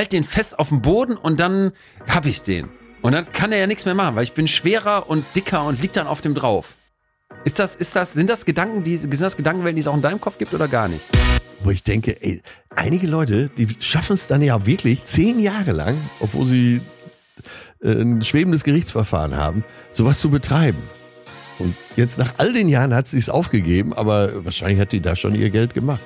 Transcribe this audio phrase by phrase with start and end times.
[0.00, 1.72] halt den fest auf dem Boden und dann
[2.08, 2.68] hab ich's den.
[3.02, 5.80] Und dann kann er ja nichts mehr machen, weil ich bin schwerer und dicker und
[5.80, 6.74] lieg dann auf dem drauf.
[7.44, 10.02] Ist das, ist das, sind das Gedanken, die, sind das Gedankenwelten, die es auch in
[10.02, 11.04] deinem Kopf gibt oder gar nicht?
[11.62, 12.42] Wo ich denke, ey,
[12.74, 16.80] einige Leute, die schaffen es dann ja wirklich zehn Jahre lang, obwohl sie
[17.82, 20.82] äh, ein schwebendes Gerichtsverfahren haben, sowas zu betreiben.
[21.58, 25.14] Und jetzt nach all den Jahren hat sie es aufgegeben, aber wahrscheinlich hat die da
[25.14, 26.00] schon ihr Geld gemacht.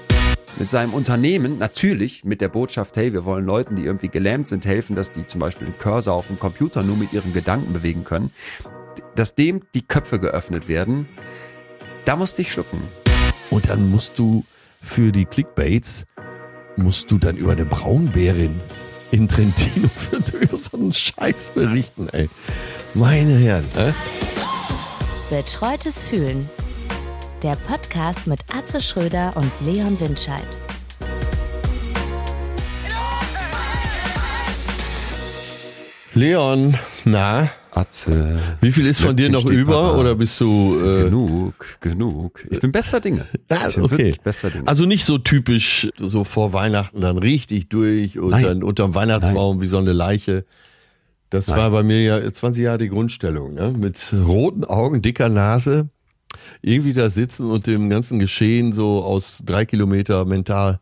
[0.57, 4.64] Mit seinem Unternehmen natürlich mit der Botschaft, hey, wir wollen Leuten, die irgendwie gelähmt sind,
[4.64, 8.05] helfen, dass die zum Beispiel den Cursor auf dem Computer nur mit ihren Gedanken bewegen
[8.05, 8.30] können,
[9.16, 11.09] dass dem die Köpfe geöffnet werden,
[12.05, 12.83] da musste ich schlucken.
[13.51, 14.45] Und dann musst du
[14.80, 16.05] für die Clickbaits,
[16.77, 18.61] musst du dann über eine Braunbärin
[19.11, 22.28] in Trentino für so, über so einen Scheiß berichten, ey.
[22.95, 23.92] Meine Herren, äh?
[25.30, 26.48] Betreutes Fühlen.
[27.45, 30.48] Der Podcast mit Atze Schröder und Leon Windscheid.
[36.15, 38.39] Leon, na, Atze.
[38.62, 42.47] wie viel ist von dir noch über oder bist du äh, Genug, genug.
[42.48, 43.27] Ich bin besser Dinge.
[43.51, 43.98] Ah, ich bin okay.
[43.98, 44.67] wirklich besser Dinge.
[44.67, 48.45] Also nicht so typisch, so vor Weihnachten dann richtig durch und Nein.
[48.45, 50.47] dann unterm Weihnachtsbaum wie so eine Leiche.
[51.29, 51.58] Das Nein.
[51.58, 53.70] war bei mir ja 20 Jahre die Grundstellung, ne?
[53.77, 55.91] Mit roten Augen, dicker Nase,
[56.62, 60.80] irgendwie da sitzen und dem ganzen Geschehen so aus drei Kilometer mental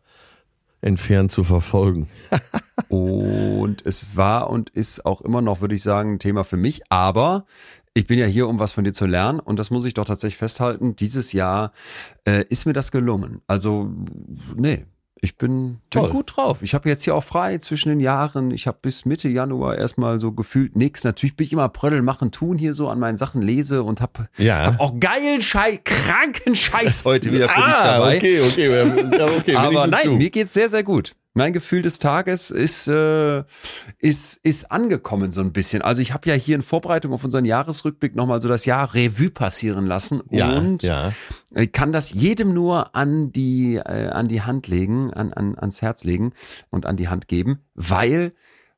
[0.81, 2.07] entfernt zu verfolgen.
[2.89, 6.81] Und es war und ist auch immer noch, würde ich sagen, ein Thema für mich.
[6.89, 7.45] Aber
[7.93, 9.39] ich bin ja hier, um was von dir zu lernen.
[9.39, 10.95] Und das muss ich doch tatsächlich festhalten.
[10.95, 11.71] Dieses Jahr
[12.25, 13.41] äh, ist mir das gelungen.
[13.47, 13.91] Also,
[14.55, 14.85] nee.
[15.23, 16.57] Ich bin, bin gut drauf.
[16.63, 18.51] Ich habe jetzt hier auch frei zwischen den Jahren.
[18.51, 21.05] Ich habe bis Mitte Januar erstmal so gefühlt nix.
[21.05, 24.27] Natürlich bin ich immer Prödel machen, tun hier so an meinen Sachen, lese und habe
[24.37, 24.65] Ja.
[24.65, 28.13] hab auch geilen Scheiß, kranken Scheiß heute wieder für dich dabei.
[28.15, 29.55] Ah, okay, okay, okay.
[29.55, 30.15] Aber nein, du.
[30.17, 31.15] mir geht's sehr, sehr gut.
[31.35, 33.43] Mein Gefühl des Tages ist, äh,
[33.97, 35.81] ist, ist angekommen so ein bisschen.
[35.81, 39.31] Also ich habe ja hier in Vorbereitung auf unseren Jahresrückblick nochmal so das Jahr Revue
[39.31, 41.11] passieren lassen ja, und ja.
[41.55, 45.81] ich kann das jedem nur an die, äh, an die Hand legen, an, an, ans
[45.81, 46.33] Herz legen
[46.69, 48.33] und an die Hand geben, weil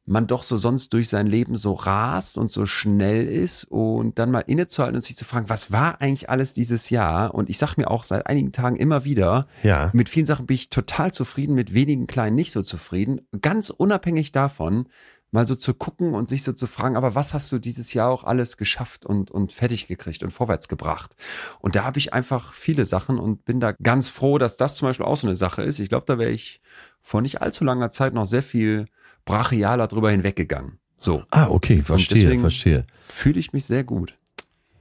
[0.07, 4.29] man doch so sonst durch sein Leben so rast und so schnell ist und dann
[4.29, 7.33] mal innezuhalten und sich zu fragen, was war eigentlich alles dieses Jahr?
[7.33, 9.89] Und ich sag mir auch seit einigen Tagen immer wieder, Ja.
[9.93, 13.21] mit vielen Sachen bin ich total zufrieden, mit wenigen kleinen nicht so zufrieden.
[13.41, 14.87] Ganz unabhängig davon,
[15.31, 18.09] mal so zu gucken und sich so zu fragen, aber was hast du dieses Jahr
[18.11, 21.15] auch alles geschafft und, und fertig gekriegt und vorwärts gebracht?
[21.59, 24.87] Und da habe ich einfach viele Sachen und bin da ganz froh, dass das zum
[24.87, 25.79] Beispiel auch so eine Sache ist.
[25.79, 26.61] Ich glaube, da wäre ich
[27.01, 28.85] vor nicht allzu langer Zeit noch sehr viel
[29.25, 30.79] brachialer drüber hinweggegangen.
[30.97, 32.85] So, Ah, okay, verstehe, verstehe.
[33.09, 34.15] fühle ich mich sehr gut.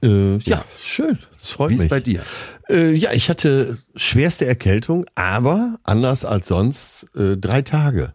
[0.03, 1.19] Äh, ja, schön.
[1.39, 1.83] Das freut Wie mich.
[1.83, 2.21] ist bei dir?
[2.69, 8.13] Äh, ja, ich hatte schwerste Erkältung, aber anders als sonst äh, drei Tage.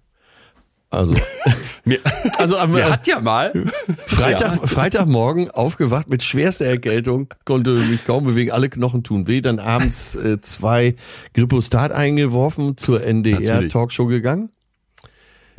[0.90, 1.14] Also,
[1.84, 1.98] Mir,
[2.36, 3.52] also am mir hat ja mal.
[4.06, 9.40] Freitag, Freitagmorgen aufgewacht mit schwerster Erkältung, konnte mich kaum bewegen, alle Knochen tun weh.
[9.40, 10.96] Dann abends äh, zwei
[11.32, 13.38] Grippostat eingeworfen, zur Natürlich.
[13.48, 14.50] NDR-Talkshow gegangen.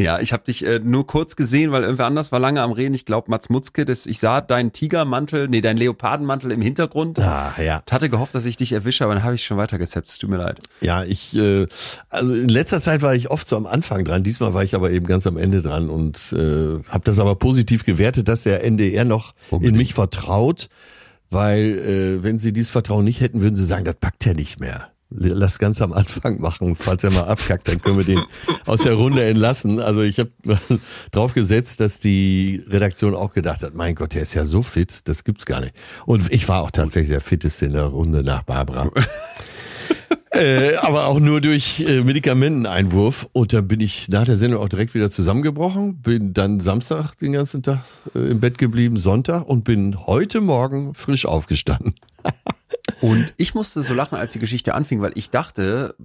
[0.01, 2.93] Ja, ich habe dich äh, nur kurz gesehen, weil irgendwer anders war lange am Reden.
[2.93, 7.19] Ich glaube, Mats Mutzke, das, ich sah deinen Tigermantel, nee, deinen Leopardenmantel im Hintergrund.
[7.19, 7.83] Ah, ja.
[7.89, 10.09] Hatte gehofft, dass ich dich erwische, aber dann habe ich schon weitergesetzt.
[10.11, 10.59] Es tut mir leid.
[10.81, 11.67] Ja, ich, äh,
[12.09, 14.23] also in letzter Zeit war ich oft so am Anfang dran.
[14.23, 17.85] Diesmal war ich aber eben ganz am Ende dran und äh, habe das aber positiv
[17.85, 19.73] gewertet, dass der NDR noch Unbedingt.
[19.73, 20.69] in mich vertraut,
[21.29, 21.77] weil
[22.19, 24.90] äh, wenn sie dieses Vertrauen nicht hätten, würden sie sagen, das packt er nicht mehr.
[25.13, 26.73] Lass ganz am Anfang machen.
[26.75, 28.21] Falls er mal abkackt, dann können wir den
[28.65, 29.81] aus der Runde entlassen.
[29.81, 30.31] Also ich habe
[31.11, 35.07] drauf gesetzt, dass die Redaktion auch gedacht hat, mein Gott, der ist ja so fit,
[35.09, 35.73] das gibt's gar nicht.
[36.05, 38.89] Und ich war auch tatsächlich der fitteste in der Runde nach Barbara.
[40.33, 43.27] Äh, aber auch nur durch äh, Medikamenteneinwurf.
[43.33, 46.01] Und dann bin ich nach der Sendung auch direkt wieder zusammengebrochen.
[46.01, 47.83] Bin dann Samstag den ganzen Tag
[48.15, 51.95] äh, im Bett geblieben, Sonntag und bin heute Morgen frisch aufgestanden.
[53.01, 55.95] Und ich musste so lachen, als die Geschichte anfing, weil ich dachte,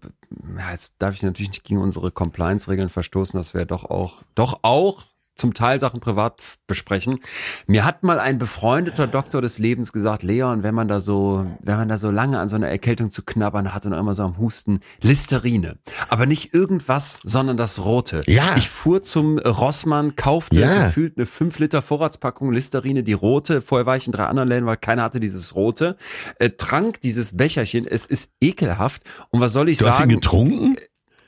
[0.56, 4.60] ja, jetzt darf ich natürlich nicht gegen unsere Compliance-Regeln verstoßen, dass wir doch auch, doch
[4.62, 5.04] auch
[5.36, 7.20] zum Teil Sachen privat besprechen.
[7.66, 11.76] Mir hat mal ein befreundeter Doktor des Lebens gesagt, Leon, wenn man da so, wenn
[11.76, 14.38] man da so lange an so einer Erkältung zu knabbern hat und immer so am
[14.38, 15.76] Husten, Listerine.
[16.08, 18.22] Aber nicht irgendwas, sondern das Rote.
[18.26, 18.56] Ja.
[18.56, 20.86] Ich fuhr zum Rossmann, kaufte Ja.
[20.86, 23.60] gefühlt eine 5 Liter Vorratspackung Listerine, die rote.
[23.62, 25.96] Vorher war ich in drei anderen Läden, weil keiner hatte dieses rote.
[26.38, 27.86] Äh, trank dieses Becherchen.
[27.86, 29.02] Es ist ekelhaft.
[29.30, 30.10] Und was soll ich Du hast ihn sagen?
[30.14, 30.76] getrunken?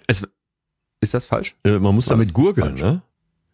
[0.07, 0.23] es,
[1.01, 1.55] ist das falsch?
[1.65, 2.81] Äh, man muss damit gurgeln, falsch?
[2.81, 3.03] ne?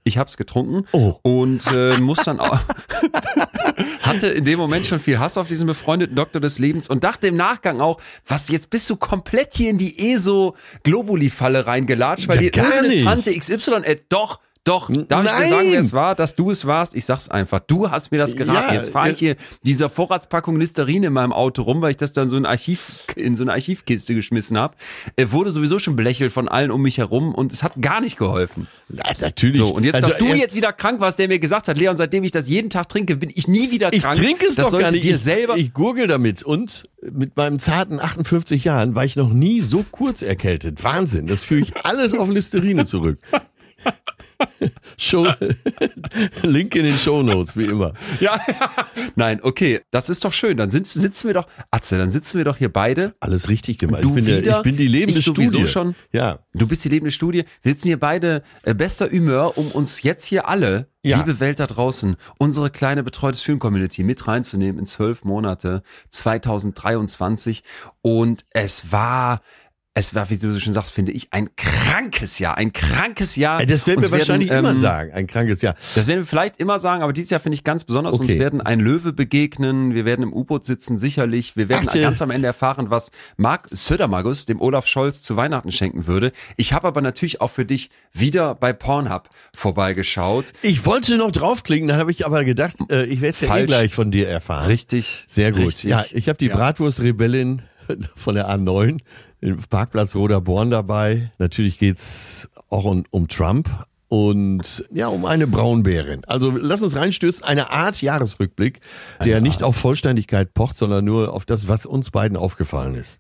[0.05, 1.17] Ich hab's getrunken Oh.
[1.23, 2.59] und äh, muss dann auch
[4.03, 7.29] hatte in dem Moment schon viel Hass auf diesen befreundeten Doktor des Lebens und dachte
[7.29, 12.29] im Nachgang auch, was jetzt bist du komplett hier in die ESO Globuli Falle reingelatscht,
[12.29, 13.03] weil Ja, dir irgendeine.
[13.03, 16.67] Tante XY äh, doch Doch, darf ich dir sagen, wer es war, dass du es
[16.67, 16.95] warst?
[16.95, 17.61] Ich sag's einfach.
[17.61, 18.69] Du hast mir das geraten.
[18.69, 22.13] Ja, Jetzt fahre ich hier dieser Vorratspackung Listerin in meinem Auto rum, weil ich das
[22.13, 22.81] dann so in, Archiv,
[23.15, 24.75] in so eine Archivkiste geschmissen habe.
[25.17, 28.17] Er wurde sowieso schon belächelt von allen um mich herum und es hat gar nicht
[28.17, 28.67] geholfen.
[28.89, 29.59] Ja, natürlich.
[29.59, 31.99] So, und jetzt, Also dass du jetzt wieder krank warst, der mir gesagt hat, Leon,
[31.99, 34.17] seitdem ich das jeden Tag trinke, bin ich nie wieder Ich krank.
[34.17, 35.05] trinke es das doch gar nicht.
[35.05, 35.59] dir ich, selber.
[35.59, 36.43] ich gurgel damit.
[36.43, 40.83] Und mit meinen zarten 58 Jahren war ich noch nie so kurz erkältet.
[40.83, 41.27] Wahnsinn.
[41.27, 43.19] Das führe ich alles auf Listerine zurück.
[44.97, 45.27] Show,
[46.43, 47.95] Link in den Shownotes, wie immer.
[48.21, 48.39] ja,
[49.17, 50.57] nein, okay, das ist doch schön.
[50.57, 54.03] Dann sind, sitzen wir doch, Atze, dann sitzen wir doch hier beide Alles richtig gemacht.
[54.03, 55.67] Du ich, bin der, wieder, ich bin die lebende ich Studie.
[55.67, 55.95] schon.
[56.13, 56.39] Ja.
[56.55, 57.45] Du bist die lebende Studie.
[57.63, 61.19] Wir sitzen hier beide äh, bester Humeur, um uns jetzt hier alle, Ja.
[61.19, 67.63] liebe Welt da draußen, unsere kleine betreutes Film-Community mit reinzunehmen in zwölf Monate 2023.
[68.03, 69.41] Und es war,
[69.97, 73.65] es war, wie du so schon sagst, finde ich, ein krankes Jahr, ein krankes Jahr.
[73.65, 75.13] Das werden wir Uns wahrscheinlich ähm, immer sagen.
[75.13, 75.77] Ein krankes Jahr.
[75.95, 78.19] Das werden wir vielleicht immer sagen, aber dieses Jahr finde ich ganz besonders.
[78.19, 78.41] Uns Okay.
[78.41, 81.57] werden ein Löwe begegnen, wir werden im U-Boot sitzen, sicherlich.
[81.57, 85.71] Wir werden Ach, ganz am Ende erfahren, was Marc Södermagus dem Olaf Scholz zu Weihnachten
[85.71, 86.33] schenken würde.
[86.57, 90.53] Ich habe aber natürlich auch für dich wieder bei Pornhub vorbeigeschaut.
[90.63, 93.65] Ich wollte noch draufklicken, dann habe ich aber gedacht, äh, ich werde es ja eh
[93.67, 94.67] gleich von dir erfahren.
[94.67, 95.25] Richtig.
[95.29, 95.67] Sehr gut.
[95.69, 95.91] Richtig.
[95.91, 96.57] Ja, ich habe die Ja.
[96.57, 97.63] Bratwurst-Rebellin
[98.17, 98.99] von der A9 im
[99.69, 101.33] Parkplatz Roder Born dabei.
[101.39, 103.69] Natürlich geht's auch um, um Trump
[104.09, 106.25] und ja, um eine Braunbärin.
[106.27, 107.45] Also lass uns reinstürzen.
[107.45, 108.81] Eine Art Jahresrückblick,
[109.25, 113.19] der nicht auf Vollständigkeit pocht, sondern nur auf das, was uns beiden aufgefallen ist.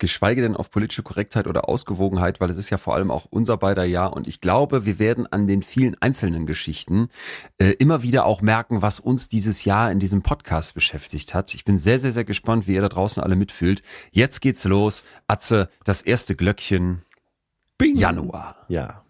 [0.00, 3.56] Geschweige denn auf politische Korrektheit oder Ausgewogenheit, weil es ist ja vor allem auch unser
[3.56, 7.08] beider Jahr und ich glaube, wir werden an den vielen einzelnen Geschichten
[7.58, 11.54] äh, immer wieder auch merken, was uns dieses Jahr in diesem Podcast beschäftigt hat.
[11.54, 13.82] Ich bin sehr, sehr, sehr gespannt, wie ihr da draußen alle mitfühlt.
[14.10, 15.04] Jetzt geht's los.
[15.28, 17.02] Atze, das erste Glöckchen
[17.78, 17.96] Bing.
[17.96, 18.56] Januar.
[18.68, 19.02] Ja.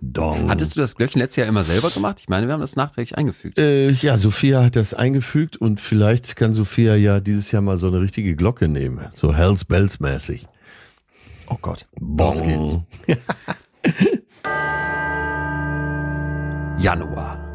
[0.00, 0.48] Dong.
[0.48, 2.20] Hattest du das Glöckchen letztes Jahr immer selber gemacht?
[2.20, 3.58] Ich meine, wir haben das nachträglich eingefügt.
[3.58, 7.88] Äh, ja, Sophia hat das eingefügt und vielleicht kann Sophia ja dieses Jahr mal so
[7.88, 9.08] eine richtige Glocke nehmen.
[9.12, 10.46] So Hells Bells mäßig.
[11.48, 11.86] Oh Gott.
[11.98, 12.78] Los geht's.
[16.78, 17.47] Januar.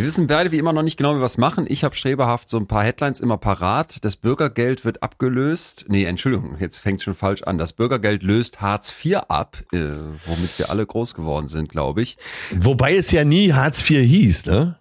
[0.00, 1.66] Wir wissen beide wie immer noch nicht genau, wie wir was machen.
[1.68, 4.02] Ich habe streberhaft so ein paar Headlines immer parat.
[4.02, 5.84] Das Bürgergeld wird abgelöst.
[5.88, 7.58] Nee, Entschuldigung, jetzt fängt schon falsch an.
[7.58, 9.78] Das Bürgergeld löst Hartz IV ab, äh,
[10.24, 12.16] womit wir alle groß geworden sind, glaube ich.
[12.50, 14.79] Wobei es ja nie Hartz IV hieß, ne?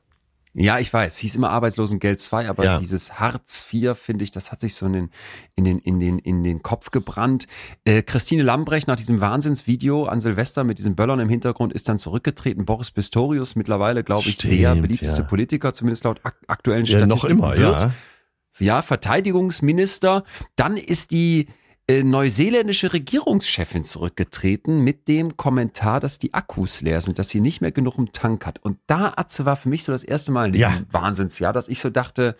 [0.61, 2.79] Ja, ich weiß, hieß immer Arbeitslosengeld 2, aber Ja.
[2.79, 5.09] dieses Hartz IV, finde ich, das hat sich so in den,
[5.55, 7.47] in den, in den, in den Kopf gebrannt.
[7.85, 11.97] Äh, Christine Lambrecht nach diesem Wahnsinnsvideo an Silvester mit diesen Böllern im Hintergrund ist dann
[11.97, 12.65] zurückgetreten.
[12.65, 15.27] Boris Pistorius, mittlerweile, glaube ich, der Stimmt, beliebteste ja.
[15.27, 17.39] Politiker, zumindest laut ak aktuellen Ja, noch Statistiken.
[17.39, 17.81] immer, wird.
[17.81, 17.91] ja.
[18.61, 20.23] Ja, Verteidigungsminister.
[20.57, 21.47] Dann ist die
[21.89, 27.61] äh, neuseeländische Regierungschefin zurückgetreten mit dem Kommentar, dass die Akkus leer sind, dass sie nicht
[27.61, 28.59] mehr genug im Tank hat.
[28.63, 30.81] Und da, Atze, war für mich so das erste Mal in diesem Ja.
[30.91, 32.35] Wahnsinnsjahr, dass ich so dachte,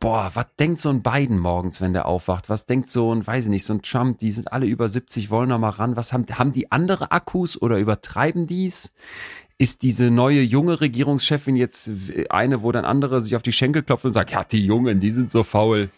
[0.00, 2.48] boah, was denkt so ein Biden morgens, wenn der aufwacht?
[2.48, 5.30] Was denkt so ein, weiß ich nicht, so ein Trump, die sind alle über 70,
[5.30, 5.94] wollen da mal ran.
[5.94, 8.94] Was haben, haben die andere Akkus oder übertreiben die's?
[9.58, 11.88] Ist diese neue junge Regierungschefin jetzt
[12.30, 15.12] eine, wo dann andere sich auf die Schenkel klopfen und sagen, ja, die Jungen, die
[15.12, 15.90] sind so faul.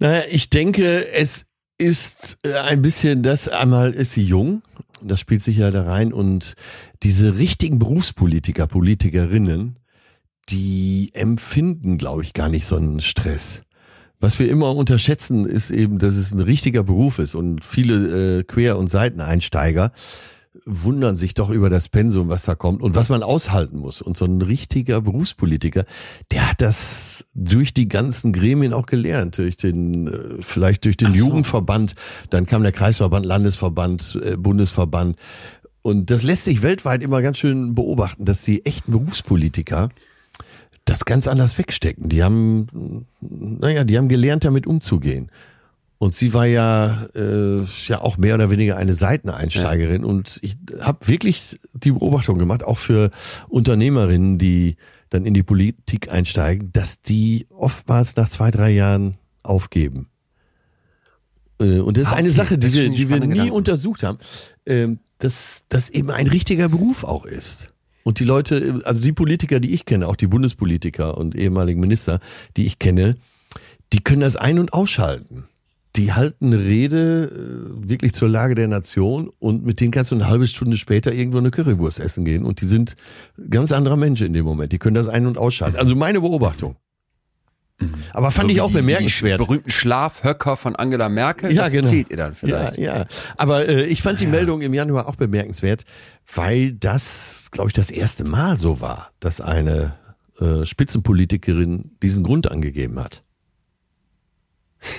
[0.00, 1.47] Naja, ich denke, es
[1.78, 4.62] ist äh, ein bisschen das, einmal ist sie jung,
[5.02, 6.54] das spielt sich ja da rein und
[7.02, 9.78] diese richtigen Berufspolitiker, Politikerinnen,
[10.48, 13.62] die empfinden, glaube ich, gar nicht so einen Stress.
[14.20, 18.42] Was wir immer unterschätzen, ist eben, dass es ein richtiger Beruf ist und viele äh,
[18.42, 19.92] Quer- und Seiteneinsteiger
[20.64, 24.02] wundern sich doch über das Pensum, was da kommt und was man aushalten muss.
[24.02, 25.84] Und so ein richtiger Berufspolitiker,
[26.30, 31.14] der hat das durch die ganzen Gremien auch gelernt, durch den, äh, vielleicht durch den
[31.14, 31.26] so.
[31.26, 31.94] Jugendverband,
[32.30, 35.16] dann kam der Kreisverband, Landesverband, äh, Bundesverband.
[35.82, 39.88] Und das lässt sich weltweit immer ganz schön beobachten, dass die echten Berufspolitiker
[40.84, 42.08] das ganz anders wegstecken.
[42.08, 45.30] Die haben, naja, die haben gelernt, damit umzugehen.
[46.00, 50.04] Und sie war ja, äh, ja auch mehr oder weniger eine Seiteneinsteigerin.
[50.04, 53.10] Und ich habe wirklich die Beobachtung gemacht, auch für
[53.48, 54.76] Unternehmerinnen, die
[55.10, 60.08] dann in die Politik einsteigen, dass die oftmals nach zwei, drei Jahren aufgeben.
[61.60, 62.36] Äh, Und das ist Ah, eine okay.
[62.36, 63.52] Sache, die wir, die wir nie Gedanken.
[63.52, 64.18] untersucht haben,
[64.66, 67.72] ähm, dass das eben ein richtiger Beruf auch ist.
[68.04, 72.20] Und die Leute, also die Politiker, die ich kenne, auch die Bundespolitiker und ehemaligen Minister,
[72.56, 73.16] die ich kenne,
[73.92, 75.44] die können das ein- und ausschalten.
[75.98, 77.24] Die halten eine Rede
[77.82, 81.12] äh, wirklich zur Lage der Nation und mit denen kannst du eine halbe Stunde später
[81.12, 82.94] irgendwo eine Currywurst essen gehen und die sind
[83.50, 84.72] ganz anderer Mensch in dem Moment.
[84.72, 85.76] Die können das ein- und ausschalten.
[85.76, 86.76] Also meine Beobachtung.
[88.12, 89.40] Aber fand So ich auch die- bemerkenswert.
[89.40, 91.88] Die berühmten Schlafhöcker von Angela Merkel, Ja, das genau.
[91.90, 92.76] fehlt ihr dann vielleicht.
[92.78, 93.06] Ja, ja.
[93.36, 95.84] Aber äh, ich fand die Meldung im Januar auch bemerkenswert,
[96.34, 99.94] weil das, glaube ich, das erste Mal so war, dass eine
[100.40, 103.22] äh, Spitzenpolitikerin diesen Grund angegeben hat.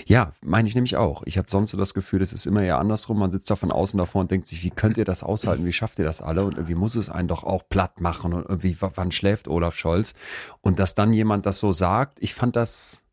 [0.05, 1.23] Ja, meine ich nämlich auch.
[1.25, 3.19] Ich habe sonst so das Gefühl, es ist immer eher andersrum.
[3.19, 5.65] Man sitzt da von außen davor und denkt sich, wie könnt ihr das aushalten?
[5.65, 6.43] Wie schafft ihr das alle?
[6.43, 8.33] Und irgendwie muss es einen doch auch platt machen.
[8.33, 10.13] Und irgendwie, wann schläft Olaf Scholz?
[10.61, 13.03] Und dass dann jemand das so sagt, ich fand das,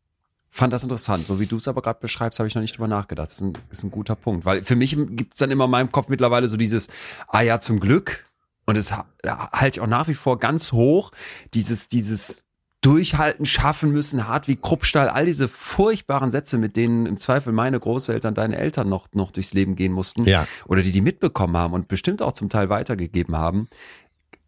[0.49, 1.25] fand das interessant.
[1.27, 3.27] So wie du es aber gerade beschreibst, habe ich noch nicht drüber nachgedacht.
[3.27, 4.45] Das ist ein, ist ein guter Punkt.
[4.45, 6.89] Weil für mich gibt es dann immer in meinem Kopf mittlerweile so dieses,
[7.27, 8.25] ah ja, zum Glück.
[8.65, 11.11] Und es ha- halte ich auch nach wie vor ganz hoch.
[11.53, 12.43] Dieses, dieses
[12.81, 17.79] durchhalten, schaffen müssen, hart wie Kruppstahl, all diese furchtbaren Sätze, mit denen im Zweifel meine
[17.79, 20.25] Großeltern, deine Eltern noch, noch durchs Leben gehen mussten.
[20.25, 20.47] Ja.
[20.67, 23.67] Oder die die mitbekommen haben und bestimmt auch zum Teil weitergegeben haben.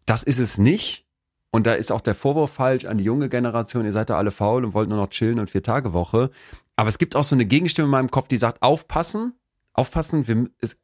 [0.06, 1.06] Das ist es nicht.
[1.52, 4.30] Und da ist auch der Vorwurf falsch an die junge Generation, ihr seid da alle
[4.30, 6.30] faul und wollt nur noch chillen und vier Tage Woche.
[6.76, 9.34] Aber es gibt auch so eine Gegenstimme in meinem Kopf, die sagt, aufpassen,
[9.72, 10.76] aufpassen, wir, es,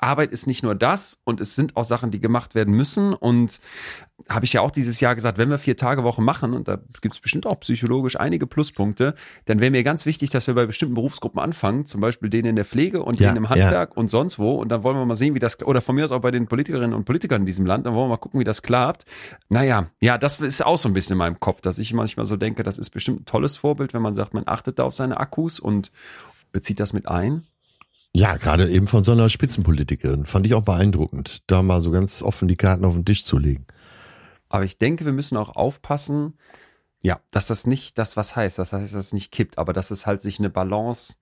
[0.00, 3.12] Arbeit ist nicht nur das und es sind auch Sachen, die gemacht werden müssen.
[3.12, 3.60] Und
[4.28, 6.78] habe ich ja auch dieses Jahr gesagt, wenn wir vier Tage Woche machen, und da
[7.00, 9.14] gibt es bestimmt auch psychologisch einige Pluspunkte,
[9.46, 12.56] dann wäre mir ganz wichtig, dass wir bei bestimmten Berufsgruppen anfangen, zum Beispiel denen in
[12.56, 14.54] der Pflege und Ja, denen im Handwerk und sonst wo.
[14.54, 16.46] Und dann wollen wir mal sehen, wie das, oder von mir aus auch bei den
[16.46, 19.04] Politikerinnen und Politikern in diesem Land, dann wollen wir mal gucken, wie das klappt.
[19.48, 22.36] Naja, ja, das ist auch so ein bisschen in meinem Kopf, dass ich manchmal so
[22.36, 25.18] denke, das ist bestimmt ein tolles Vorbild, wenn man sagt, man achtet da auf seine
[25.18, 25.92] Akkus und
[26.52, 27.44] bezieht das mit ein.
[28.12, 30.26] Ja, gerade eben von so einer Spitzenpolitikerin.
[30.26, 33.38] Fand ich auch beeindruckend, da mal so ganz offen die Karten auf den Tisch zu
[33.38, 33.66] legen.
[34.48, 36.34] Aber ich denke, wir müssen auch aufpassen,
[37.02, 38.58] ja, dass das nicht das was heißt.
[38.58, 41.16] Das heißt, dass es nicht kippt, aber dass es halt sich eine Balance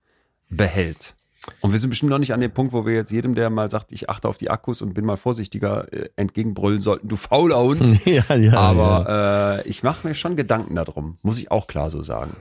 [0.49, 1.15] behält.
[1.61, 3.69] Und wir sind bestimmt noch nicht an dem Punkt, wo wir jetzt jedem, der mal
[3.69, 7.61] sagt, ich achte auf die Akkus und bin mal vorsichtiger, äh, entgegenbrüllen sollten, du fauler
[7.61, 7.81] Hund.
[8.05, 8.35] ja, ja.
[8.35, 8.53] ja.
[8.53, 12.35] Aber äh, ich mache mir schon Gedanken darum, muss ich auch klar so sagen.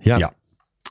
[0.00, 0.18] Ja.
[0.18, 0.30] Ja.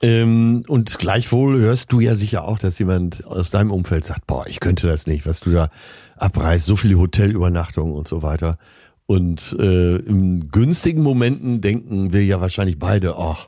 [0.04, 4.46] Ähm, und gleichwohl hörst du ja sicher auch, dass jemand aus deinem Umfeld sagt, boah,
[4.48, 5.70] ich könnte das nicht, was du da
[6.18, 8.58] abreißt, so viele Hotelübernachtungen und so weiter.
[9.06, 13.48] Und äh, in günstigen Momenten denken wir ja wahrscheinlich beide, ach,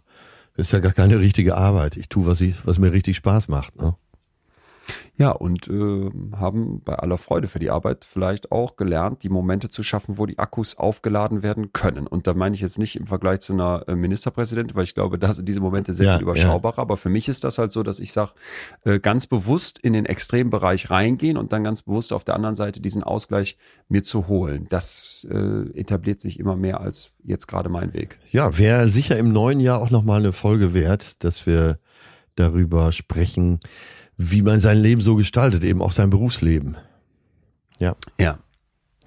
[0.55, 1.97] das ist ja gar keine richtige Arbeit.
[1.97, 3.75] Ich tue, was, ich, was mir richtig Spaß macht.
[3.75, 3.95] Ne?
[5.17, 9.69] Ja, und äh, haben bei aller Freude für die Arbeit vielleicht auch gelernt, die Momente
[9.69, 12.05] zu schaffen, wo die Akkus aufgeladen werden können.
[12.07, 15.17] Und da meine ich jetzt nicht im Vergleich zu einer äh, Ministerpräsidentin, weil ich glaube,
[15.17, 16.79] da sind diese Momente sehr Ja, viel überschaubarer.
[16.79, 18.31] Aber für mich ist das halt so, dass ich sage,
[18.83, 22.81] äh, ganz bewusst in den Extrembereich reingehen und dann ganz bewusst auf der anderen Seite
[22.81, 24.67] diesen Ausgleich mir zu holen.
[24.69, 28.19] Das äh, etabliert sich immer mehr als jetzt gerade mein Weg.
[28.31, 31.79] Ja, wäre sicher im neuen Jahr auch nochmal eine Folge wert, dass wir
[32.35, 33.59] darüber sprechen,
[34.17, 36.77] wie man sein Leben so gestaltet, eben auch sein Berufsleben.
[37.79, 37.95] Ja.
[38.19, 38.39] Ja.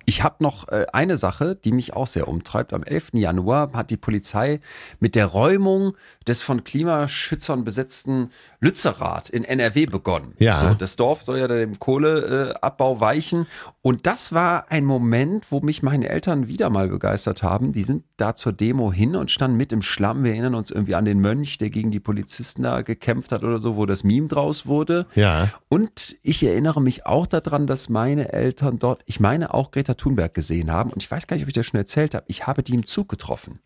[0.08, 2.72] Ich habe noch äh, eine Sache, die mich auch sehr umtreibt.
[2.72, 3.10] Am 11.
[3.12, 4.60] Januar hat die Polizei
[5.00, 10.32] mit der Räumung des von Klimaschützern besetzten Lützerath in NRW begonnen.
[10.38, 10.60] Ja.
[10.60, 13.46] So, das Dorf soll ja dem Kohleabbau weichen.
[13.82, 17.72] Und das war ein Moment, wo mich meine Eltern wieder mal begeistert haben.
[17.72, 20.24] Die sind da zur Demo hin und standen mit im Schlamm.
[20.24, 23.60] Wir erinnern uns irgendwie an den Mönch, der gegen die Polizisten da gekämpft hat oder
[23.60, 25.06] so, wo das Meme draus wurde.
[25.14, 25.50] Ja.
[25.68, 30.32] Und ich erinnere mich auch daran, dass meine Eltern dort, ich meine auch Greta Thunberg
[30.32, 30.90] gesehen haben.
[30.90, 32.24] Und ich weiß gar nicht, ob ich das schon erzählt habe.
[32.28, 33.58] Ich habe die im Zug getroffen.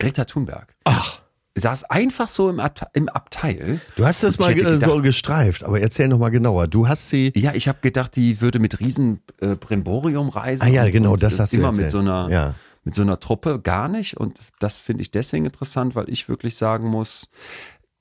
[0.00, 0.74] Greta Thunberg.
[0.84, 1.20] Ach,
[1.56, 3.80] Saß einfach so im, Abte im Abteil.
[3.94, 6.66] du hast das mal äh, so gedacht- gestreift, aber erzähl noch mal genauer.
[6.66, 10.64] Du hast sie, Ja, ich habe gedacht, die würde mit riesen äh, Brimborium reisen.
[10.64, 11.84] ah ja, genau, und, das hast du Immer erzählt.
[11.84, 12.54] mit so einer, ja.
[12.82, 14.16] mit so einer Truppe gar nicht.
[14.16, 17.28] Und das finde ich deswegen interessant, weil ich wirklich sagen muss,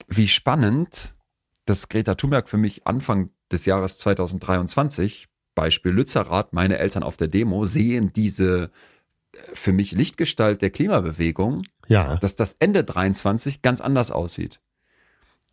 [0.08, 1.13] wie spannend,
[1.66, 7.28] dass Greta Thunberg für mich Anfang des Jahres 2023, Beispiel Lützerath, meine Eltern auf der
[7.28, 8.72] Demo, sehen diese
[9.34, 12.18] äh, für mich Lichtgestalt der Klimabewegung, Ja.
[12.18, 14.60] dass das Ende 23 ganz anders aussieht.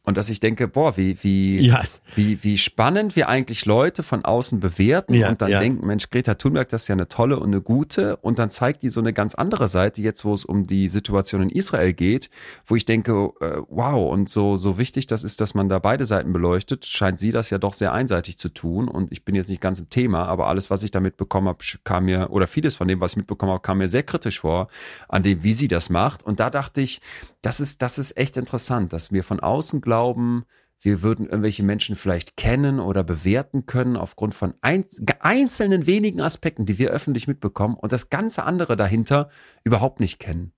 [0.04, 1.82] Und dass ich denke, boah, wie, wie, Ja.
[2.14, 5.60] wie, wie spannend wir eigentlich Leute von außen bewerten Ja, und dann ja.
[5.60, 8.16] denken, Mensch, Greta Thunberg, das ist ja eine tolle und eine gute.
[8.16, 11.42] Und dann zeigt die so eine ganz andere Seite, jetzt wo es um die Situation
[11.42, 12.30] in Israel geht,
[12.64, 16.06] wo ich denke, äh, wow, und so, so wichtig das ist, dass man da beide
[16.06, 18.88] Seiten beleuchtet, scheint sie das ja doch sehr einseitig zu tun.
[18.88, 21.58] Und ich bin jetzt nicht ganz im Thema, aber alles, was ich da mitbekommen habe,
[21.84, 24.68] kam mir, oder vieles von dem, was ich mitbekommen habe, kam mir sehr kritisch vor,
[25.08, 26.22] an dem, wie sie das macht.
[26.22, 27.00] Und da dachte ich,
[27.42, 30.44] das ist, das ist echt interessant, dass wir von außen glauben,
[30.82, 34.86] wir würden irgendwelche Menschen vielleicht kennen oder bewerten können aufgrund von ein,
[35.20, 39.28] einzelnen wenigen Aspekten, die wir öffentlich mitbekommen und das ganze andere dahinter
[39.62, 40.52] überhaupt nicht kennen.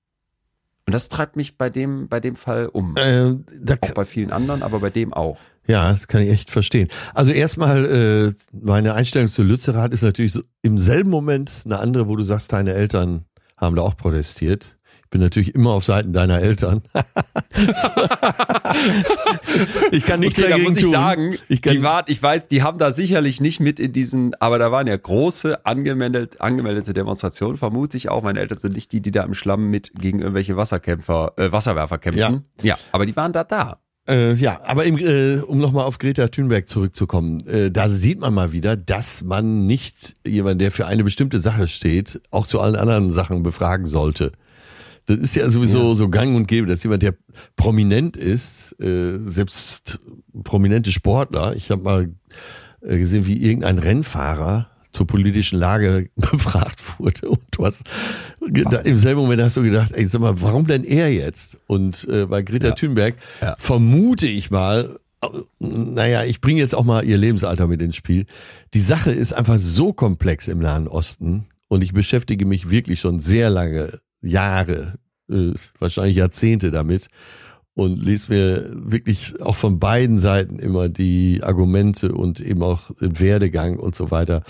[0.86, 2.96] Und das treibt mich bei dem, bei dem Fall um.
[2.96, 3.36] Äh,
[3.80, 5.38] Auch bei vielen anderen, aber bei dem auch.
[5.66, 6.88] ja, das kann ich echt verstehen.
[7.14, 12.08] Also erstmal, äh, meine Einstellung zu Lützerath ist natürlich so im selben Moment eine andere,
[12.08, 13.24] wo du sagst, deine Eltern
[13.56, 14.76] haben da auch protestiert.
[15.12, 16.80] Ich bin natürlich immer auf Seiten deiner Eltern.
[19.92, 20.90] ich kann nichts okay, dagegen da muss ich tun.
[20.90, 24.34] sagen, ich kann, die waren, ich weiß, die haben da sicherlich nicht mit in diesen,
[24.40, 28.22] aber da waren ja große angemeldet, angemeldete Demonstrationen, vermute ich auch.
[28.22, 31.98] Meine Eltern sind nicht die, die da im Schlamm mit gegen irgendwelche Wasserkämpfer, äh, Wasserwerfer
[31.98, 32.46] kämpfen.
[32.62, 32.76] Ja.
[32.76, 33.82] ja, aber die waren da da.
[34.08, 38.32] Äh, ja, aber im, äh, um nochmal auf Greta Thunberg zurückzukommen, äh, da sieht man
[38.32, 42.76] mal wieder, dass man nicht jemand, der für eine bestimmte Sache steht, auch zu allen
[42.76, 44.32] anderen Sachen befragen sollte.
[45.06, 45.94] Das ist ja sowieso ja.
[45.94, 47.14] so gang und gäbe, dass jemand, der
[47.56, 49.98] prominent ist, äh, selbst
[50.44, 52.08] prominente Sportler, ich habe mal
[52.82, 57.30] äh, gesehen, wie irgendein Rennfahrer zur politischen Lage befragt wurde.
[57.30, 57.82] Und du hast
[58.40, 61.56] da, im selben Moment hast du gedacht, ey, sag mal, warum denn er jetzt?
[61.66, 62.74] Und äh, bei Greta ja.
[62.74, 63.56] Thunberg ja.
[63.58, 64.96] vermute ich mal,
[65.58, 68.26] naja, ich bringe jetzt auch mal ihr Lebensalter mit ins Spiel.
[68.74, 73.20] Die Sache ist einfach so komplex im Nahen Osten und ich beschäftige mich wirklich schon
[73.20, 74.98] sehr lange, Jahre,
[75.30, 77.08] äh, wahrscheinlich Jahrzehnte damit
[77.74, 83.18] und lese mir wirklich auch von beiden Seiten immer die Argumente und eben auch den
[83.18, 84.42] Werdegang und so weiter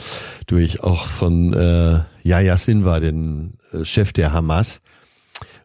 [0.47, 4.81] durch, auch von äh, Yahya Sinwar, den äh, Chef der Hamas.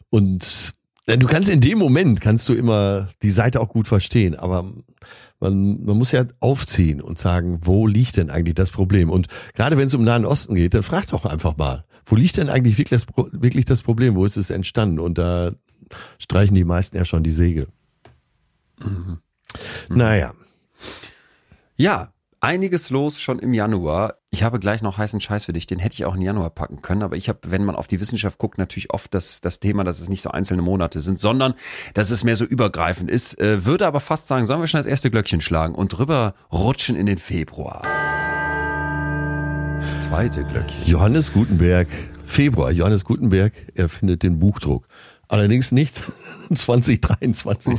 [0.09, 0.75] Und
[1.07, 4.71] äh, du kannst in dem Moment, kannst du immer die Seite auch gut verstehen, aber
[5.39, 9.09] man, man muss ja aufziehen und sagen, wo liegt denn eigentlich das Problem?
[9.09, 12.37] Und gerade wenn es um Nahen Osten geht, dann frag doch einfach mal, wo liegt
[12.37, 14.15] denn eigentlich wirklich das, wirklich das Problem?
[14.15, 14.99] Wo ist es entstanden?
[14.99, 15.51] Und da
[16.19, 17.67] streichen die meisten ja schon die Segel.
[18.79, 19.19] Mhm.
[19.89, 20.33] Naja.
[21.75, 24.15] Ja, einiges los schon im Januar.
[24.29, 26.81] Ich habe gleich noch heißen Scheiß für dich, den hätte ich auch im Januar packen
[26.81, 29.83] können, aber ich habe, wenn man auf die Wissenschaft guckt, natürlich oft das, das Thema,
[29.83, 31.55] dass es nicht so einzelne Monate sind, sondern
[31.93, 33.39] dass es mehr so übergreifend ist.
[33.39, 36.95] Äh, würde aber fast sagen, sollen wir schon das erste Glöckchen schlagen und drüber rutschen
[36.95, 38.06] in den Februar.
[39.79, 40.85] Das zweite Glöckchen.
[40.85, 41.87] Johannes Gutenberg,
[42.25, 44.87] Februar, Johannes Gutenberg erfindet den Buchdruck.
[45.29, 45.93] Allerdings nicht
[46.53, 47.73] 2023,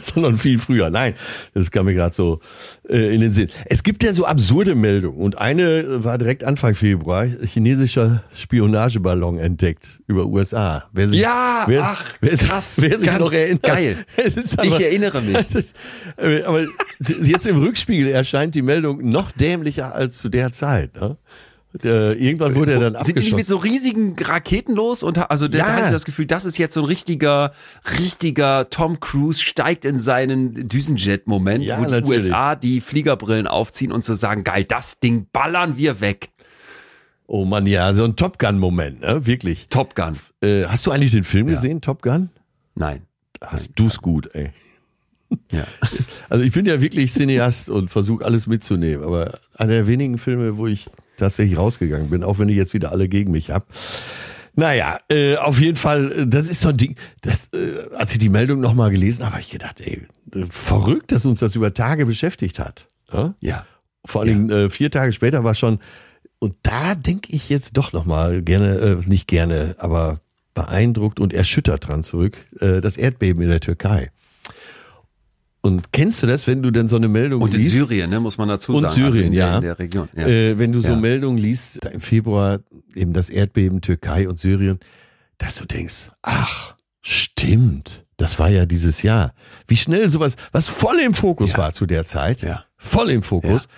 [0.00, 0.90] sondern viel früher.
[0.90, 1.14] Nein,
[1.54, 2.40] das kam mir gerade so
[2.88, 3.48] äh, in den Sinn.
[3.66, 10.00] Es gibt ja so absurde Meldungen und eine war direkt Anfang Februar, chinesischer Spionageballon entdeckt
[10.06, 10.84] über USA.
[10.92, 13.64] Wer sich, ja, wer, ach, wer, krass, wer sich noch erinnert.
[13.64, 13.96] Geil,
[14.56, 15.54] aber, ich erinnere mich.
[15.54, 15.74] Ist,
[16.16, 16.64] äh, aber
[17.22, 21.00] jetzt im Rückspiegel erscheint die Meldung noch dämlicher als zu der Zeit.
[21.00, 21.16] Ne?
[21.82, 23.06] Äh, irgendwann wurde er dann abgeschossen.
[23.06, 25.02] Sind die nicht mit so riesigen Raketen los?
[25.02, 25.66] Und also da ja.
[25.66, 27.52] hatte ich das Gefühl, das ist jetzt so ein richtiger,
[27.98, 32.28] richtiger Tom Cruise steigt in seinen Düsenjet-Moment, ja, wo die natürlich.
[32.28, 36.30] USA die Fliegerbrillen aufziehen und so sagen, geil, das Ding ballern wir weg.
[37.26, 39.24] Oh man, ja, so ein Top Gun-Moment, ne?
[39.24, 39.68] Wirklich.
[39.70, 40.18] Top Gun.
[40.42, 41.54] Äh, hast du eigentlich den Film ja.
[41.54, 42.28] gesehen, Top Gun?
[42.74, 43.06] Nein.
[43.40, 44.50] Hast du's gut, ey.
[45.50, 45.66] Ja.
[46.28, 50.56] Also ich bin ja wirklich Cineast und versuche alles mitzunehmen, aber einer der wenigen Filme,
[50.56, 53.66] wo ich tatsächlich rausgegangen bin, auch wenn ich jetzt wieder alle gegen mich hab.
[54.54, 58.18] Naja, äh, auf jeden Fall, äh, das ist so ein Ding, das, äh, als ich
[58.18, 60.06] die Meldung nochmal gelesen habe, habe ich gedacht, ey,
[60.50, 62.86] verrückt, dass uns das über Tage beschäftigt hat.
[63.12, 63.34] Ja.
[63.40, 63.66] ja.
[64.04, 64.64] Vor allen ja.
[64.64, 65.78] äh, vier Tage später war schon,
[66.38, 70.20] und da denke ich jetzt doch nochmal gerne, äh, nicht gerne, aber
[70.54, 74.10] beeindruckt und erschüttert dran zurück, äh, das Erdbeben in der Türkei.
[75.64, 77.54] Und kennst du das, wenn du dann so eine Meldung liest?
[77.54, 79.04] Und in Syrien, ne, muss man dazu und sagen.
[79.04, 79.56] Und Syrien, also in ja.
[79.56, 80.08] In der Region.
[80.16, 80.26] Ja.
[80.26, 80.96] Äh, wenn du so ja.
[80.96, 82.60] Meldungen liest, im Februar
[82.94, 84.80] eben das Erdbeben Türkei und Syrien,
[85.38, 89.34] dass du denkst, ach, stimmt, das war ja dieses Jahr.
[89.68, 91.58] Wie schnell sowas, was voll im Fokus ja.
[91.58, 92.64] war zu der Zeit, ja.
[92.76, 93.68] voll im Fokus,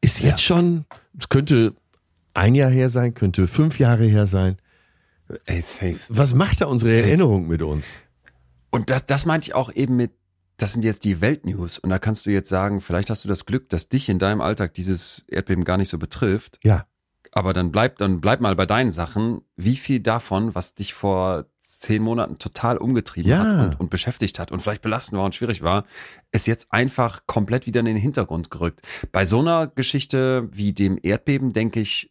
[0.00, 0.86] ist jetzt schon,
[1.18, 1.74] es könnte
[2.32, 4.56] ein Jahr her sein, könnte fünf Jahre her sein.
[5.44, 5.98] Ey, safe.
[6.08, 7.08] Was macht da unsere safe.
[7.08, 7.86] Erinnerung mit uns?
[8.70, 10.12] Und das, das meinte ich auch eben mit
[10.56, 13.44] das sind jetzt die Weltnews und da kannst du jetzt sagen, vielleicht hast du das
[13.44, 16.58] Glück, dass dich in deinem Alltag dieses Erdbeben gar nicht so betrifft.
[16.62, 16.86] Ja.
[17.32, 19.42] Aber dann bleib, dann bleib mal bei deinen Sachen.
[19.56, 23.38] Wie viel davon, was dich vor zehn Monaten total umgetrieben ja.
[23.38, 25.84] hat und, und, beschäftigt hat und vielleicht belastend war und schwierig war,
[26.32, 28.80] ist jetzt einfach komplett wieder in den Hintergrund gerückt.
[29.12, 32.10] Bei so einer Geschichte wie dem Erdbeben denke ich,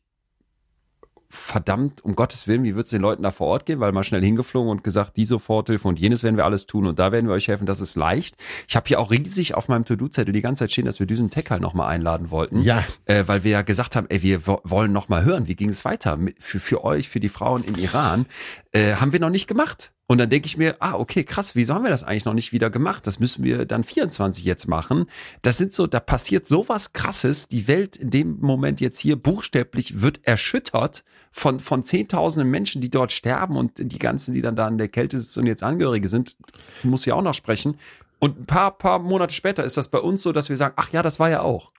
[1.35, 3.79] verdammt, um Gottes Willen, wie wird es den Leuten da vor Ort gehen?
[3.79, 6.99] Weil mal schnell hingeflogen und gesagt, die Soforthilfe und jenes werden wir alles tun und
[6.99, 8.35] da werden wir euch helfen, das ist leicht.
[8.67, 11.29] Ich habe hier auch riesig auf meinem To-Do-Zettel die ganze Zeit stehen, dass wir diesen
[11.29, 12.61] Tech halt nochmal einladen wollten.
[12.61, 12.83] Ja.
[13.05, 16.17] Äh, weil wir ja gesagt haben, ey, wir wollen nochmal hören, wie ging es weiter
[16.39, 18.25] für, für euch, für die Frauen im Iran.
[18.71, 19.91] Äh, haben wir noch nicht gemacht.
[20.07, 22.51] Und dann denke ich mir, ah, okay, krass, wieso haben wir das eigentlich noch nicht
[22.51, 23.07] wieder gemacht?
[23.07, 25.05] Das müssen wir dann 24 jetzt machen.
[25.41, 27.47] Das sind so, da passiert sowas krasses.
[27.47, 32.91] Die Welt in dem Moment jetzt hier buchstäblich wird erschüttert von, von zehntausenden Menschen, die
[32.91, 36.07] dort sterben und die ganzen, die dann da in der Kälte sitzen und jetzt Angehörige
[36.07, 36.35] sind,
[36.83, 37.77] muss ja auch noch sprechen.
[38.19, 40.91] Und ein paar, paar Monate später ist das bei uns so, dass wir sagen, ach
[40.91, 41.71] ja, das war ja auch.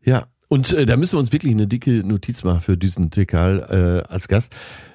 [0.00, 4.04] Ja, und äh, da müssen wir uns wirklich eine dicke Notiz machen für diesen Tekal
[4.08, 4.54] äh, als Gast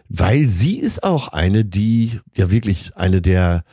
[0.10, 3.63] Weil sie ist auch eine, die ja wirklich eine der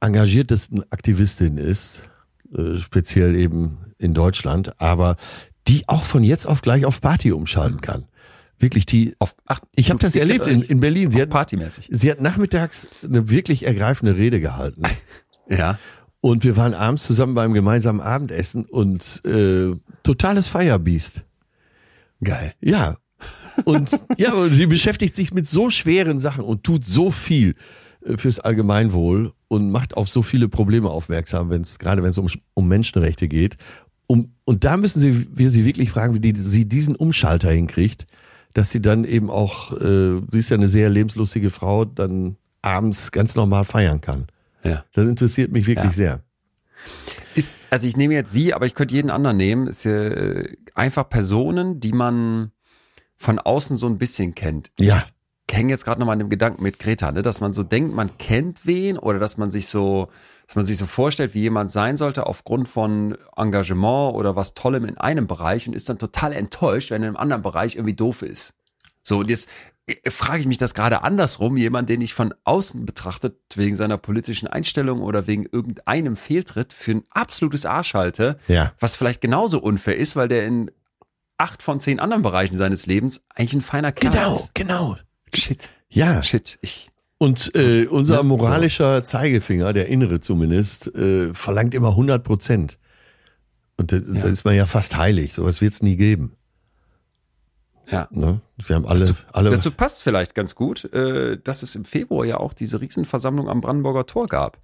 [0.00, 2.00] engagiertesten Aktivistinnen ist,
[2.56, 5.16] äh, speziell eben in Deutschland, aber
[5.68, 8.06] die auch von jetzt auf gleich auf Party umschalten kann.
[8.58, 9.14] Wirklich die.
[9.18, 11.10] Auf, ach, ich habe das erlebt in, in Berlin.
[11.10, 11.88] Sie hat, partymäßig.
[11.90, 14.82] sie hat nachmittags eine wirklich ergreifende Rede gehalten.
[15.46, 15.78] Ja.
[16.22, 21.22] Und wir waren abends zusammen beim gemeinsamen Abendessen und äh, totales Firebeast.
[22.22, 22.54] Geil.
[22.62, 22.96] Ja.
[23.64, 27.54] Und ja, und sie beschäftigt sich mit so schweren Sachen und tut so viel
[28.04, 32.18] äh, fürs Allgemeinwohl und macht auf so viele Probleme aufmerksam, wenn es gerade wenn es
[32.18, 33.56] um, um Menschenrechte geht.
[34.06, 38.06] Um, und da müssen sie, wir sie wirklich fragen, wie die, sie diesen Umschalter hinkriegt,
[38.52, 43.12] dass sie dann eben auch, äh, sie ist ja eine sehr lebenslustige Frau, dann abends
[43.12, 44.26] ganz normal feiern kann.
[44.62, 44.84] Ja.
[44.92, 45.92] Das interessiert mich wirklich Ja.
[45.92, 46.20] sehr.
[47.34, 49.66] Ist, also ich nehme jetzt sie, aber ich könnte jeden anderen nehmen.
[49.66, 52.52] Ist äh, einfach Personen, die man
[53.24, 54.70] von außen so ein bisschen kennt.
[54.78, 55.02] Ja.
[55.48, 57.62] Ich hänge jetzt gerade noch mal an dem Gedanken mit Greta, ne, dass man so
[57.62, 60.08] denkt, man kennt wen oder dass man sich so,
[60.46, 64.84] dass man sich so vorstellt, wie jemand sein sollte aufgrund von Engagement oder was Tollem
[64.84, 68.22] in einem Bereich und ist dann total enttäuscht, wenn er einem anderen Bereich irgendwie doof
[68.22, 68.54] ist.
[69.02, 69.48] So, und jetzt
[69.86, 73.98] äh, frage ich mich das gerade andersrum, jemand, den ich von außen betrachtet, wegen seiner
[73.98, 78.72] politischen Einstellung oder wegen irgendeinem Fehltritt für ein absolutes Arsch halte, Ja.
[78.80, 80.70] was vielleicht genauso unfair ist, weil der in
[81.38, 84.54] acht von zehn anderen Bereichen seines Lebens eigentlich ein feiner Kerl Genau, ist.
[84.54, 84.96] genau.
[85.34, 86.22] Shit, Ja.
[86.22, 86.90] shit, ich.
[87.18, 92.78] Und äh, unser moralischer Zeigefinger, der innere zumindest, äh, verlangt immer 100 Prozent.
[93.76, 94.20] Und das, Ja.
[94.22, 95.32] da ist man ja fast heilig.
[95.32, 96.34] Sowas wird es nie geben.
[97.90, 98.08] Ja.
[98.10, 98.40] Ne?
[98.56, 99.50] Wir haben alle, alle.
[99.50, 103.60] Dazu passt vielleicht ganz gut, äh, dass es im Februar ja auch diese Riesenversammlung am
[103.60, 104.58] Brandenburger Tor gab.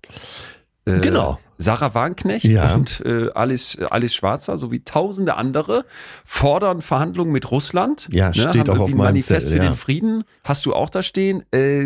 [0.98, 1.38] Äh, Genau.
[1.62, 2.74] Sarah Warnknecht Ja.
[2.74, 5.84] und äh, Alice, Alice Schwarzer sowie tausende andere
[6.24, 8.08] fordern Verhandlungen mit Russland.
[8.10, 9.70] Ne, Ja, steht haben auch auf ein meinem Manifest Zettel, für ja.
[9.70, 10.24] den Frieden.
[10.42, 11.44] Hast du auch da stehen?
[11.52, 11.84] Äh,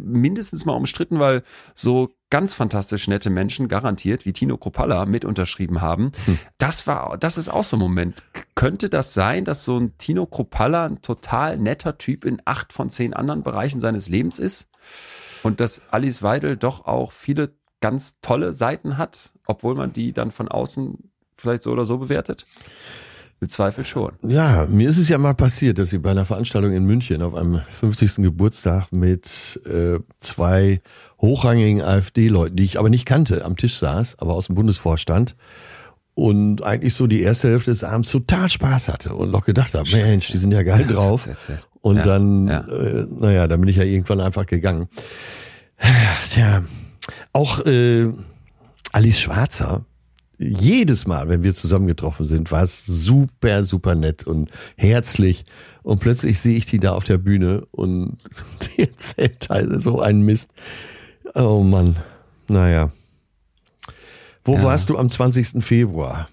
[0.00, 1.42] mindestens mal umstritten, weil
[1.74, 6.12] so ganz fantastisch nette Menschen garantiert wie Tino Kropalla mit unterschrieben haben.
[6.26, 6.38] Hm.
[6.58, 8.22] Das war, das ist auch so ein Moment.
[8.54, 12.90] Könnte das sein, dass so ein Tino Kropalla ein total netter Typ in acht von
[12.90, 14.68] zehn anderen Bereichen seines Lebens ist?
[15.42, 20.30] Und dass Alice Weidel doch auch viele ganz tolle Seiten hat, obwohl man die dann
[20.30, 22.46] von außen vielleicht so oder so bewertet?
[23.38, 24.12] Im Zweifel schon.
[24.22, 27.34] Ja, mir ist es ja mal passiert, dass ich bei einer Veranstaltung in München auf
[27.34, 28.16] einem 50.
[28.16, 30.80] Geburtstag mit äh, zwei
[31.20, 35.36] hochrangigen AfD-Leuten, die ich aber nicht kannte, am Tisch saß, aber aus dem Bundesvorstand
[36.14, 39.86] und eigentlich so die erste Hälfte des Abends total Spaß hatte und noch gedacht habe,
[39.90, 41.28] Mensch, die sind ja geil Das drauf.
[41.82, 42.60] Und Ja, dann, ja.
[42.66, 44.88] Äh, naja, dann bin ich ja irgendwann einfach gegangen.
[46.30, 46.64] Tja,
[47.32, 48.08] auch äh,
[48.92, 49.84] Alice Schwarzer,
[50.38, 55.44] jedes Mal, wenn wir zusammengetroffen sind, war es super, super nett und herzlich.
[55.82, 58.18] Und plötzlich sehe ich die da auf der Bühne und
[58.76, 60.50] die erzählt teilweise so einen Mist.
[61.34, 61.96] Oh Mann,
[62.48, 62.92] naja.
[64.44, 64.62] Wo Ja.
[64.62, 65.64] warst du am 20.
[65.64, 66.28] Februar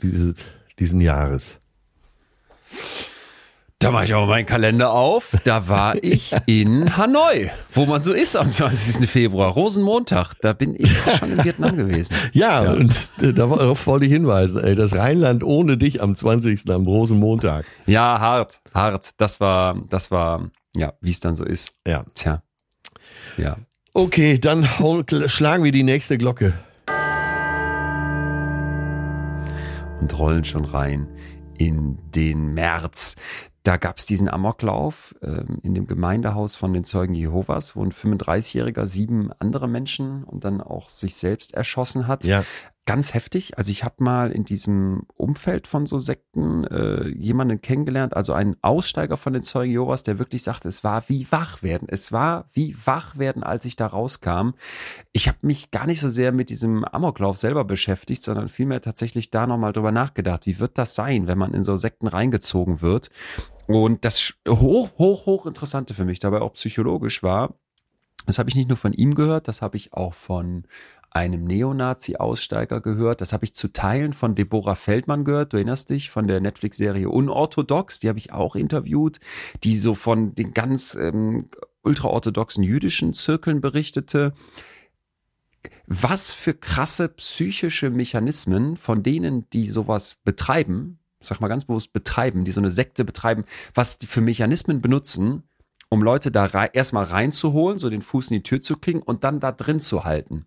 [0.00, 0.36] dieses,
[0.78, 1.58] diesen Jahres?
[3.82, 5.36] Da mache ich auch meinen Kalender auf.
[5.44, 9.08] Da war ich in Hanoi, wo man so ist am 20.
[9.10, 10.34] Februar, Rosenmontag.
[10.40, 12.14] Da bin ich schon in Vietnam gewesen.
[12.32, 16.70] Ja, und äh, darauf wollte ich hinweisen, ey, das Rheinland ohne dich am 20.
[16.70, 17.64] am Rosenmontag.
[17.86, 19.10] Ja, hart, hart.
[19.16, 21.72] Das war, das war, ja, wie es dann so ist.
[21.86, 22.04] Ja.
[22.14, 22.42] Tja.
[23.36, 23.56] Ja.
[23.94, 24.66] Okay, dann
[25.26, 26.54] schlagen wir die nächste Glocke.
[30.02, 31.06] und rollen schon rein
[31.56, 33.14] in den März.
[33.62, 37.92] Da gab es diesen Amoklauf ähm, in dem Gemeindehaus von den Zeugen Jehovas, wo ein
[37.92, 42.24] 35-Jähriger sieben andere Menschen und dann auch sich selbst erschossen hat.
[42.24, 42.44] Ja.
[42.84, 43.58] Ganz heftig.
[43.58, 48.56] Also ich habe mal in diesem Umfeld von so Sekten äh, jemanden kennengelernt, also einen
[48.60, 51.86] Aussteiger von den Zeugen Jehovas, der wirklich sagte, es war wie wach werden.
[51.88, 54.54] Es war wie wach werden, als ich da rauskam.
[55.12, 59.30] Ich habe mich gar nicht so sehr mit diesem Amoklauf selber beschäftigt, sondern vielmehr tatsächlich
[59.30, 60.46] da nochmal drüber nachgedacht.
[60.46, 63.10] Wie wird das sein, wenn man in so Sekten reingezogen wird?
[63.66, 67.54] Und das hoch, hoch, hoch interessante für mich dabei auch psychologisch war,
[68.26, 70.64] das habe ich nicht nur von ihm gehört, das habe ich auch von
[71.14, 73.20] einem Neonazi-Aussteiger gehört.
[73.20, 75.52] Das habe ich zu Teilen von Deborah Feldmann gehört.
[75.52, 79.20] Du erinnerst dich von der Netflix-Serie Unorthodox, die habe ich auch interviewt,
[79.62, 81.50] die so von den ganz ähm,
[81.82, 84.32] ultraorthodoxen jüdischen Zirkeln berichtete.
[85.86, 92.44] Was für krasse psychische Mechanismen von denen, die sowas betreiben, sag mal ganz bewusst betreiben,
[92.44, 95.42] die so eine Sekte betreiben, was die für Mechanismen benutzen,
[95.88, 99.24] um Leute da rei erstmal reinzuholen, so den Fuß in die Tür zu kriegen und
[99.24, 100.46] dann da drin zu halten.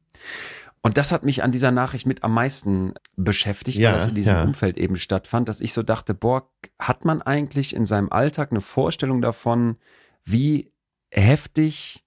[0.82, 4.14] Und das hat mich an dieser Nachricht mit am meisten beschäftigt, Ja, weil das in
[4.14, 4.44] diesem ja.
[4.44, 8.62] Umfeld eben stattfand, dass ich so dachte, boah, hat man eigentlich in seinem Alltag eine
[8.62, 9.78] Vorstellung davon,
[10.24, 10.72] wie
[11.10, 12.05] heftig,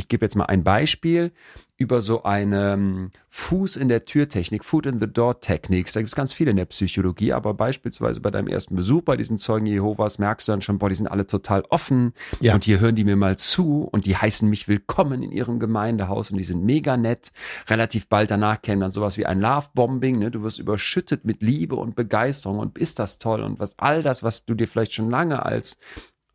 [0.00, 1.32] ich gebe jetzt mal ein Beispiel,
[1.80, 5.94] über so eine ähm, Fuß in der Türtechnik, Foot in the Door Techniques.
[5.94, 9.16] Da gibt es ganz viele in der Psychologie, aber beispielsweise bei deinem ersten Besuch bei
[9.16, 12.52] diesen Zeugen Jehovas merkst du dann schon, boah, die sind alle total offen Ja.
[12.52, 16.30] und hier hören die mir mal zu und die heißen mich willkommen in ihrem Gemeindehaus
[16.30, 17.32] und die sind mega nett.
[17.68, 20.30] Relativ bald danach käme dann sowas wie ein Love-Bombing, ne?
[20.30, 24.22] du wirst überschüttet mit Liebe und Begeisterung und ist das toll und was all das,
[24.22, 25.78] was du dir vielleicht schon lange als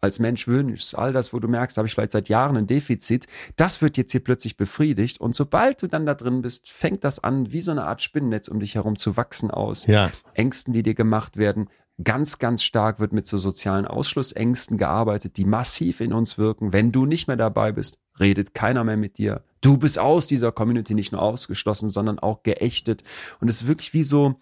[0.01, 3.27] als Mensch wünschst, all das, wo du merkst, habe ich vielleicht seit Jahren ein Defizit,
[3.55, 5.19] das wird jetzt hier plötzlich befriedigt.
[5.19, 8.47] Und sobald du dann da drin bist, fängt das an, wie so eine Art Spinnennetz
[8.47, 9.87] um dich herum zu wachsen aus.
[9.87, 10.11] Ja.
[10.33, 11.69] Ängsten, die dir gemacht werden.
[12.03, 16.73] Ganz, ganz stark wird mit so sozialen Ausschlussängsten gearbeitet, die massiv in uns wirken.
[16.73, 19.43] Wenn du nicht mehr dabei bist, redet keiner mehr mit dir.
[19.61, 23.03] Du bist aus dieser Community nicht nur ausgeschlossen, sondern auch geächtet.
[23.39, 24.35] Und es ist wirklich wie so,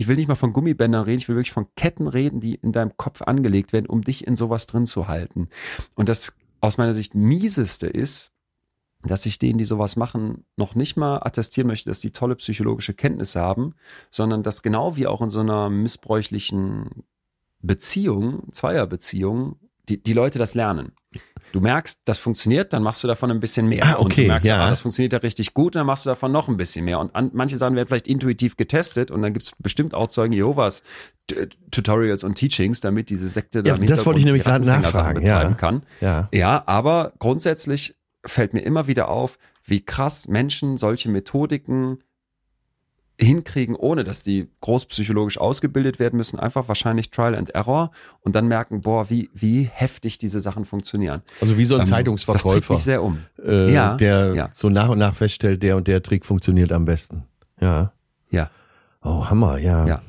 [0.00, 2.72] ich will nicht mal von Gummibändern reden, ich will wirklich von Ketten reden, die in
[2.72, 5.50] deinem Kopf angelegt werden, um dich in sowas drin zu halten.
[5.94, 6.32] Und das
[6.62, 8.32] aus meiner Sicht mieseste ist,
[9.02, 12.94] dass ich denen, die sowas machen, noch nicht mal attestieren möchte, dass die tolle psychologische
[12.94, 13.74] Kenntnisse haben,
[14.10, 17.04] sondern dass genau wie auch in so einer missbräuchlichen
[17.60, 19.56] Beziehung, Zweierbeziehung,
[19.90, 20.92] die, die Leute das lernen.
[21.52, 23.84] Du merkst, das funktioniert, dann machst du davon ein bisschen mehr.
[23.84, 24.64] Ah, Und okay, du merkst, ja.
[24.64, 27.00] ah, das funktioniert ja richtig gut, dann machst du davon noch ein bisschen mehr.
[27.00, 30.84] Und an, manche Sachen werden vielleicht intuitiv getestet und dann gibt's bestimmt auch Zeugen Jehovas
[31.26, 35.26] T- Tutorials und Teachings, damit diese Sekte Ja, im das wollte ich nämlich gerade nachfragen,
[35.26, 35.52] ja.
[35.54, 35.82] kann.
[36.00, 36.28] Ja.
[36.32, 41.98] Ja, aber grundsätzlich fällt mir immer wieder auf, wie krass Menschen solche Methodiken
[43.20, 48.48] hinkriegen, ohne dass die großpsychologisch ausgebildet werden müssen, einfach wahrscheinlich Trial and Error und dann
[48.48, 51.22] merken, boah, wie, wie heftig diese Sachen funktionieren.
[51.40, 53.18] Also wie so ein Ähm, Das treibt Zeitungsverkäufer, mich sehr um.
[53.44, 54.48] äh, Ja, der ja.
[54.52, 57.24] so nach und nach feststellt, der und der Trick funktioniert am besten.
[57.60, 57.92] Ja.
[58.30, 58.50] Ja.
[59.02, 59.86] Oh, Hammer, ja.
[59.86, 60.02] Ja.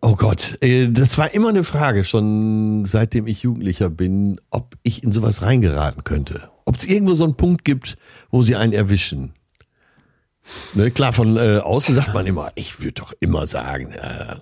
[0.00, 5.04] Oh Gott, äh, das war immer eine Frage, schon seitdem ich Jugendlicher bin, ob ich
[5.04, 6.50] in sowas reingeraten könnte.
[6.64, 7.96] Ob es irgendwo so einen Punkt gibt,
[8.30, 9.32] wo sie einen erwischen.
[10.74, 14.36] Ne, klar, von äh, außen sagt man immer, ich würde doch immer sagen, äh,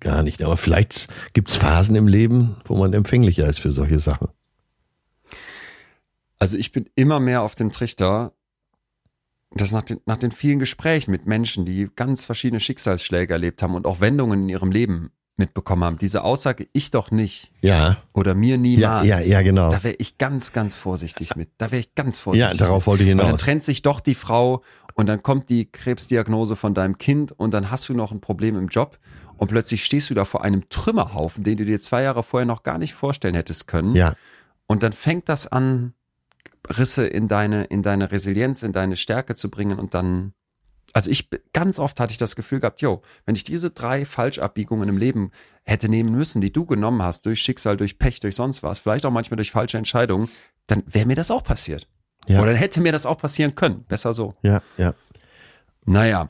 [0.00, 0.42] gar nicht.
[0.42, 4.28] Aber vielleicht gibt's Phasen im Leben, wo man empfänglicher ist für solche Sachen.
[6.38, 8.32] Also ich bin immer mehr auf dem Trichter,
[9.52, 13.74] dass nach den, nach den vielen Gesprächen mit Menschen, die ganz verschiedene Schicksalsschläge erlebt haben
[13.74, 18.34] und auch Wendungen in ihrem Leben mitbekommen haben, diese Aussage, ich doch nicht Ja, oder
[18.34, 19.06] mir ja, niemals.
[19.06, 19.70] ja, ja, genau.
[19.70, 21.50] Da wäre ich ganz, ganz vorsichtig mit.
[21.58, 22.58] Da wäre ich ganz vorsichtig.
[22.58, 23.40] Ja, darauf wollte ich Weil dann hinaus.
[23.42, 24.62] trennt sich doch die Frau
[24.96, 28.56] und dann kommt die Krebsdiagnose von deinem Kind und dann hast du noch ein Problem
[28.56, 28.98] im Job
[29.36, 32.62] und plötzlich stehst du da vor einem Trümmerhaufen, den du dir zwei Jahre vorher noch
[32.62, 33.94] gar nicht vorstellen hättest können.
[33.94, 34.14] Ja,
[34.66, 35.92] Und dann fängt das an,
[36.66, 40.32] Risse in deine, in deine Resilienz, in deine Stärke zu bringen und dann,
[40.94, 44.88] also ich, ganz oft hatte ich das Gefühl gehabt, yo, wenn ich diese drei Falschabbiegungen
[44.88, 45.30] im Leben
[45.62, 49.04] hätte nehmen müssen, die du genommen hast, durch Schicksal, durch Pech, durch sonst was, vielleicht
[49.04, 50.30] auch manchmal durch falsche Entscheidungen,
[50.66, 51.86] dann wäre mir das auch passiert.
[52.26, 52.40] Ja.
[52.40, 53.84] Oder dann hätte mir das auch passieren können.
[53.88, 54.34] Besser so.
[54.42, 54.94] ja, ja.
[55.86, 56.28] Naja,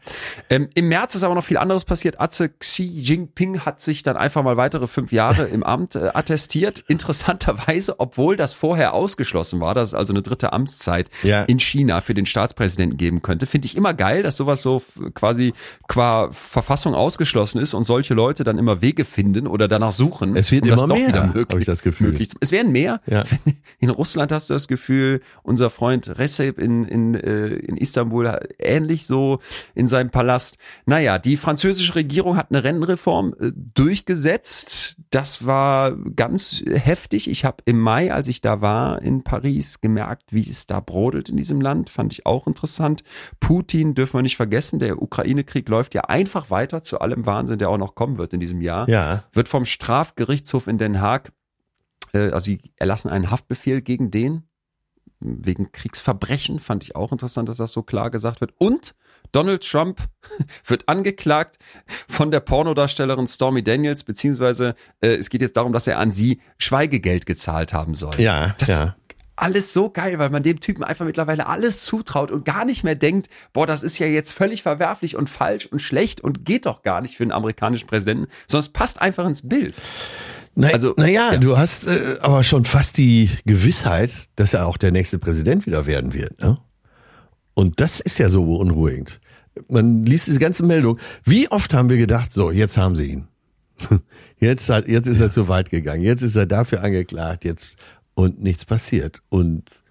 [0.51, 2.21] ähm, im März ist aber noch viel anderes passiert.
[2.21, 6.85] Atze Xi Jinping hat sich dann einfach mal weitere fünf Jahre im Amt äh, attestiert.
[6.89, 11.43] Interessanterweise, obwohl das vorher ausgeschlossen war, dass es also eine dritte Amtszeit Ja.
[11.45, 14.83] in China für den Staatspräsidenten geben könnte, finde ich immer geil, dass sowas so
[15.15, 15.55] quasi
[15.89, 20.37] qua Verfassung ausgeschlossen ist und solche Leute dann immer Wege finden oder danach suchen.
[20.37, 22.09] Es wird um das immer mehr, wieder hab möglich, ich das Gefühl.
[22.09, 23.01] Möglich es werden mehr.
[23.07, 23.23] Ja.
[23.79, 29.07] In Russland hast du das Gefühl, unser Freund Recep in, in, äh, in Istanbul ähnlich
[29.07, 29.39] so
[29.75, 30.59] in seinem Palast.
[30.85, 34.97] Naja, die französische Regierung hat eine Rentenreform äh, durchgesetzt.
[35.11, 37.31] Das war ganz heftig.
[37.31, 41.29] Ich habe im Mai, als ich da war in Paris, gemerkt, wie es da brodelt
[41.29, 41.91] in diesem Land.
[41.91, 43.05] Fand ich auch interessant.
[43.41, 44.79] Putin dürfen wir nicht vergessen.
[44.79, 48.41] Der Ukraine-Krieg läuft ja einfach weiter zu allem Wahnsinn, der auch noch kommen wird in
[48.41, 51.33] diesem Jahr Ja, wird vom Strafgerichtshof in Den Haag,
[52.13, 54.45] äh, also sie erlassen einen Haftbefehl gegen den,
[55.21, 58.53] wegen Kriegsverbrechen, fand ich auch interessant, dass das so klar gesagt wird.
[58.59, 58.95] Und
[59.33, 60.01] Donald Trump
[60.67, 61.59] wird angeklagt
[62.09, 66.41] von der Pornodarstellerin Stormy Daniels, beziehungsweise äh, es geht jetzt darum, dass er an sie
[66.59, 68.21] Schweigegeld gezahlt haben soll.
[68.21, 68.97] ja, Das ja.
[69.37, 72.95] alles so geil, weil man dem Typen einfach mittlerweile alles zutraut und gar nicht mehr
[72.95, 76.83] denkt, boah, das ist ja jetzt völlig verwerflich und falsch und schlecht und geht doch
[76.83, 79.75] gar nicht für einen amerikanischen Präsidenten, es passt einfach ins Bild.
[80.57, 81.39] Na, Also, naja, ja.
[81.39, 85.85] du hast äh, aber schon fast die Gewissheit, dass er auch der nächste Präsident wieder
[85.85, 86.41] werden wird.
[86.41, 86.59] Ne?
[87.57, 89.19] Und das ist ja so beunruhigend.
[89.69, 90.99] Man liest diese ganze Meldung.
[91.25, 93.29] Wie oft haben wir gedacht, so, jetzt haben sie ihn.
[94.39, 96.03] Jetzt, hat, jetzt ist er zu weit gegangen.
[96.03, 97.43] Jetzt ist er dafür angeklagt.
[97.43, 97.79] Jetzt
[98.13, 99.23] und nichts passiert.
[99.31, 99.83] Und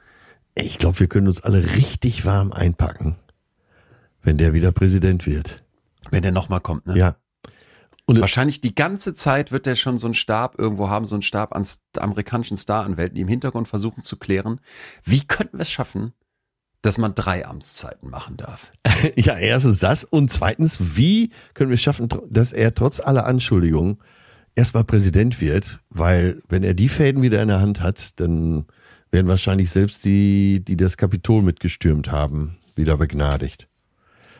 [0.54, 3.16] ich glaube, wir können uns alle richtig warm einpacken,
[4.22, 5.64] wenn der wieder Präsident wird.
[6.12, 6.96] Wenn der nochmal kommt, ne?
[6.96, 7.16] Ja.
[8.06, 11.24] Und Wahrscheinlich die ganze Zeit wird er schon so einen Stab irgendwo haben, so einen
[11.24, 11.66] Stab an
[11.98, 14.60] amerikanischen Staranwälten, die im Hintergrund versuchen zu klären,
[15.04, 16.14] wie könnten wir es schaffen,
[16.86, 18.72] dass man drei Amtszeiten machen darf.
[19.16, 23.98] ja, erstens das und zweitens, wie können wir schaffen, dass er trotz aller Anschuldigungen
[24.56, 28.66] erstmal Präsident wird, weil wenn er die Fäden wieder in der Hand hat, dann
[29.12, 33.68] werden wahrscheinlich selbst die, die das Kapitol mitgestürmt haben, wieder begnadigt.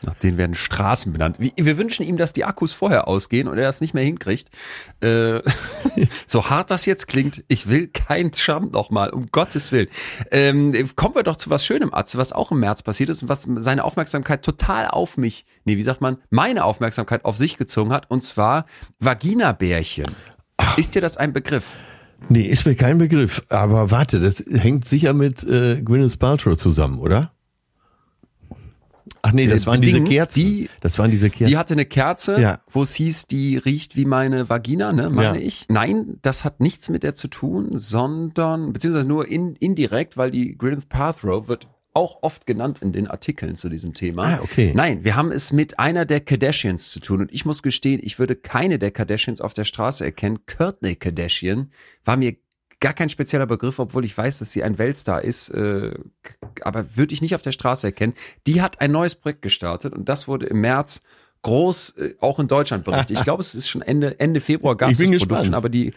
[0.04, 1.36] Nach denen werden Straßen benannt.
[1.38, 4.50] Wir wünschen ihm, dass die Akkus vorher ausgehen und er das nicht mehr hinkriegt.
[5.00, 5.40] Äh,
[6.26, 9.88] so hart das jetzt klingt, ich will kein Trump nochmal, um Gottes Willen.
[10.30, 13.28] Ähm, kommen wir doch zu was Schönem, Atze, was auch im März passiert ist und
[13.28, 17.92] was seine Aufmerksamkeit total auf mich, nee, wie sagt man, meine Aufmerksamkeit auf sich gezogen
[17.92, 18.66] hat, und zwar
[18.98, 20.14] Vaginabärchen.
[20.76, 21.64] Ist dir das ein Begriff?
[22.28, 23.44] Nee, ist mir kein Begriff.
[23.48, 27.32] Aber warte, das hängt sicher mit äh, Gwyneth Paltrow zusammen, oder?
[29.26, 30.40] Ach nee, das äh, waren diese Kerzen.
[30.40, 31.50] Die, das waren diese Kerzen.
[31.50, 32.60] Die hatte eine Kerze, ja.
[32.70, 35.46] wo es hieß, die riecht wie meine Vagina, ne, meine ja.
[35.46, 35.66] ich.
[35.68, 40.56] Nein, das hat nichts mit der zu tun, sondern, beziehungsweise nur in, indirekt, weil die
[40.56, 44.24] Gwyneth Paltrow wird auch oft genannt in den Artikeln zu diesem Thema.
[44.24, 44.72] Ah, okay.
[44.76, 48.18] Nein, wir haben es mit einer der Kardashians zu tun und ich muss gestehen, ich
[48.18, 50.40] würde keine der Kardashians auf der Straße erkennen.
[50.44, 51.70] Courtney Kardashian
[52.04, 52.36] war mir
[52.80, 55.94] gar kein spezieller Begriff, obwohl ich weiß, dass sie ein Weltstar ist, äh,
[56.62, 58.14] aber würde ich nicht auf der Straße erkennen.
[58.46, 61.02] Die hat ein neues Projekt gestartet und das wurde im März
[61.42, 63.18] groß äh, auch in Deutschland berichtet.
[63.18, 65.28] Ich glaube, es ist schon Ende Ende Februar gab es das gespannt.
[65.28, 65.92] Produkt schon, aber die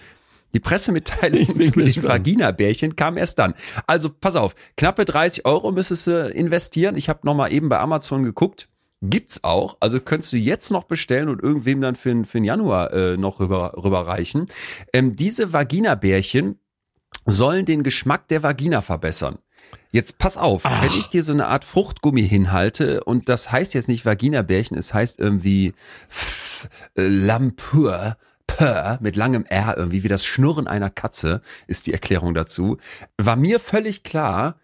[0.54, 3.54] die Pressemitteilung zu den Vagina-Bärchen kam erst dann.
[3.86, 6.96] Also pass auf, knappe 30 Euro müsstest du investieren.
[6.96, 8.68] Ich habe noch mal eben bei Amazon geguckt.
[9.02, 9.78] Gibt's auch.
[9.80, 13.40] Also könntest du jetzt noch bestellen und irgendwem dann für, für den Januar äh, noch
[13.40, 14.48] rüber, rüberreichen.
[14.92, 16.58] Ähm, diese Vagina-Bärchen
[17.26, 19.40] sollen den Geschmack der Vagina verbessern.
[19.92, 20.84] Jetzt pass auf, Ach.
[20.84, 24.94] wenn ich dir so eine Art Fruchtgummi hinhalte und das heißt jetzt nicht Vagina-Bärchen, es
[24.94, 25.74] heißt irgendwie
[26.96, 32.34] äh, Lampur, Purr mit langem R irgendwie, wie das Schnurren einer Katze, ist die Erklärung
[32.34, 32.78] dazu,
[33.18, 34.60] war mir völlig klar,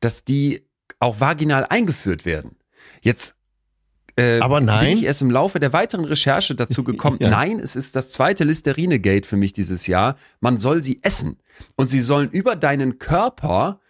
[0.00, 0.66] dass die
[1.00, 2.56] auch vaginal eingeführt werden.
[3.00, 3.36] Jetzt
[4.16, 4.86] äh, aber nein.
[4.86, 7.18] bin ich erst im Laufe der weiteren Recherche dazu gekommen.
[7.20, 7.30] ja.
[7.30, 10.16] Nein, es ist das zweite Listerine-Gate für mich dieses Jahr.
[10.40, 11.38] Man soll sie essen.
[11.76, 13.80] Und sie sollen über deinen Körper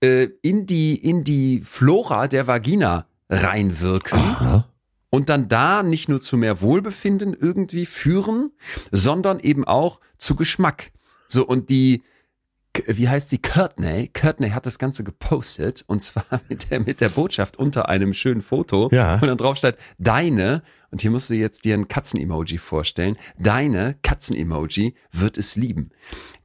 [0.00, 4.18] äh, in, die, in die Flora der Vagina reinwirken.
[4.18, 4.68] Aha.
[5.10, 8.50] Und dann da nicht nur zu mehr Wohlbefinden irgendwie führen,
[8.90, 10.90] sondern eben auch zu Geschmack.
[11.28, 12.02] So, und die,
[12.86, 14.08] wie heißt die Courtney?
[14.12, 18.42] Courtney hat das Ganze gepostet und zwar mit der, mit der Botschaft unter einem schönen
[18.42, 18.88] Foto.
[18.92, 19.14] Ja.
[19.14, 23.96] Und dann drauf steht, deine, und hier musst du jetzt dir ein Katzen-Emoji vorstellen, deine
[24.02, 25.90] Katzen-Emoji wird es lieben.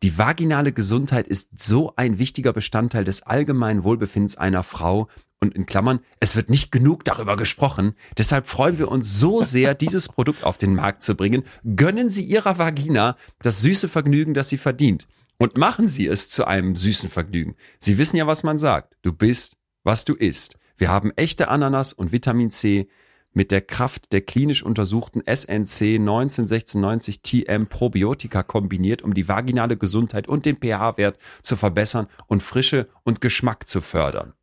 [0.04, 5.08] Die vaginale Gesundheit ist so ein wichtiger Bestandteil des allgemeinen Wohlbefindens einer Frau
[5.42, 7.94] und in Klammern, es wird nicht genug darüber gesprochen.
[8.18, 11.44] Deshalb freuen wir uns so sehr, dieses Produkt auf den Markt zu bringen.
[11.76, 15.08] Gönnen Sie Ihrer Vagina das süße Vergnügen, das sie verdient.
[15.40, 17.56] Und machen Sie es zu einem süßen Vergnügen.
[17.80, 18.98] Sie wissen ja, was man sagt.
[19.02, 20.58] Du bist, was du isst.
[20.78, 22.88] Wir haben echte Ananas und Vitamin C
[23.32, 30.28] mit der Kraft der klinisch untersuchten SNC 1996 TM Probiotika kombiniert, um die vaginale Gesundheit
[30.28, 34.34] und den pH-Wert zu verbessern und Frische und Geschmack zu fördern.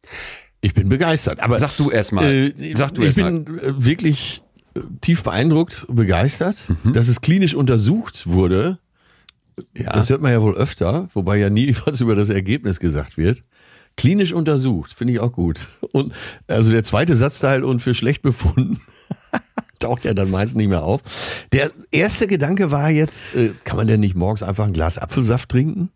[0.63, 1.41] Ich bin begeistert.
[1.41, 2.25] Aber sag du erst mal.
[2.25, 3.03] Äh, sag du.
[3.03, 4.43] Ich bin äh, wirklich
[4.75, 6.95] äh, tief beeindruckt, begeistert, mhm.
[6.95, 8.79] dass es klinisch untersucht wurde
[9.75, 9.93] ja.
[9.93, 13.43] Das hört man ja wohl öfter, wobei ja nie was über das Ergebnis gesagt wird.
[13.97, 15.69] Klinisch untersucht, finde ich auch gut.
[15.93, 16.13] Und
[16.47, 18.79] also der zweite Satzteil und für schlecht befunden
[19.79, 21.01] taucht ja dann meist nicht mehr auf.
[21.53, 25.49] Der erste Gedanke war jetzt, äh, kann man denn nicht morgens einfach ein Glas Apfelsaft
[25.49, 25.91] trinken?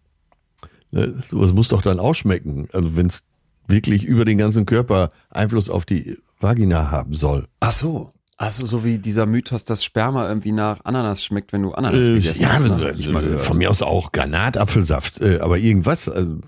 [0.93, 2.69] Ne, sowas muss doch dann ausschmecken.
[2.73, 3.23] Also wenn es
[3.69, 7.47] wirklich über den ganzen Körper Einfluss auf die Vagina haben soll.
[7.61, 8.11] Ach so.
[8.41, 12.15] Also so wie dieser Mythos, dass Sperma irgendwie nach Ananas schmeckt, wenn du Ananas äh,
[12.15, 12.67] gegessen ja, hast.
[12.67, 16.09] Ja, äh, von mir aus auch Granatapfelsaft, äh, aber irgendwas.
[16.09, 16.39] Also,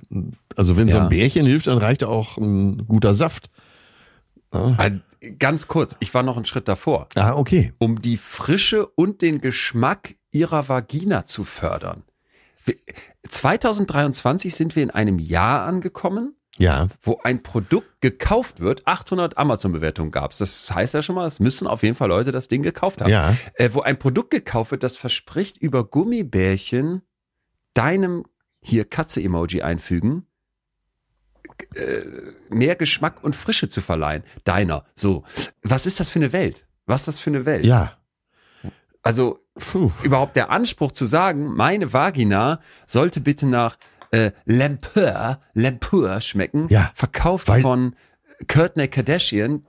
[0.57, 0.93] also wenn ja.
[0.93, 3.51] so ein Bärchen hilft, dann reicht auch ein guter Saft.
[4.55, 4.75] Ja.
[4.79, 5.01] Also,
[5.39, 7.09] ganz kurz, ich war noch einen Schritt davor.
[7.15, 7.75] Ah, okay.
[7.77, 12.05] Um die Frische und den Geschmack ihrer Vagina zu fördern.
[13.29, 16.88] 2023 sind wir in einem Jahr angekommen, ja.
[17.03, 20.38] wo ein Produkt gekauft wird, 800 Amazon-Bewertungen gab es.
[20.38, 23.11] Das heißt ja schon mal, es müssen auf jeden Fall Leute das Ding gekauft haben.
[23.11, 23.35] Ja.
[23.55, 27.03] Äh, wo ein Produkt gekauft wird, das verspricht, über Gummibärchen
[27.75, 28.25] deinem
[28.61, 30.27] hier Katze-Emoji einfügen,
[31.75, 32.03] äh,
[32.48, 34.23] mehr Geschmack und Frische zu verleihen.
[34.44, 34.85] Deiner.
[34.94, 35.25] So.
[35.63, 36.67] Was ist das für eine Welt?
[36.87, 37.65] Was ist das für eine Welt?
[37.65, 37.96] Ja.
[39.03, 39.90] Also Puh.
[40.03, 43.77] überhaupt der Anspruch zu sagen, meine Vagina sollte bitte nach
[44.13, 47.96] äh, Lampur, Lampur schmecken, ja, verkauft von
[48.46, 49.63] Courtney Kardashian.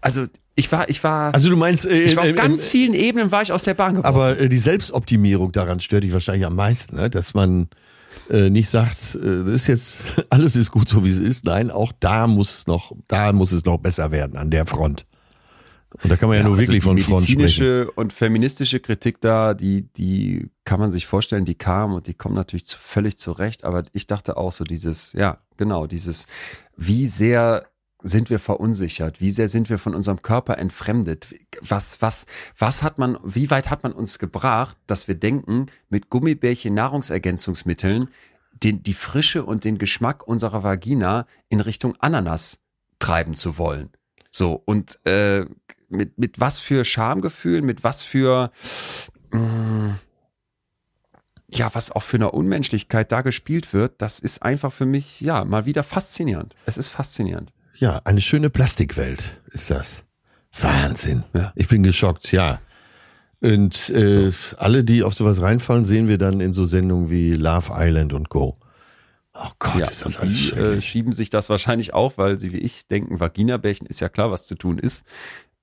[0.00, 2.68] Also Ich war, ich war, Also du meinst, äh, ich war auf äh, ganz äh,
[2.70, 4.06] vielen Ebenen war ich aus der Bahn geworfen.
[4.06, 7.08] aber äh, die Selbstoptimierung daran stört dich wahrscheinlich am meisten, ne?
[7.08, 7.68] dass man
[8.30, 11.44] äh, nicht sagt, äh, das ist jetzt alles ist gut so wie es ist.
[11.44, 15.06] Nein, auch da muss noch, da muss es noch besser werden an der Front.
[16.02, 17.38] Und da kann man ja, nur also wirklich von Front sprechen.
[17.38, 22.14] medizinische und feministische Kritik da, die, die kann man sich vorstellen, die kam und die
[22.14, 23.64] kommen natürlich zu, völlig zurecht.
[23.64, 26.26] Aber ich dachte auch so dieses, ja, genau, dieses,
[26.76, 27.66] wie sehr
[28.02, 29.20] sind wir verunsichert?
[29.20, 31.34] Wie sehr sind wir von unserem Körper entfremdet?
[31.60, 32.26] Was, was,
[32.56, 38.08] was hat man, wie weit hat man uns gebracht, dass wir denken, mit Gummibärchen Nahrungsergänzungsmitteln
[38.52, 42.60] den, die Frische und den Geschmack unserer Vagina in Richtung Ananas
[42.98, 43.90] treiben zu wollen?
[44.30, 45.44] So, und äh,
[45.90, 48.50] mit, mit was für Schamgefühl, mit was für
[49.32, 49.96] mh,
[51.52, 55.44] ja, was auch für eine Unmenschlichkeit da gespielt wird, das ist einfach für mich, ja,
[55.44, 56.54] mal wieder faszinierend.
[56.66, 57.52] Es ist faszinierend.
[57.74, 60.04] Ja, eine schöne Plastikwelt ist das.
[60.58, 61.24] Wahnsinn.
[61.34, 61.52] Ja.
[61.54, 62.60] Ich bin geschockt, ja.
[63.40, 67.72] Und äh, alle, die auf sowas reinfallen, sehen wir dann in so Sendungen wie Love
[67.74, 68.58] Island und Co.
[69.32, 72.52] Oh Gott, ja, ist das alles die äh, schieben sich das wahrscheinlich auch, weil sie
[72.52, 75.06] wie ich denken, Vaginabärchen ist ja klar, was zu tun ist,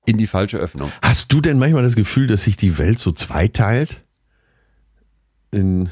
[0.08, 0.90] in die falsche Öffnung.
[1.02, 4.04] Hast du denn manchmal das Gefühl, dass sich die Welt so zweiteilt?
[5.52, 5.90] In,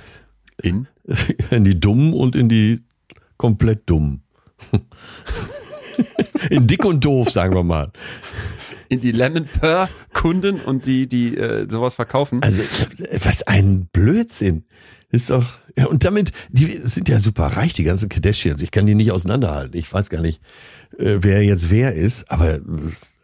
[0.61, 0.87] In?
[1.51, 2.81] in die Dummen und in die
[3.35, 4.23] komplett Dummen.
[6.49, 7.91] in dick und doof, sagen wir mal.
[8.87, 12.41] In die Lemon Purr Kunden und die, die äh, sowas verkaufen.
[12.41, 12.61] Also,
[13.21, 14.63] was ein Blödsinn.
[15.11, 15.45] Ist doch,
[15.77, 18.61] ja, und damit, die sind ja super reich, die ganzen Kardashians.
[18.61, 19.77] Ich kann die nicht auseinanderhalten.
[19.77, 20.41] Ich weiß gar nicht,
[20.97, 22.59] äh, wer jetzt wer ist, aber,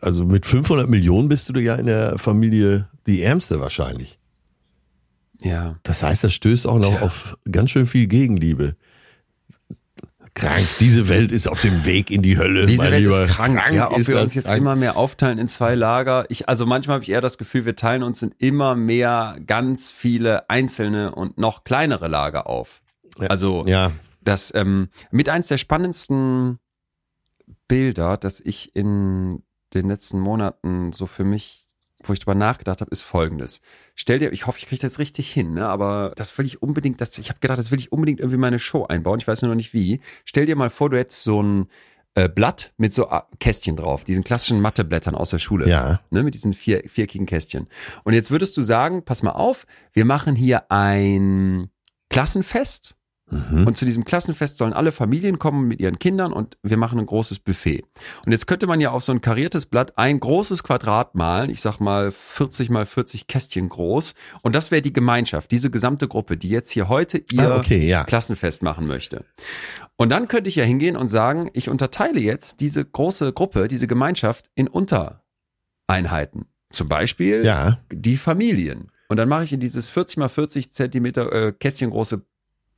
[0.02, 4.20] also mit 500 Millionen bist du ja in der Familie die Ärmste wahrscheinlich.
[5.42, 5.78] ja.
[5.84, 7.02] Das heißt, das stößt auch noch Tja.
[7.02, 8.76] auf ganz schön viel Gegenliebe.
[10.34, 10.66] Krank.
[10.80, 12.66] Diese Welt ist auf dem Weg in die Hölle.
[12.66, 13.24] Diese Welt Lieber.
[13.24, 13.60] ist krank.
[13.74, 14.58] ja, ob wir uns jetzt krank.
[14.58, 16.26] immer mehr aufteilen in zwei Lager.
[16.30, 19.92] Ich, also manchmal habe ich eher das Gefühl, wir teilen uns in immer mehr ganz
[19.92, 22.82] viele einzelne und noch kleinere Lager auf.
[23.20, 23.28] Ja.
[23.28, 23.92] Also Ja,
[24.22, 26.60] das ähm, mit eins der spannendsten
[27.68, 29.44] Bilder, das ich in
[29.74, 31.68] den letzten Monaten so für mich,
[32.04, 33.62] wo ich drüber nachgedacht habe, ist folgendes.
[33.96, 35.68] Stell dir, ich hoffe, ich kriege das richtig hin, ne?
[35.68, 38.42] aber das will ich unbedingt, das, ich habe gedacht, das will ich unbedingt irgendwie in
[38.42, 39.20] meine Show einbauen.
[39.20, 40.02] Ich weiß nur noch nicht wie.
[40.26, 41.68] Stell dir mal vor, du hättest so ein
[42.16, 46.02] äh, Blatt mit so äh, Kästchen drauf, diesen klassischen Matheblättern aus der Schule ja.
[46.10, 47.68] ne, mit diesen vier, viereckigen Kästchen.
[48.04, 51.70] Und jetzt würdest du sagen, pass mal auf, wir machen hier ein
[52.10, 52.96] Klassenfest.
[53.32, 53.66] Mhm.
[53.66, 57.06] Und zu diesem Klassenfest sollen alle Familien kommen mit ihren Kindern und wir machen ein
[57.06, 57.84] großes Buffet.
[58.26, 61.62] Und jetzt könnte man ja auf so ein kariertes Blatt ein großes Quadrat malen, ich
[61.62, 64.16] sag mal 40 mal 40 Kästchen groß.
[64.42, 67.88] Und das wäre die Gemeinschaft, diese gesamte Gruppe, die jetzt hier heute ihr Ah, okay,
[67.88, 68.04] ja.
[68.04, 69.24] Klassenfest machen möchte.
[69.96, 73.88] Und dann könnte ich ja hingehen und sagen, ich unterteile jetzt diese große Gruppe, diese
[73.88, 76.46] Gemeinschaft in Untereinheiten.
[76.72, 77.80] Zum Beispiel Ja.
[77.92, 78.92] die Familien.
[79.10, 82.24] Und dann mache ich in dieses 40 mal 40 Zentimeter äh, Kästchen große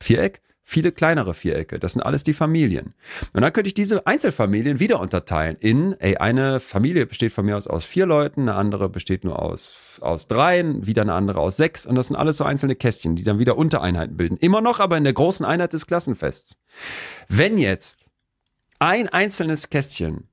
[0.04, 1.78] Viereck viele kleinere Vierecke.
[1.78, 2.94] Das sind alles die Familien.
[3.34, 7.56] Und dann könnte ich diese Einzelfamilien wieder unterteilen in, ey, eine Familie besteht von mir
[7.58, 11.58] aus aus vier Leuten, eine andere besteht nur aus, aus dreien, wieder eine andere aus
[11.58, 11.84] sechs.
[11.84, 14.38] Und das sind alles so einzelne Kästchen, die dann wieder Untereinheiten bilden.
[14.38, 16.58] Immer noch aber in der großen Einheit des Klassenfests.
[17.28, 18.08] Wenn jetzt
[18.78, 20.28] ein einzelnes Kästchen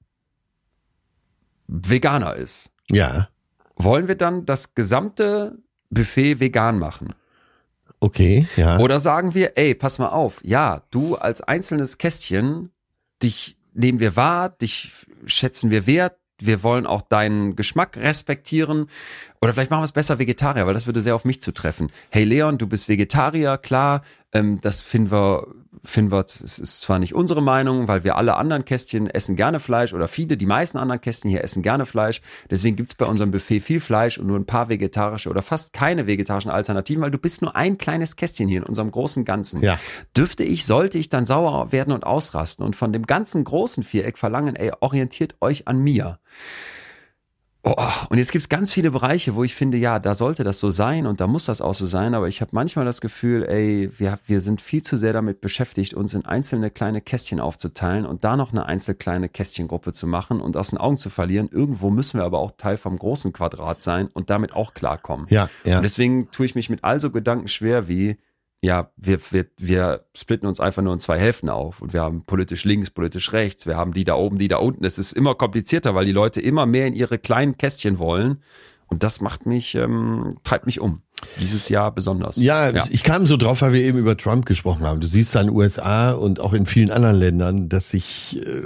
[1.68, 3.28] Veganer ist, Ja.
[3.76, 5.58] wollen wir dann das gesamte
[5.90, 7.14] Buffet vegan machen?
[8.04, 8.80] Okay, ja.
[8.80, 12.72] Oder sagen wir, ey, pass mal auf, ja, du als einzelnes Kästchen,
[13.22, 14.92] dich nehmen wir wahr, dich
[15.28, 18.88] schätzen wir wert, wir wollen auch deinen Geschmack respektieren.
[19.44, 21.92] Oder vielleicht machen wir es besser Vegetarier, weil das würde sehr auf mich zutreffen.
[22.12, 25.48] Hey Leon, du bist Vegetarier, klar, ähm, das finden wir,
[25.84, 29.60] finden wir, es ist zwar nicht unsere Meinung, weil wir alle anderen Kästchen essen gerne
[29.60, 32.22] Fleisch oder viele, die meisten anderen Kästchen hier essen gerne Fleisch.
[32.52, 36.06] Deswegen gibt's bei unserem Buffet viel Fleisch und nur ein paar vegetarische oder fast keine
[36.06, 39.64] vegetarischen Alternativen, weil du bist nur ein kleines Kästchen hier in unserem großen Ganzen.
[39.64, 39.80] Ja.
[40.16, 44.20] Dürfte ich, sollte ich dann sauer werden und ausrasten und von dem ganzen großen Viereck
[44.20, 46.20] verlangen, ey, orientiert euch an mir.
[47.64, 47.76] Oh,
[48.10, 51.06] und jetzt gibt's ganz viele Bereiche, wo ich finde, ja, da sollte das so sein
[51.06, 54.18] und da muss das auch so sein, aber ich habe manchmal das Gefühl, ey, wir,
[54.26, 58.36] wir sind viel zu sehr damit beschäftigt, uns in einzelne kleine Kästchen aufzuteilen und da
[58.36, 61.50] noch eine einzelne kleine Kästchengruppe zu machen und aus den Augen zu verlieren.
[61.52, 65.28] Irgendwo müssen wir aber auch Teil vom großen Quadrat sein und damit auch klarkommen.
[65.30, 65.78] Ja, ja.
[65.78, 68.18] Und deswegen tue ich mich mit all so Gedanken schwer wie,
[68.62, 72.26] ja, wir, wir, wir splitten uns einfach nur in zwei Hälften auf und wir haben
[72.26, 74.86] politisch links, politisch rechts, wir haben die da oben, die da unten.
[74.86, 78.42] Es ist immer komplizierter, weil die Leute immer mehr in ihre kleinen Kästchen wollen.
[78.86, 81.02] Und das macht mich, ähm, treibt mich um.
[81.40, 82.36] Dieses Jahr besonders.
[82.36, 85.00] Ja, ich kam so drauf, weil wir eben über Trump gesprochen haben.
[85.00, 88.64] Du siehst da in den USA und auch in vielen anderen Ländern, dass sich äh,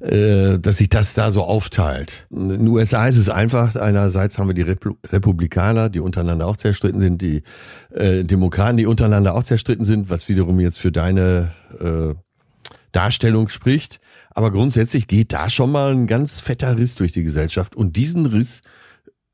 [0.00, 2.26] äh, dass sich das da so aufteilt.
[2.30, 6.56] In den USA ist es einfach, einerseits haben wir die Repu Republikaner, die untereinander auch
[6.56, 7.42] zerstritten sind, die
[7.90, 12.14] äh, Demokraten, die untereinander auch zerstritten sind, was wiederum jetzt für deine äh,
[12.92, 14.00] Darstellung spricht.
[14.30, 17.74] Aber grundsätzlich geht da schon mal ein ganz fetter Riss durch die Gesellschaft.
[17.74, 18.62] Und diesen Riss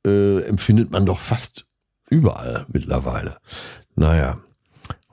[0.06, 1.66] äh, empfindet man doch fast
[2.08, 3.38] überall mittlerweile.
[3.96, 4.38] Naja.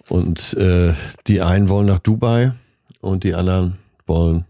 [0.10, 0.94] Und äh,
[1.28, 2.54] die einen wollen nach Dubai
[3.00, 4.46] und die anderen wollen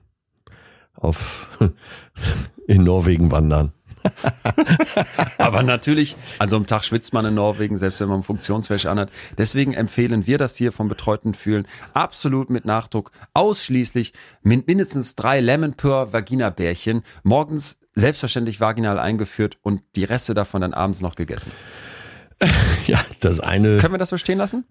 [1.02, 1.48] auf
[2.68, 3.72] in Norwegen wandern.
[5.38, 9.12] Aber natürlich, also am Tag schwitzt man in Norwegen, selbst wenn man Funktionswäsche anhat.
[9.38, 15.40] Deswegen empfehlen wir das hier vom betreuten Fühlen absolut mit Nachdruck, ausschließlich mit mindestens drei
[15.40, 21.16] Lemon Pure Vagina Bärchen, morgens selbstverständlich vaginal eingeführt und die Reste davon dann abends noch
[21.16, 21.52] gegessen.
[22.88, 23.78] Ja, das eine.
[23.78, 24.66] Können wir das so stehen lassen?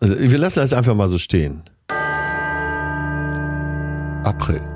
[0.00, 1.62] Wir lassen das einfach mal so stehen.
[4.22, 4.73] April.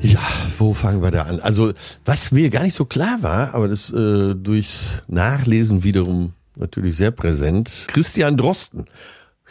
[0.00, 0.20] Ja,
[0.58, 1.40] wo fangen wir da an?
[1.40, 1.72] Also,
[2.04, 7.10] was mir gar nicht so klar war, aber das äh, durchs Nachlesen wiederum natürlich sehr
[7.10, 7.84] präsent.
[7.88, 8.84] Christian Drosten.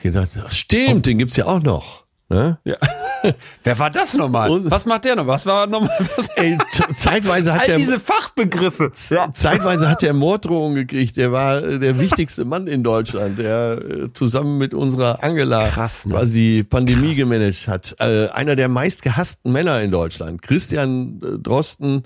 [0.01, 0.99] Ich dachte, stimmt, oh.
[0.99, 2.02] den gibt's ja auch noch.
[2.33, 2.57] Ne?
[2.63, 2.77] Ja.
[3.63, 4.49] Wer war das nochmal?
[4.49, 5.27] Und, was macht der noch?
[5.27, 5.91] Was war nochmal?
[6.17, 6.27] Was?
[6.29, 6.57] Ey,
[6.95, 8.91] zeitweise hat All er diese Fachbegriffe.
[9.11, 9.31] Ja.
[9.31, 11.15] Zeitweise hat er Morddrohungen gekriegt.
[11.15, 16.07] Der war äh, der wichtigste Mann in Deutschland, der äh, zusammen mit unserer Angela Krass,
[16.07, 16.15] ne?
[16.15, 17.17] quasi die Pandemie Krass.
[17.17, 17.95] gemanagt hat.
[17.99, 20.41] Äh, einer der meistgehassten Männer in Deutschland.
[20.41, 22.03] Christian Drosten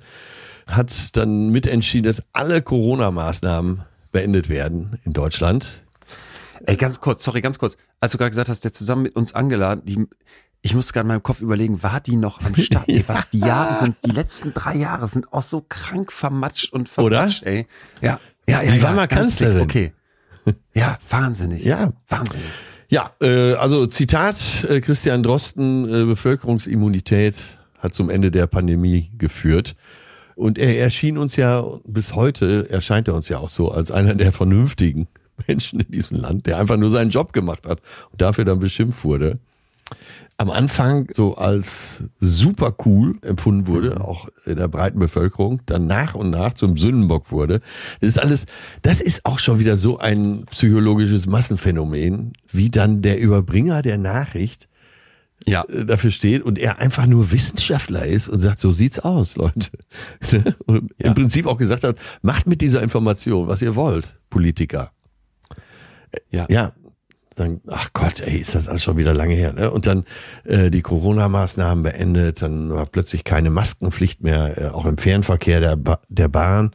[0.69, 5.83] hat dann mitentschieden, dass alle Corona-Maßnahmen beendet werden in Deutschland.
[6.65, 7.77] Ey, ganz kurz, sorry, ganz kurz.
[7.99, 10.07] Als du gerade gesagt hast, der zusammen mit uns angeladen, die,
[10.61, 12.87] ich musste gerade in meinem Kopf überlegen, war die noch am Start?
[12.89, 16.89] Ey, was die Jahre sind, die letzten drei Jahre sind auch so krank vermatscht und
[16.89, 17.51] vermatscht, Oder?
[17.51, 17.67] ey.
[18.01, 18.71] Ja, ja, ja.
[18.71, 19.61] Die ja, war mal Kanzlerin.
[19.61, 19.93] Okay.
[20.73, 21.63] Ja, wahnsinnig.
[21.65, 21.91] Ja.
[22.07, 22.45] Wahnsinnig.
[22.89, 27.35] Ja, äh, also Zitat äh, Christian Drosten, äh, Bevölkerungsimmunität
[27.79, 29.75] hat zum Ende der Pandemie geführt.
[30.35, 34.15] Und er erschien uns ja bis heute, erscheint er uns ja auch so als einer
[34.15, 35.07] der Vernünftigen.
[35.47, 37.81] Menschen in diesem Land, der einfach nur seinen Job gemacht hat
[38.11, 39.39] und dafür dann beschimpft wurde.
[40.39, 44.01] Am Anfang so als super cool empfunden wurde, mhm.
[44.01, 47.61] auch in der breiten Bevölkerung, dann nach und nach zum Sündenbock wurde.
[48.01, 48.45] Das ist alles,
[48.83, 54.67] das ist auch schon wieder so ein psychologisches Massenphänomen, wie dann der Überbringer der Nachricht
[55.47, 55.63] ja.
[55.63, 59.69] Äh, dafür steht und er einfach nur Wissenschaftler ist und sagt, so sieht's aus, Leute.
[60.65, 61.07] und ja.
[61.07, 64.91] im Prinzip auch gesagt hat, macht mit dieser Information, was ihr wollt, Politiker.
[66.31, 66.45] Ja.
[66.49, 66.73] Ja.
[67.35, 69.53] Dann, ach Gott, ey, ist das alles schon wieder lange her.
[69.53, 69.69] Ne?
[69.69, 70.05] Und dann
[70.43, 75.75] äh, die Corona-Maßnahmen beendet, dann war plötzlich keine Maskenpflicht mehr, äh, auch im Fernverkehr der,
[75.75, 76.71] ba der Bahn.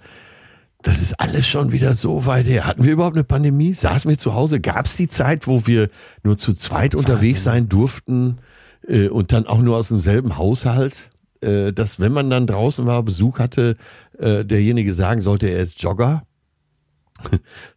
[0.82, 2.64] Das ist alles schon wieder so weit her.
[2.64, 3.72] Hatten wir überhaupt eine Pandemie?
[3.72, 4.60] Saßen wir zu Hause?
[4.60, 5.90] Gab es die Zeit, wo wir
[6.22, 6.98] nur zu zweit Wahnsinn.
[6.98, 8.38] unterwegs sein durften
[8.86, 11.10] äh, und dann auch nur aus demselben Haushalt?
[11.40, 13.76] Äh, dass wenn man dann draußen war, Besuch hatte,
[14.18, 16.22] äh, derjenige sagen sollte, er ist Jogger?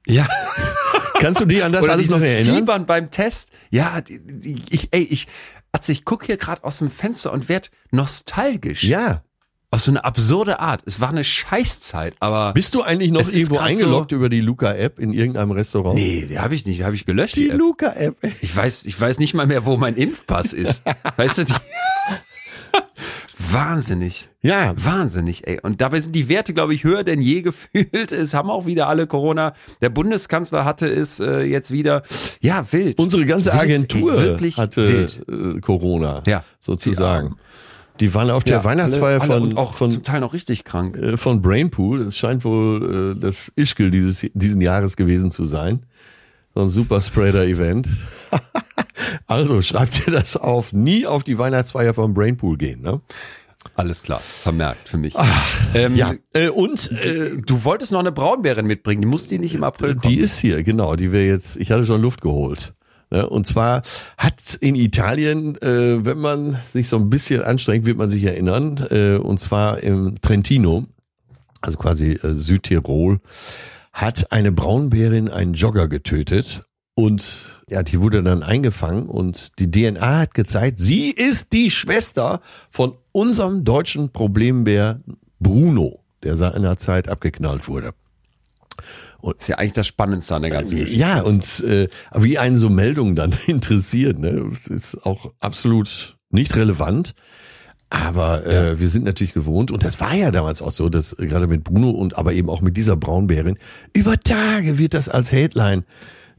[0.05, 0.27] Ja.
[1.19, 2.55] Kannst du dich an das Oder alles noch erinnern?
[2.55, 3.49] Fiebern beim Test.
[3.69, 4.01] Ja,
[4.69, 5.27] ich, ey, ich,
[5.71, 8.83] also ich gucke hier gerade aus dem Fenster und werd nostalgisch.
[8.83, 9.23] Ja.
[9.71, 10.83] Auf so eine absurde Art.
[10.85, 12.53] Es war eine Scheißzeit, aber.
[12.53, 15.95] Bist du eigentlich noch irgendwo eingeloggt so über die Luca-App in irgendeinem Restaurant?
[15.95, 17.35] Nee, die habe ich nicht, die habe ich gelöscht.
[17.35, 18.15] Die, die Luca-App.
[18.41, 20.83] Ich weiß, ich weiß nicht mal mehr, wo mein Impfpass ist.
[21.17, 21.53] weißt du, die.
[23.55, 24.29] Wahnsinnig.
[24.41, 24.73] Ja.
[24.77, 25.59] Wahnsinnig, ey.
[25.61, 28.11] Und dabei sind die Werte, glaube ich, höher denn je gefühlt.
[28.11, 29.53] Es haben auch wieder alle Corona.
[29.81, 32.03] Der Bundeskanzler hatte es äh, jetzt wieder.
[32.41, 32.99] Ja, wild.
[32.99, 35.57] Unsere ganze wild, Agentur ey, wirklich hatte wild.
[35.57, 36.21] Äh, Corona.
[36.27, 36.43] Ja.
[36.59, 37.37] Sozusagen.
[38.01, 40.65] Die, waren auf der ja, Weihnachtsfeier alle, alle von, auch von zum Teil noch richtig
[40.65, 40.97] krank.
[40.97, 42.01] Äh, von Brainpool.
[42.01, 45.85] Es scheint wohl äh, das Ischgl dieses diesen Jahres gewesen zu sein.
[46.53, 47.87] So ein Superspreader-Event.
[49.27, 50.73] also schreibt ihr das auf.
[50.73, 53.01] Nie auf die Weihnachtsfeier vom Brainpool gehen, ne?
[53.75, 55.15] Alles klar, vermerkt für mich.
[55.17, 59.37] Ach, ähm, ja, äh, und äh, du wolltest noch eine Braunbärin mitbringen, die muss die
[59.37, 60.13] nicht im April kommen.
[60.13, 62.73] Die ist hier, genau, die wäre jetzt, ich hatte schon Luft geholt.
[63.11, 63.27] Ne?
[63.27, 63.81] Und zwar
[64.17, 68.85] hat in Italien, äh, wenn man sich so ein bisschen anstrengt, wird man sich erinnern,
[68.89, 70.85] äh, und zwar im Trentino,
[71.61, 73.19] also quasi äh, Südtirol,
[73.91, 76.63] hat eine Braunbärin einen Jogger getötet
[76.95, 82.41] und ja, die wurde dann eingefangen und die DNA hat gezeigt, sie ist die Schwester
[82.69, 85.01] von unserem deutschen Problembär
[85.39, 87.93] Bruno, der seinerzeit abgeknallt wurde.
[89.19, 90.99] Und ist ja eigentlich das Spannendste an der ganzen Geschichte.
[90.99, 97.15] Ja, und äh, wie einen so Meldungen dann interessiert, ne, ist auch absolut nicht relevant.
[97.89, 98.79] Aber äh, ja.
[98.79, 101.63] wir sind natürlich gewohnt, und das war ja damals auch so, dass äh, gerade mit
[101.63, 103.57] Bruno und aber eben auch mit dieser Braunbärin,
[103.93, 105.85] über Tage wird das als Headline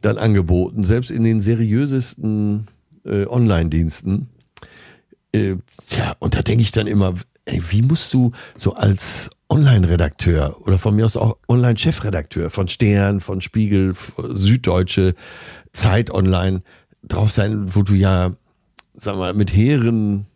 [0.06, 2.68] dann angeboten, selbst in den seriösesten
[3.04, 4.28] äh, Online-Diensten.
[5.32, 10.60] Äh, tja, und da denke ich dann immer, ey, wie musst du so als Online-Redakteur
[10.66, 13.94] oder von mir aus auch Online-Chefredakteur von Stern, von Spiegel,
[14.34, 15.14] Süddeutsche,
[15.72, 16.62] Zeit Online
[17.02, 18.34] drauf sein, wo du ja,
[18.94, 20.26] sag mal, mit hehren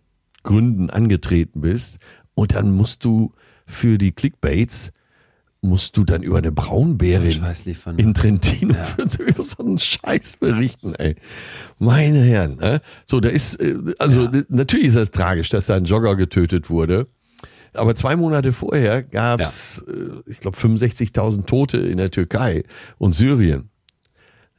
[0.43, 1.99] Gründen angetreten bist
[2.35, 3.33] und dann musst du
[3.67, 4.93] für die Clickbaits
[5.63, 7.99] musst du dann über eine Braunbärin Scheiß liefern.
[7.99, 11.17] in Trentino für so, über so einen Scheiß berichten, ey.
[11.79, 12.81] Meine Herren, ne?
[13.07, 14.31] So, da ist, äh, also Ja.
[14.49, 17.09] natürlich ist das tragisch, dass da ein Jogger getötet wurde.
[17.75, 22.65] Aber zwei Monate vorher gab's, äh, ich glaube, 65.000 Tote in der Türkei
[22.99, 23.69] und Syrien.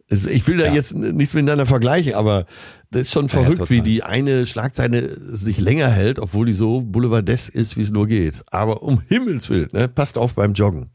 [0.10, 0.74] Also Ich will da Ja.
[0.74, 2.46] jetzt nichts miteinander vergleichen, aber
[2.92, 6.54] das ist schon Ja, ja, verrückt, wie die eine Schlagzeile sich länger hält, obwohl die
[6.54, 8.44] so boulevardesk ist, wie es nur geht.
[8.52, 9.88] Aber um Himmels Willen, ne?
[9.88, 10.90] passt auf beim Joggen.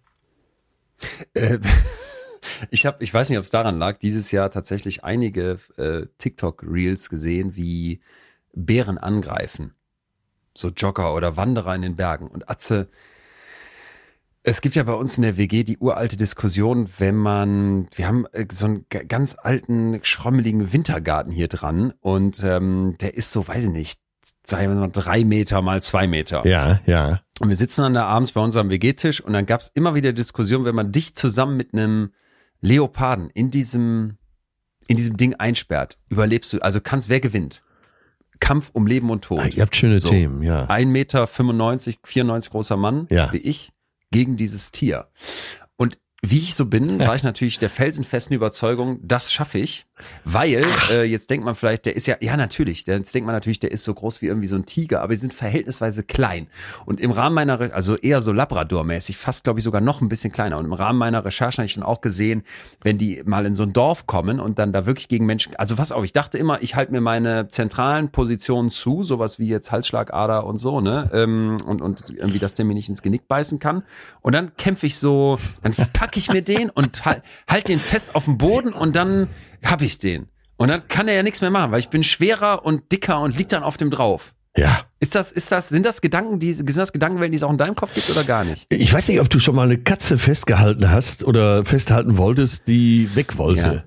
[1.33, 1.59] Äh,
[2.71, 7.09] ich habe, ich weiß nicht, ob es daran lag, dieses Jahr tatsächlich einige äh, TikTok-Reels
[7.09, 8.01] gesehen, wie
[8.55, 9.73] Bären angreifen.
[10.55, 12.29] So Jogger oder Wanderer in den Bergen.
[12.29, 12.89] Und Atze,
[14.49, 18.27] es gibt ja bei uns in der WG die uralte Diskussion, wenn man, wir haben
[18.33, 23.65] äh, so einen ganz alten, schrommeligen Wintergarten hier dran und ähm, der ist so, weiß
[23.65, 24.01] ich nicht,
[24.45, 26.47] sagen wir mal drei Meter mal zwei Meter.
[26.47, 27.21] Ja, ja.
[27.41, 30.13] Und wir sitzen dann da abends bei unserem WG-Tisch und dann gab es immer wieder
[30.13, 32.13] Diskussionen, wenn man dich zusammen mit einem
[32.61, 34.17] Leoparden in diesem,
[34.87, 37.63] in diesem Ding einsperrt, überlebst du, also kannst, wer gewinnt?
[38.39, 39.41] Kampf um Leben und Tod.
[39.41, 40.09] Ah, ihr habt schöne So.
[40.09, 40.67] Themen, ja.
[40.67, 43.33] 1,95 Meter, 94 großer Mann, Ja.
[43.33, 43.73] wie ich,
[44.17, 45.09] gegen dieses Tier.
[46.23, 49.87] Wie ich so bin, war ich natürlich der felsenfesten Überzeugung, das schaffe ich,
[50.25, 53.61] weil äh, jetzt denkt man vielleicht, der ist ja, ja natürlich, jetzt denkt man natürlich,
[53.61, 56.49] der ist so groß wie irgendwie so ein Tiger, aber die sind verhältnisweise klein.
[56.87, 60.09] Und im Rahmen meiner, Re also eher so Labrador-mäßig, fast glaube ich sogar noch ein
[60.09, 60.59] bisschen kleiner.
[60.59, 62.45] Und im Rahmen meiner Recherche habe ich dann auch gesehen,
[62.83, 65.77] wenn die mal in so ein Dorf kommen und dann da wirklich gegen Menschen, also
[65.77, 69.71] was auch, ich dachte immer, ich halte mir meine zentralen Positionen zu, sowas wie jetzt
[69.71, 73.59] Halsschlagader und so, ne, ähm, und, und irgendwie, dass der mir nicht ins Genick beißen
[73.59, 73.83] kann.
[74.23, 75.75] Und dann kämpfe ich so, dann
[76.07, 79.29] packe ich mir den und halt, halt den fest auf dem Boden und dann
[79.65, 80.29] hab ich den.
[80.57, 83.37] Und dann kann er ja nichts mehr machen, weil ich bin schwerer und dicker und
[83.37, 84.35] lieg dann auf dem drauf.
[84.57, 84.83] Ja.
[85.01, 87.59] Ist das, ist das, sind das Gedanken, die, sind das Gedankenwelten, die es auch in
[87.59, 88.67] deinem Kopf gibt oder gar nicht?
[88.71, 93.11] Ich weiß nicht, ob du schon mal eine Katze festgehalten hast oder festhalten wolltest, die
[93.17, 93.85] weg wollte.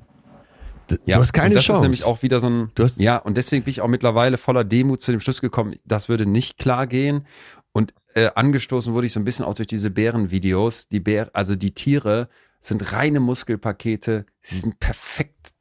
[0.91, 1.77] D- Du hast keine und das Chance.
[1.79, 4.37] ist nämlich auch wieder so ein, Du hast- ja, und deswegen bin ich auch mittlerweile
[4.37, 7.25] voller Demut zu dem Schluss gekommen, das würde nicht klar gehen.
[7.71, 10.89] Und äh, angestoßen wurde ich so ein bisschen auch durch diese Bärenvideos.
[10.89, 12.27] Die Bär, also die Tiere
[12.59, 15.53] sind reine Muskelpakete, sie sind perfekt,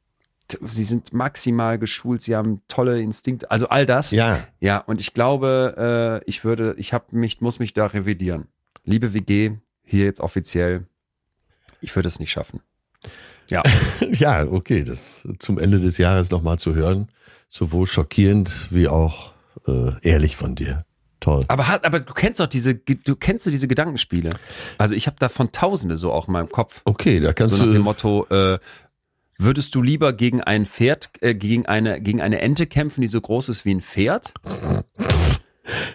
[0.65, 4.11] sie sind maximal geschult, sie haben tolle Instinkte, also all das.
[4.11, 4.45] ja.
[4.59, 8.47] Ja, und ich glaube, äh, ich würde, ich habe mich, muss mich da revidieren.
[8.83, 9.51] Liebe WG,
[9.85, 10.85] hier jetzt offiziell,
[11.79, 12.61] ich würde es nicht schaffen.
[13.49, 13.63] Ja.
[14.11, 17.09] Ja, okay, das zum Ende des Jahres nochmal zu hören,
[17.47, 19.31] sowohl schockierend wie auch
[19.67, 20.85] äh, ehrlich von dir.
[21.19, 21.41] Toll.
[21.47, 24.31] Aber aber du kennst doch diese, du kennst du diese Gedankenspiele.
[24.77, 26.81] Also ich habe davon Tausende so auch in meinem Kopf.
[26.85, 27.83] Okay, da kannst So nach dem du.
[27.83, 28.59] Motto, äh,
[29.37, 33.19] würdest du lieber gegen ein Pferd, äh, gegen eine, gegen eine Ente kämpfen, die so
[33.19, 34.33] groß ist wie ein Pferd?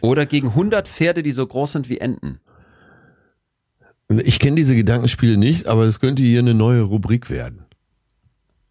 [0.02, 2.40] Oder gegen 100 Pferde, die so groß sind wie Enten?
[4.08, 7.64] Ich kenne diese Gedankenspiele nicht, aber es könnte hier eine neue Rubrik werden.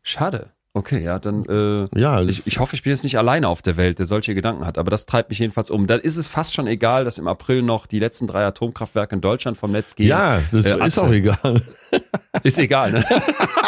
[0.04, 0.53] Schade.
[0.76, 3.78] Okay, ja, dann äh, Ja, ich, ich hoffe, ich bin jetzt nicht alleine auf der
[3.78, 5.86] Welt, der solche Gedanken hat, aber das treibt mich jedenfalls um.
[5.86, 9.22] Dann ist es fast schon egal, dass im April noch die letzten drei Atomkraftwerke in
[9.22, 10.08] Deutschland vom Netz gehen.
[10.08, 11.62] ja, das Äh, ist auch egal.
[12.42, 13.06] Ist egal, ne?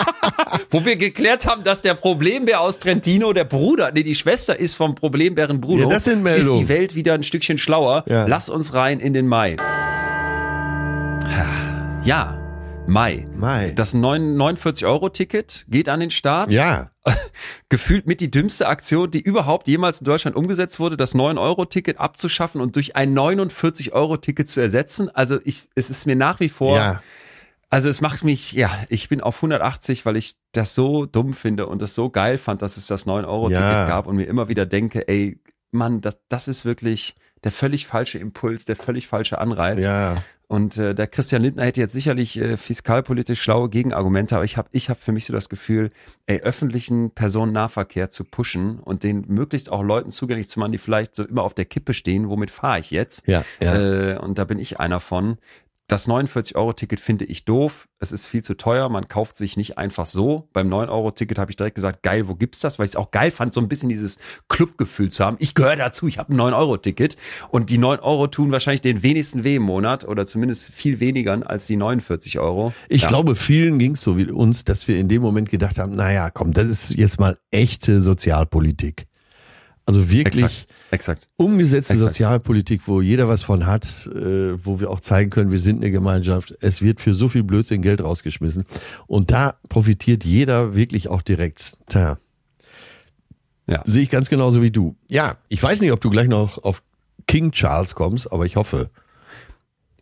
[0.72, 4.74] Wo wir geklärt haben, dass der Problembär aus Trentino, der Bruder, nee, die Schwester ist
[4.74, 5.84] vom Problembären Bruno.
[5.84, 6.62] Ja, das sind Meldungen.
[6.62, 8.03] Ist die Welt wieder ein Stückchen schlauer.
[8.08, 8.26] Ja.
[8.26, 9.58] Lass uns rein in den Mai.
[12.03, 12.39] Ja,
[12.88, 13.28] Mai.
[13.36, 13.74] Mai.
[13.76, 16.51] Das 49-Euro-Ticket geht an den Start.
[16.51, 16.89] ja,
[17.70, 22.62] Gefühlt mit die dümmste Aktion, die überhaupt jemals in Deutschland umgesetzt wurde, das 9-Euro-Ticket abzuschaffen
[22.62, 25.10] und durch ein 49-Euro-Ticket zu ersetzen.
[25.14, 27.01] Also ich, es ist mir nach wie vor ja.
[27.70, 31.68] also es macht mich, ja, ich bin auf 180, weil ich das so dumm finde
[31.68, 33.88] und es so geil fand, dass es das 9-Euro-Ticket Ja.
[33.88, 35.39] gab und mir immer wieder denke, ey,
[35.72, 39.84] Mann, das, das ist wirklich der völlig falsche Impuls, der völlig falsche Anreiz.
[39.86, 40.16] Ja.
[40.48, 44.70] Und äh, der Christian Lindner hätte jetzt sicherlich äh, fiskalpolitisch schlaue Gegenargumente, aber ich habe
[44.72, 45.89] ich hab für mich so das Gefühl,
[46.28, 51.16] ey, öffentlichen Personennahverkehr zu pushen und den möglichst auch Leuten zugänglich zu machen, die vielleicht
[51.16, 53.28] so immer auf der Kippe stehen, womit fahre ich jetzt?
[53.28, 53.76] Ja, ja.
[53.76, 55.38] Äh, und da bin ich einer von.
[55.88, 57.88] Das 49-Euro-Ticket finde ich doof.
[58.00, 58.90] Es ist viel zu teuer.
[58.90, 60.50] Man kauft sich nicht einfach so.
[60.52, 62.80] Beim 9-Euro-Ticket habe ich direkt gesagt, geil, wo gibt's das?
[62.80, 64.18] Weil ich es auch geil fand, so ein bisschen dieses
[64.50, 65.38] Clubgefühl zu haben.
[65.40, 67.18] Ich gehöre dazu, ich habe ein 9-Euro-Ticket.
[67.50, 71.48] Und die 9 Euro tun wahrscheinlich den wenigsten weh im Monat oder zumindest viel weniger
[71.48, 72.74] als die 49 Euro.
[72.90, 73.08] Ich Ja.
[73.08, 76.32] glaube, vielen ging es so wie uns, dass wir in dem Moment gedacht haben, naja,
[76.32, 79.06] komm, das ist jetzt mal echte Sozialpolitik.
[79.88, 80.68] Also wirklich Exakt.
[80.92, 81.28] Exakt.
[81.38, 82.14] umgesetzte Exakt.
[82.14, 85.92] Sozialpolitik, wo jeder was von hat, äh, wo wir auch zeigen können, wir sind eine
[85.92, 86.56] Gemeinschaft.
[86.60, 88.66] Es wird für so viel Blödsinn Geld rausgeschmissen.
[89.06, 91.78] Und da profitiert jeder wirklich auch direkt.
[91.88, 92.18] Tja.
[93.68, 93.84] Ja.
[93.86, 94.96] Sehe ich ganz genauso wie du.
[95.10, 96.82] Ja, ich weiß nicht, ob du gleich noch auf
[97.28, 98.90] King Charles kommst, aber ich hoffe.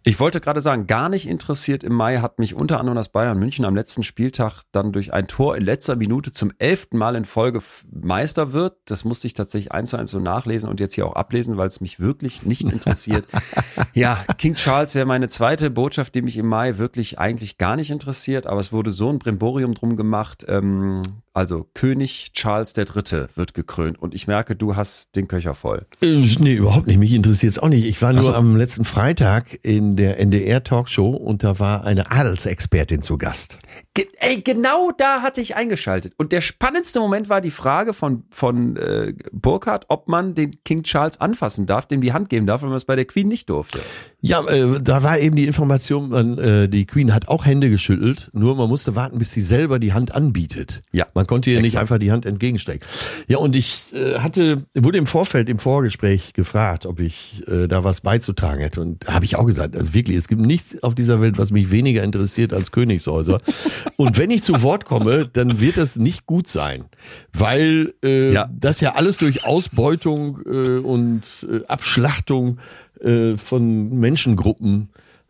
[0.06, 3.40] Ich wollte gerade sagen, gar nicht interessiert im Mai hat mich unter anderem das Bayern
[3.40, 7.24] München am letzten Spieltag dann durch ein Tor in letzter Minute zum elften Mal in
[7.24, 8.76] Folge Meister wird.
[8.84, 11.68] Das musste ich tatsächlich eins zu eins so nachlesen und jetzt hier auch ablesen, weil
[11.68, 13.26] es mich wirklich nicht interessiert.
[13.94, 17.90] ja, King Charles wäre meine zweite Botschaft, die mich im Mai wirklich eigentlich gar nicht
[17.90, 20.44] interessiert, aber es wurde so ein Brimborium drum gemacht.
[20.50, 21.02] Ähm,
[21.34, 25.86] also König Charles der Dritte wird gekrönt und ich merke, du hast den Köcher voll.
[26.02, 27.00] Äh, nee, überhaupt nicht.
[27.00, 27.86] Mich interessiert es auch nicht.
[27.86, 28.34] Ich war nur so.
[28.34, 33.58] am letzten Freitag in der NDR-Talkshow und da war eine Adelsexpertin zu Gast.
[33.96, 36.14] Ge ey, genau da hatte ich eingeschaltet.
[36.18, 40.82] Und der spannendste Moment war die Frage von, von äh, Burkhardt, ob man den King
[40.82, 43.50] Charles anfassen darf, dem die Hand geben darf, wenn man es bei der Queen nicht
[43.50, 43.80] durfte.
[44.20, 48.32] Ja, äh, da war eben die Information, man, äh, die Queen hat auch Hände geschüttelt,
[48.34, 50.82] nur man musste warten, bis sie selber die Hand anbietet.
[50.92, 52.88] Ja, Man konnte ihr nicht einfach die Hand entgegenstecken.
[53.28, 57.84] Ja, und ich äh, hatte, wurde im Vorfeld, im Vorgespräch gefragt, ob ich äh, da
[57.84, 58.82] was beizutragen hätte.
[58.82, 61.52] Und da habe ich auch gesagt, also wirklich, es gibt nichts auf dieser Welt, was
[61.52, 63.40] mich weniger interessiert als Königshäuser.
[63.98, 66.86] Und wenn ich zu Wort komme, dann wird das nicht gut sein.
[67.32, 68.50] Weil äh, Ja.
[68.52, 72.60] das ja alles durch Ausbeutung äh, und äh, Abschlachtung
[73.02, 74.90] äh, von Menschengruppen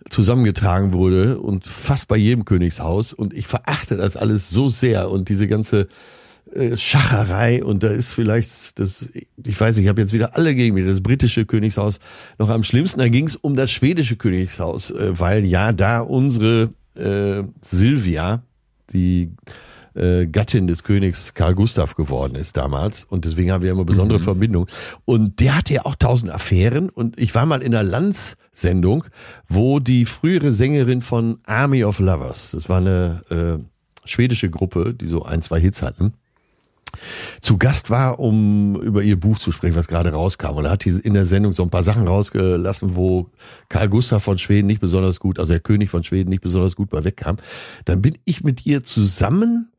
[0.10, 3.14] zusammengetragen wurde und fast bei jedem Königshaus.
[3.14, 5.88] Und ich verachte das alles so sehr und diese ganze
[6.54, 9.06] äh, Schacherei und da ist vielleicht das,
[9.44, 12.00] ich weiß nicht, ich habe jetzt wieder alle gegen mich, das britische Königshaus
[12.38, 13.00] noch am schlimmsten.
[13.00, 18.44] Da ging es um das schwedische Königshaus, äh, weil ja da unsere äh, Silvia,
[18.92, 19.32] die
[19.96, 23.06] äh, Gattin des Königs Karl Gustav geworden ist damals.
[23.06, 24.68] Und deswegen haben wir immer besondere Verbindung
[25.06, 26.90] und der hatte ja auch tausend Affären.
[26.90, 29.06] Und ich war mal in einer Lanz-Sendung,
[29.48, 35.08] wo die frühere Sängerin von Army of Lovers, das war eine äh, schwedische Gruppe, die
[35.08, 36.14] so ein, zwei Hits hatten,
[37.42, 40.56] zu Gast war, um über ihr Buch zu sprechen, was gerade rauskam.
[40.58, 43.30] Und er hat in der Sendung so ein paar Sachen rausgelassen, wo
[43.70, 46.90] Karl Gustav von Schweden nicht besonders gut, also der König von Schweden nicht besonders gut
[46.90, 47.38] bei wegkam.
[47.86, 49.72] Dann bin ich mit ihr zusammen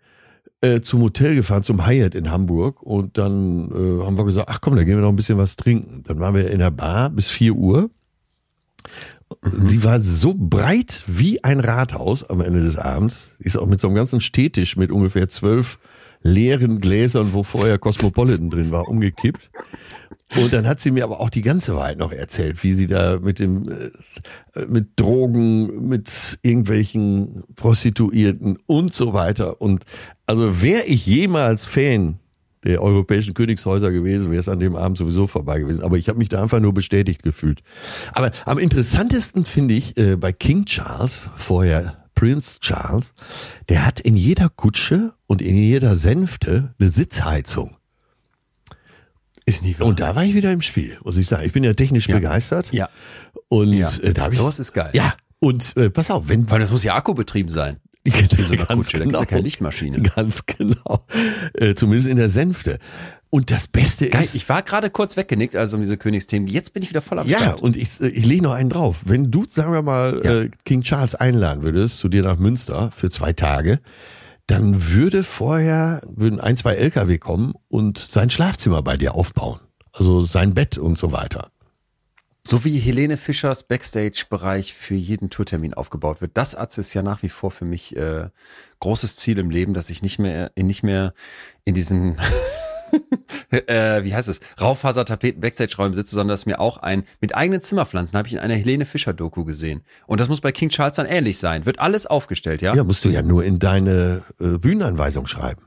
[0.60, 2.82] äh, zum Hotel gefahren, zum Hyatt in Hamburg.
[2.82, 5.56] Und dann äh, haben wir gesagt, ach komm, da gehen wir noch ein bisschen was
[5.56, 6.02] trinken.
[6.06, 7.90] Dann waren wir in der Bar bis 4 Uhr.
[9.64, 13.32] Sie war so breit wie ein Rathaus am Ende des Abends.
[13.38, 15.78] Ist auch mit so einem ganzen Stehtisch mit ungefähr zwölf
[16.24, 19.50] leeren Gläsern, wo vorher Cosmopolitan drin war, umgekippt.
[20.36, 23.20] Und dann hat sie mir aber auch die ganze Wahrheit noch erzählt, wie sie da
[23.20, 29.60] mit dem, äh, mit Drogen, mit irgendwelchen Prostituierten und so weiter.
[29.60, 29.84] Und
[30.26, 32.18] also wäre ich jemals Fan
[32.64, 35.84] der europäischen Königshäuser gewesen, wäre es an dem Abend sowieso vorbei gewesen.
[35.84, 37.62] Aber ich habe mich da einfach nur bestätigt gefühlt.
[38.14, 43.12] Aber am interessantesten finde ich äh, bei King Charles, vorher Prince Charles,
[43.68, 47.76] der hat in jeder Kutsche und in jeder Sänfte eine Sitzheizung.
[49.46, 49.86] Ist nie wahr.
[49.88, 51.44] Und da war ich wieder im Spiel, muss ich sagen.
[51.44, 52.16] Ich bin ja technisch Ja.
[52.16, 52.72] begeistert.
[52.72, 52.88] ja,
[53.48, 53.90] Und Ja.
[54.02, 54.38] äh, da habe ich.
[54.40, 54.90] Sowas ist geil.
[54.94, 55.14] Ja.
[55.38, 57.76] Und äh, pass auf, wenn weil das muss ja akkubetrieben sein.
[58.04, 60.00] in so einer Kutsche, da gibt's ja keine Lichtmaschine.
[60.02, 61.06] Ganz genau.
[61.54, 62.78] Äh, zumindest in der Sänfte.
[63.34, 64.36] Und das Beste Geil, ist.
[64.36, 66.46] ich war gerade kurz weggenickt, also um diese Königsthemen.
[66.46, 67.62] Jetzt bin ich wieder voll am Ja, Start.
[67.62, 69.00] und ich, ich lege noch einen drauf.
[69.06, 70.40] Wenn du, sagen wir mal, Ja.
[70.42, 73.80] äh, King Charles einladen würdest, zu dir nach Münster für zwei Tage,
[74.46, 79.58] dann würde vorher, würden ein, zwei LKW kommen und sein Schlafzimmer bei dir aufbauen.
[79.92, 81.50] Also sein Bett und so weiter.
[82.46, 86.32] So wie Helene Fischers Backstage-Bereich für jeden Tourtermin aufgebaut wird.
[86.36, 88.28] Das Atze ist ja nach wie vor für mich äh,
[88.78, 91.14] großes Ziel im Leben, dass ich nicht mehr nicht mehr
[91.64, 92.16] in diesen
[93.50, 98.16] äh, wie heißt es Raufasertapeten Backstage-Räumen sitze, sondern dass mir auch ein mit eigenen Zimmerpflanzen
[98.16, 99.82] habe ich in einer Helene Fischer Doku gesehen.
[100.06, 101.66] Und das muss bei King Charles dann ähnlich sein.
[101.66, 102.74] Wird alles aufgestellt, ja?
[102.74, 105.62] Ja, musst du ja nur in deine äh, Bühnenanweisung schreiben.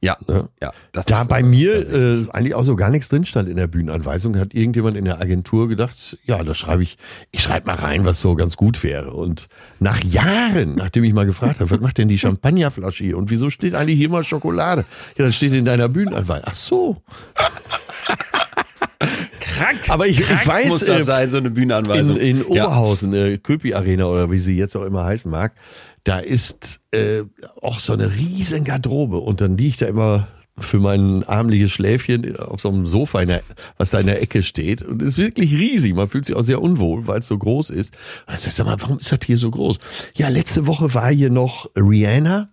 [0.00, 0.16] Ja.
[0.28, 0.48] Ja.
[0.60, 3.66] ja Da bei äh, mir äh, eigentlich auch so gar nichts drin stand in der
[3.66, 6.98] Bühnenanweisung, hat irgendjemand in der Agentur gedacht, ja, da schreibe ich,
[7.32, 9.12] ich schreibe mal rein, was so ganz gut wäre.
[9.12, 9.48] Und
[9.80, 13.50] nach Jahren, nachdem ich mal gefragt habe, was macht denn die Champagnerflasche hier und wieso
[13.50, 14.84] steht eigentlich hier mal Schokolade?
[15.16, 16.44] Ja, das steht in deiner Bühnenanweisung.
[16.46, 17.02] Ach so.
[19.56, 19.78] krank.
[19.88, 22.16] Aber ich, krank ich weiß, muss das äh, sein, so eine Bühnenanweisung.
[22.16, 22.64] in, in ja.
[22.64, 25.52] Oberhausen, äh, Köpi Arena oder wie sie jetzt auch immer heißen mag,
[26.06, 27.24] da ist äh,
[27.60, 32.60] auch so eine riesen Garderobe und dann liegt da immer für mein armliches Schläfchen auf
[32.60, 33.42] so einem Sofa, in der,
[33.76, 34.82] was da in der Ecke steht.
[34.82, 35.94] Und es ist wirklich riesig.
[35.94, 37.92] Man fühlt sich auch sehr unwohl, weil es so groß ist.
[38.28, 39.78] Und ich sag, sag mal, warum ist das hier so groß?
[40.14, 42.50] Ja, letzte Woche war hier noch Rihanna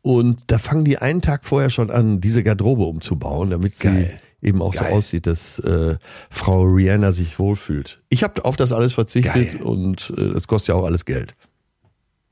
[0.00, 4.20] und da fangen die einen Tag vorher schon an, diese Garderobe umzubauen, damit sie Geil.
[4.40, 4.88] eben auch Geil.
[4.88, 5.96] so aussieht, dass äh,
[6.30, 8.00] Frau Rihanna sich wohlfühlt.
[8.08, 9.62] Ich habe auf das alles verzichtet Geil.
[9.62, 11.34] und äh, das kostet ja auch alles Geld.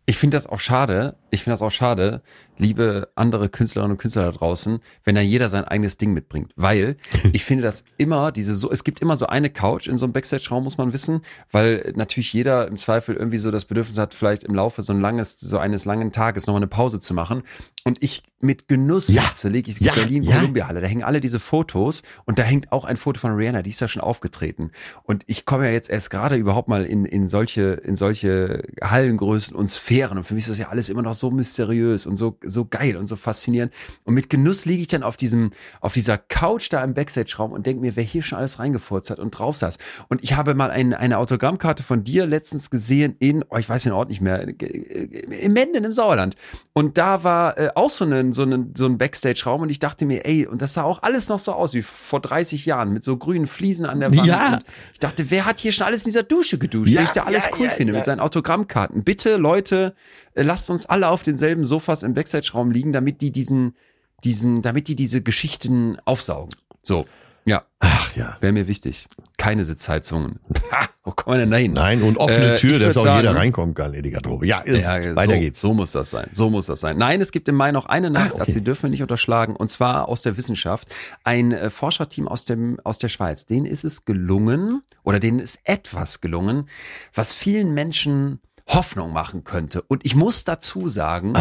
[0.05, 1.17] Ich finde das auch schade.
[1.31, 2.23] Ich finde das auch schade,
[2.63, 6.53] liebe andere Künstlerinnen und Künstler da draußen, wenn da jeder sein eigenes Ding mitbringt.
[6.57, 6.97] Weil
[7.33, 10.13] ich finde das immer, diese so, es gibt immer so eine Couch in so einem
[10.13, 14.45] Backstage-Raum, muss man wissen, weil natürlich jeder im Zweifel irgendwie so das Bedürfnis hat, vielleicht
[14.45, 17.43] im Laufe so ein langes, so eines langen Tages nochmal eine Pause zu machen.
[17.85, 19.23] Und ich mit Genuss Ja.
[19.23, 19.93] sitze, lege ich Ja.
[19.95, 20.37] Berlin Ja.
[20.39, 23.63] Columbia Halle, da hängen alle diese Fotos und da hängt auch ein Foto von Rihanna,
[23.63, 24.71] die ist da schon aufgetreten.
[25.05, 29.55] Und ich komme ja jetzt erst gerade überhaupt mal in, in solche, in solche Hallengrößen
[29.57, 30.19] und Sphären.
[30.19, 32.97] Und für mich ist das ja alles immer noch so mysteriös und so, so geil
[32.97, 33.73] und so faszinierend.
[34.05, 35.51] Und mit Genuss liege ich dann auf diesem,
[35.81, 39.19] auf dieser Couch da im Backstage-Raum und denke mir, wer hier schon alles reingefurzt hat
[39.19, 39.79] und drauf saß.
[40.09, 43.83] Und ich habe mal ein, eine Autogrammkarte von dir letztens gesehen in, oh, ich weiß
[43.85, 46.37] den Ort nicht mehr, in Menden im Sauerland.
[46.73, 50.05] Und da war äh, auch so ein, so ein, so ein Backstage-Raum und ich dachte
[50.05, 53.05] mir, ey, und das sah auch alles noch so aus wie vor 30 Jahren mit
[53.05, 54.27] so grünen Fliesen an der Wand.
[54.27, 54.55] Ja.
[54.55, 56.93] Und ich dachte, wer hat hier schon alles in dieser Dusche geduscht?
[56.93, 57.99] Ja, ich da alles ja, cool ja, finde ja.
[57.99, 59.05] mit seinen Autogrammkarten.
[59.05, 59.95] Bitte, Leute,
[60.35, 63.77] äh, lasst uns alle auf denselben Sofas im Backstage-Raum liegen, damit die diesen,
[64.25, 66.55] diesen, damit die diese Geschichten aufsaugen.
[66.83, 67.05] So.
[67.45, 68.37] Ja, Ach ja.
[68.41, 69.09] wäre mir wichtig.
[69.37, 70.39] Keine Sitzheizungen.
[70.71, 71.73] Ha, wo kommen wir denn da hin?
[71.73, 74.47] Nein, und offene Äh, Tür, dass auch jeder sagen- reinkommen kann in die Garderobe.
[74.47, 75.61] Ja, Ja, weiter so, geht's.
[75.61, 76.29] So muss das sein.
[76.33, 76.97] So muss das sein.
[76.99, 78.53] Nein, es gibt im Mai noch eine Nachricht, Ah, okay.
[78.53, 80.87] die dürfen wir nicht unterschlagen, und zwar aus der Wissenschaft.
[81.25, 83.45] Ein äh, Forscherteam aus dem aus der Schweiz.
[83.45, 86.69] Denen ist es gelungen oder denen ist etwas gelungen,
[87.13, 89.83] was vielen Menschen Hoffnung machen könnte.
[89.83, 91.35] Und ich muss dazu sagen,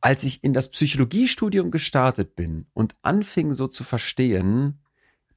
[0.00, 4.80] als ich in das Psychologiestudium gestartet bin und anfing so zu verstehen,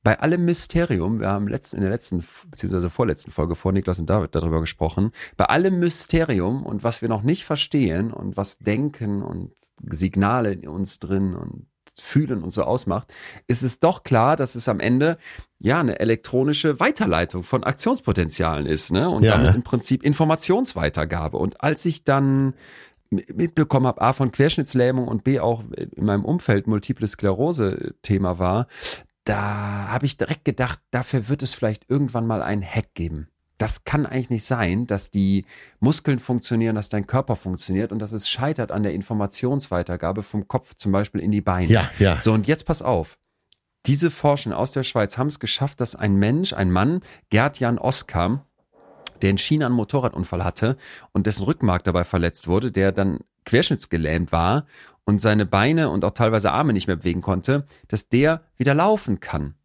[0.01, 4.10] bei allem Mysterium, wir haben letzten, in der letzten, beziehungsweise vorletzten Folge vor Niklas und
[4.10, 9.22] David darüber gesprochen, bei allem Mysterium und was wir noch nicht verstehen und was Denken
[9.22, 9.51] und
[9.82, 11.68] Signale in uns drin und
[11.99, 13.14] Fühlen und so ausmacht,
[13.47, 15.18] ist es doch klar, dass es am Ende
[15.62, 19.10] ja eine elektronische Weiterleitung von Aktionspotenzialen ist, ne?
[19.10, 19.38] Und Ja.
[19.38, 21.38] damit im Prinzip Informationsweitergabe.
[21.38, 22.53] Und als ich dann
[23.10, 25.64] mitbekommen habe, A von Querschnittslähmung und B auch
[25.95, 28.68] in meinem Umfeld Multiple Sklerose Thema war,
[29.26, 33.28] da habe ich direkt gedacht, dafür wird es vielleicht irgendwann mal einen Hack geben.
[33.57, 35.43] Das kann eigentlich nicht sein, dass die
[35.82, 40.76] Muskeln funktionieren, dass dein Körper funktioniert und dass es scheitert an der Informationsweitergabe vom Kopf
[40.76, 41.68] zum Beispiel in die Beine.
[41.70, 42.22] Ja, ja.
[42.22, 43.18] So, und jetzt pass auf.
[43.86, 48.46] Diese Forscher aus der Schweiz haben es geschafft, dass ein Mensch, ein Mann, Gerd-Jan Oskar,
[49.22, 50.78] der in China einen Motorradunfall hatte
[51.12, 54.66] und dessen Rückenmark dabei verletzt wurde, der dann querschnittsgelähmt war
[55.06, 59.20] und seine Beine und auch teilweise Arme nicht mehr bewegen konnte, dass der wieder laufen
[59.20, 59.56] kann.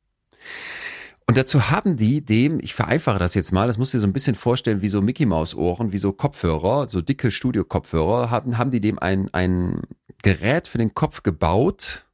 [1.27, 4.07] Und dazu haben die dem, ich vereinfache das jetzt mal, das musst du dir so
[4.07, 8.59] ein bisschen vorstellen, wie so Mickey Maus Ohren, wie so Kopfhörer, so dicke Studio-Kopfhörer, haben,
[8.59, 9.81] haben die dem ein, ein
[10.23, 12.05] Gerät für den Kopf gebaut,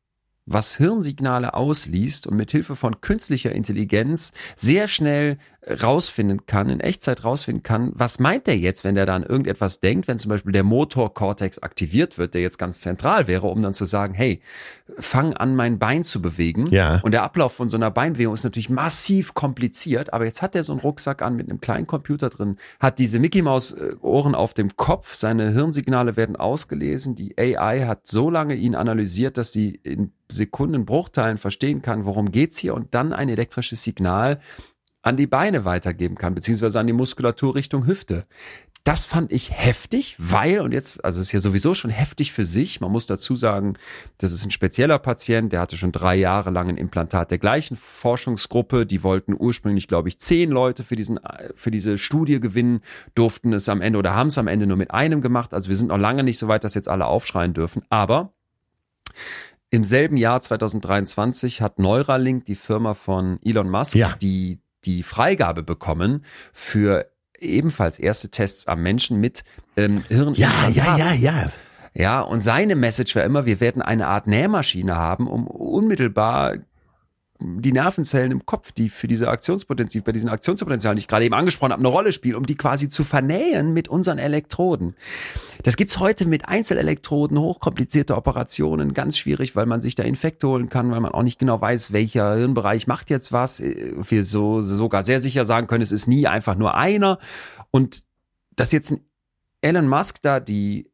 [0.53, 7.23] was Hirnsignale ausliest und mit Hilfe von künstlicher Intelligenz sehr schnell rausfinden kann, in Echtzeit
[7.23, 10.65] rausfinden kann, was meint der jetzt, wenn der dann irgendetwas denkt, wenn zum Beispiel der
[10.65, 14.41] Motorkortex aktiviert wird, der jetzt ganz zentral wäre, um dann zu sagen, hey,
[14.99, 16.67] fang an, mein Bein zu bewegen.
[16.71, 17.01] Ja.
[17.03, 20.63] Und der Ablauf von so einer Beinbewegung ist natürlich massiv kompliziert, aber jetzt hat er
[20.63, 24.35] so einen Rucksack an mit einem kleinen Computer drin, hat diese Mickey Maus äh, Ohren
[24.35, 29.53] auf dem Kopf, seine Hirnsignale werden ausgelesen, die AI hat so lange ihn analysiert, dass
[29.53, 34.39] sie in Sekundenbruchteilen verstehen kann, worum geht's hier und dann ein elektrisches Signal
[35.03, 38.25] an die Beine weitergeben kann, beziehungsweise an die Muskulatur Richtung Hüfte.
[38.85, 42.47] Das fand ich heftig, weil, und jetzt, also es ist ja sowieso schon heftig für
[42.47, 43.75] sich, man muss dazu sagen,
[44.17, 47.77] das ist ein spezieller Patient, der hatte schon drei Jahre lang ein Implantat der gleichen
[47.77, 51.21] Forschungsgruppe, die wollten ursprünglich, glaube ich, zehn Leute für diesen,
[51.55, 52.81] für diese Studie gewinnen,
[53.15, 55.77] durften es am Ende oder haben es am Ende nur mit einem gemacht, also wir
[55.77, 58.33] sind noch lange nicht so weit, dass jetzt alle aufschreien dürfen, aber
[59.69, 64.17] im selben Jahr 2023 hat Neuralink, die Firma von Elon Musk, Ja.
[64.21, 67.07] die die Freigabe bekommen für
[67.39, 69.45] ebenfalls erste Tests am Menschen mit
[69.77, 70.35] ähm, Hirn.
[70.35, 71.47] Ja, ja, ja, ja.
[71.93, 76.55] Ja, und seine Message war immer, wir werden eine Art Nähmaschine haben, um unmittelbar
[77.41, 81.35] die Nervenzellen im Kopf, die für diese Aktionspotenzial, bei diesen Aktionspotenzialen, die ich gerade eben
[81.35, 84.95] angesprochen habe, eine Rolle spielen, um die quasi zu vernähen mit unseren Elektroden.
[85.63, 90.69] Das gibt's heute mit Einzelelektroden, hochkomplizierte Operationen, ganz schwierig, weil man sich da Infekte holen
[90.69, 93.63] kann, weil man auch nicht genau weiß, welcher Hirnbereich macht jetzt was.
[93.63, 97.19] Wir so sogar sehr sicher sagen können, es ist nie einfach nur einer.
[97.71, 98.05] Und
[98.57, 98.95] dass jetzt
[99.63, 100.90] Elon Musk da die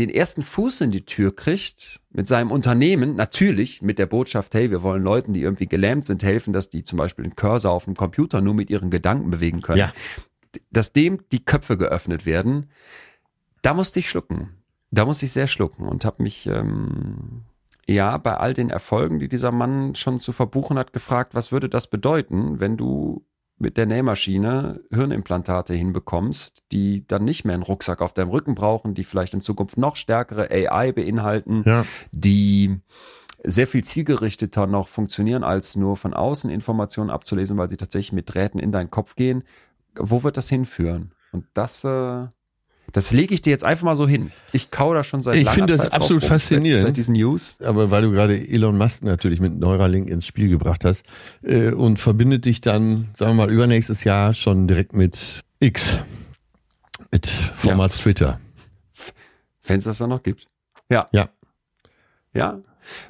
[0.00, 4.70] den ersten Fuß in die Tür kriegt mit seinem Unternehmen, natürlich mit der Botschaft, hey,
[4.70, 7.84] wir wollen Leuten, die irgendwie gelähmt sind, helfen, dass die zum Beispiel den Cursor auf
[7.84, 9.78] dem Computer nur mit ihren Gedanken bewegen können.
[9.78, 9.92] Ja.
[10.70, 12.70] Dass dem die Köpfe geöffnet werden,
[13.62, 14.50] da musste ich schlucken.
[14.90, 17.42] Da musste ich sehr schlucken und habe mich ähm,
[17.86, 21.68] ja, bei all den Erfolgen, die dieser Mann schon zu verbuchen hat, gefragt, was würde
[21.68, 23.24] das bedeuten, wenn du
[23.60, 28.94] mit der Nähmaschine Hirnimplantate hinbekommst, die dann nicht mehr einen Rucksack auf deinem Rücken brauchen,
[28.94, 31.84] die vielleicht in Zukunft noch stärkere AI beinhalten, Ja.
[32.10, 32.80] die
[33.44, 38.32] sehr viel zielgerichteter noch funktionieren, als nur von außen Informationen abzulesen, weil sie tatsächlich mit
[38.34, 39.44] Drähten in deinen Kopf gehen.
[39.94, 41.12] Wo wird das hinführen?
[41.32, 42.26] Und das, äh,
[42.92, 44.32] das lege ich dir jetzt einfach mal so hin.
[44.52, 46.82] Ich kau da schon seit Ich finde das Zeit absolut faszinierend.
[46.82, 47.58] Seit diesen News.
[47.62, 51.04] Aber weil du gerade Elon Musk natürlich mit Neuralink ins Spiel gebracht hast
[51.42, 55.98] äh, und verbindet dich dann, sagen wir mal, übernächstes Jahr schon direkt mit X,
[57.10, 58.40] mit Formats Twitter.
[59.66, 60.46] Wenn es das dann noch gibt.
[60.90, 61.06] Ja.
[61.12, 61.28] Ja.
[62.34, 62.60] Ja.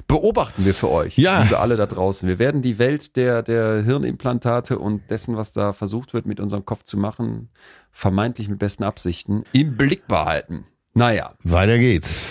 [0.07, 1.43] Beobachten wir für euch, Ja.
[1.43, 2.27] liebe alle da draußen.
[2.27, 6.65] Wir werden die Welt der, der Hirnimplantate und dessen, was da versucht wird, mit unserem
[6.65, 7.49] Kopf zu machen,
[7.91, 10.65] vermeintlich mit besten Absichten, im Blick behalten.
[10.93, 11.33] Naja.
[11.43, 12.27] Weiter geht's.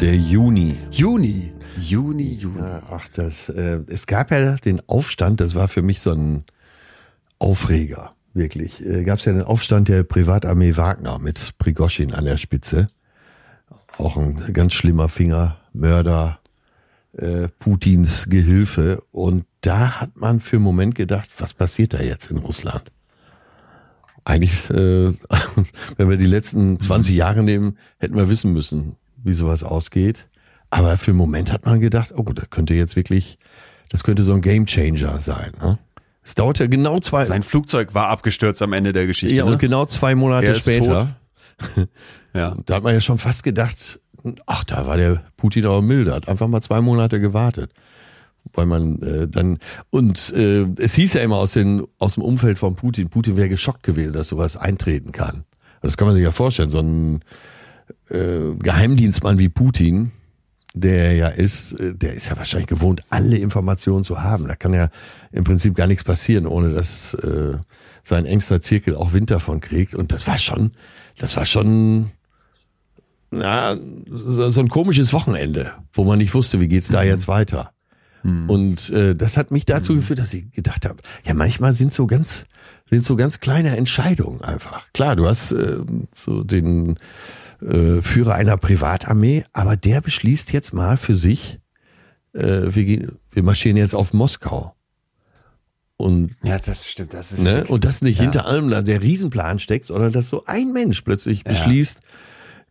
[0.00, 0.76] Der Juni.
[0.90, 1.52] Juni.
[1.76, 2.60] Juni, Juni.
[2.90, 6.44] Ach, das, äh, es gab ja den Aufstand, das war für mich so ein
[7.40, 8.84] Aufreger, wirklich.
[8.84, 12.88] Äh, gab es ja den Aufstand der Privatarmee Wagner mit Prigoschin an der Spitze.
[13.98, 16.38] Auch ein ganz schlimmer Finger, Mörder,
[17.16, 19.02] äh, Putins Gehilfe.
[19.10, 22.92] Und da hat man für einen Moment gedacht, was passiert da jetzt in Russland?
[24.24, 25.12] Eigentlich, äh,
[25.96, 30.28] wenn wir die letzten 20 Jahre nehmen, hätten wir wissen müssen, wie sowas ausgeht.
[30.70, 33.38] Aber für einen Moment hat man gedacht, oh, das könnte jetzt wirklich,
[33.88, 35.52] das könnte so ein Gamechanger sein.
[35.60, 35.78] Ne?
[36.22, 39.34] Es dauerte genau zwei, Sein Flugzeug war abgestürzt am Ende der Geschichte.
[39.34, 39.52] ja, ne?
[39.52, 41.16] und genau zwei Monate Er später.
[42.34, 42.56] ja.
[42.66, 44.00] Da hat man ja schon fast gedacht,
[44.46, 47.72] ach, da war der Putin aber milder, hat einfach mal zwei Monate gewartet.
[48.54, 49.58] Weil man äh, dann,
[49.90, 53.48] und äh, es hieß ja immer aus, den, aus dem Umfeld von Putin, Putin wäre
[53.48, 55.44] geschockt gewesen, dass sowas eintreten kann.
[55.82, 57.20] Das kann man sich ja vorstellen, so ein
[58.08, 60.12] äh, Geheimdienstmann wie Putin,
[60.74, 64.48] der ja ist, äh, der ist ja wahrscheinlich gewohnt, alle Informationen zu haben.
[64.48, 64.88] Da kann ja
[65.30, 67.58] im Prinzip gar nichts passieren, ohne dass äh,
[68.08, 69.94] sein engster Zirkel auch Wind davon kriegt.
[69.94, 70.72] Und das war schon,
[71.18, 72.10] das war schon
[73.30, 77.72] na, so ein komisches Wochenende, wo man nicht wusste, wie geht's da jetzt weiter.
[78.48, 82.06] Und äh, das hat mich dazu geführt, dass ich gedacht habe, ja, manchmal sind so
[82.06, 82.46] ganz,
[82.90, 84.92] sind so ganz kleine Entscheidungen einfach.
[84.92, 85.78] Klar, du hast äh,
[86.14, 86.96] so den
[87.60, 91.60] äh, Führer einer Privatarmee, aber der beschließt jetzt mal für sich,
[92.32, 94.74] äh, wir, gehen, wir marschieren jetzt auf Moskau.
[95.98, 97.12] Und ja, das stimmt.
[97.12, 97.64] Das ist Ne?
[97.66, 98.22] Und das nicht Ja.
[98.22, 102.00] hinter allem da der Riesenplan steckt, sondern dass so ein Mensch plötzlich beschließt,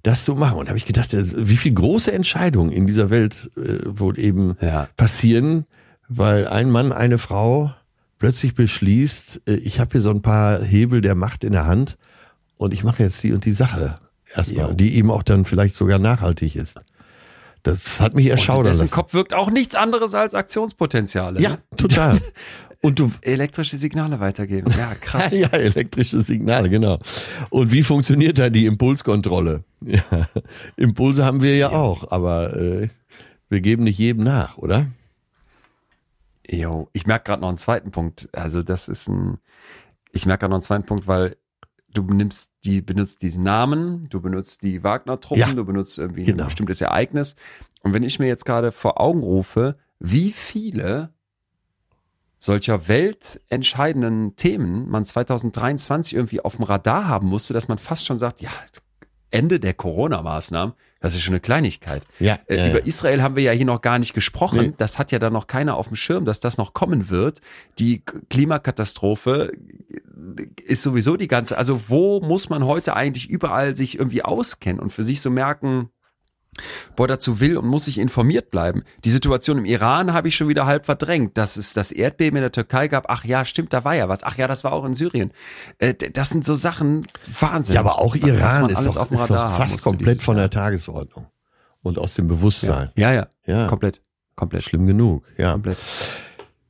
[0.04, 0.58] das zu machen.
[0.58, 4.56] Und da habe ich gedacht, wie viele große Entscheidungen in dieser Welt äh, wohl eben
[4.62, 4.88] Ja.
[4.96, 5.66] passieren,
[6.08, 7.74] weil ein Mann, eine Frau
[8.18, 11.98] plötzlich beschließt, äh, ich habe hier so ein paar Hebel der Macht in der Hand
[12.58, 14.00] und ich mache jetzt die und die Sache
[14.34, 16.80] erstmal, die eben auch dann vielleicht sogar nachhaltig ist.
[17.64, 18.94] Das hat mich Und dessen lassen.
[18.94, 21.42] Kopf wirkt auch nichts anderes als Aktionspotenziale.
[21.42, 21.58] Ja, Ne?
[21.76, 22.22] total.
[22.88, 24.72] Und du, Elektrische Signale weitergeben.
[24.78, 25.32] Ja, krass.
[25.38, 27.00] Ja, elektrische Signale, genau.
[27.50, 29.64] Und wie funktioniert da die Impulskontrolle?
[29.82, 30.28] Ja,
[30.76, 32.88] Impulse haben wir ja, auch, aber äh,
[33.50, 34.88] wir geben nicht jedem nach, oder?
[36.50, 38.30] Jo, ich merke gerade noch einen zweiten Punkt.
[38.32, 39.38] Also das ist ein,
[40.14, 41.36] ich merke gerade noch einen zweiten Punkt, weil
[41.94, 46.44] du nimmst die, benutzt diesen Namen, du benutzt die Wagner-Truppen, Ja, du benutzt irgendwie genau.
[46.44, 47.36] ein bestimmtes Ereignis.
[47.84, 51.14] Und wenn ich mir jetzt gerade vor Augen rufe, wie viele
[52.38, 58.18] solcher weltentscheidenden Themen man 2023 irgendwie auf dem Radar haben musste, dass man fast schon
[58.18, 58.52] sagt, ja,
[59.30, 62.02] Ende der Corona-Maßnahmen, das ist schon eine Kleinigkeit.
[62.20, 62.86] Ja, Äh, ja, über ja.
[62.86, 64.60] Israel haben wir ja hier noch gar nicht gesprochen.
[64.60, 64.74] Nee.
[64.78, 67.42] Das hat ja dann noch keiner auf dem Schirm, dass das noch kommen wird.
[67.78, 69.52] Die Klimakatastrophe
[70.66, 74.92] ist sowieso die ganze, also wo muss man heute eigentlich überall sich irgendwie auskennen und
[74.92, 75.90] für sich so merken,
[76.96, 78.84] boah, dazu will und muss sich informiert bleiben.
[79.06, 81.38] Die Situation im Iran habe ich schon wieder halb verdrängt.
[81.38, 84.24] Dass es das Erdbeben in der Türkei gab, ach ja, stimmt, da war ja was.
[84.24, 85.32] Ach ja, das war auch in Syrien.
[85.78, 87.08] Äh, das sind so Sachen,
[87.40, 87.76] Wahnsinn.
[87.76, 90.48] Ja, aber auch Iran ist alles doch, ist doch fast komplett von der.
[90.58, 91.28] Tagesordnung
[91.84, 92.92] und aus dem Bewusstsein.
[92.96, 94.02] Ja, ja, Ja, komplett,
[94.36, 95.26] komplett, schlimm genug.
[95.38, 95.54] Ja.
[95.54, 95.78] komplett.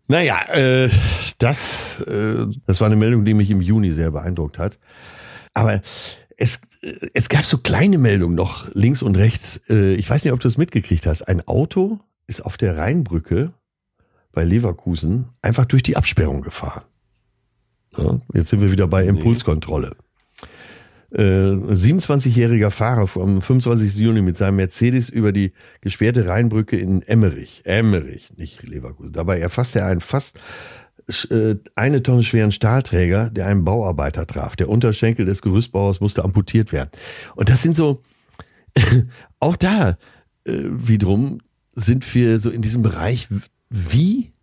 [0.07, 0.89] Naja, äh,
[1.37, 4.79] das, äh, das war eine Meldung, die mich im Juni sehr beeindruckt hat.
[5.53, 5.81] Aber
[6.37, 9.61] es, äh, es gab so kleine Meldungen noch links und rechts.
[9.69, 11.23] Äh, ich weiß nicht, ob du es mitgekriegt hast.
[11.23, 13.53] Ein Auto ist auf der Rheinbrücke
[14.31, 16.83] bei Leverkusen einfach durch die Absperrung gefahren.
[17.97, 19.95] Ja, jetzt sind wir wieder bei Impulskontrolle.
[21.09, 23.95] Äh, 27-jähriger Fahrer vom 25.
[23.95, 27.61] Juni mit seinem Mercedes über die gesperrte Rheinbrücke in Emmerich.
[27.63, 29.13] Emmerich, nicht Leverkusen.
[29.13, 30.37] Dabei erfasste er einen fast
[31.75, 34.55] eine Tonne schweren Stahlträger, der einen Bauarbeiter traf.
[34.55, 36.89] Der Unterschenkel des Gerüstbauers musste amputiert werden.
[37.35, 38.03] Und das sind so,
[39.39, 39.97] auch da
[40.43, 41.39] äh, wiederum
[41.71, 43.29] sind wir so in diesem Bereich,
[43.69, 44.33] wie,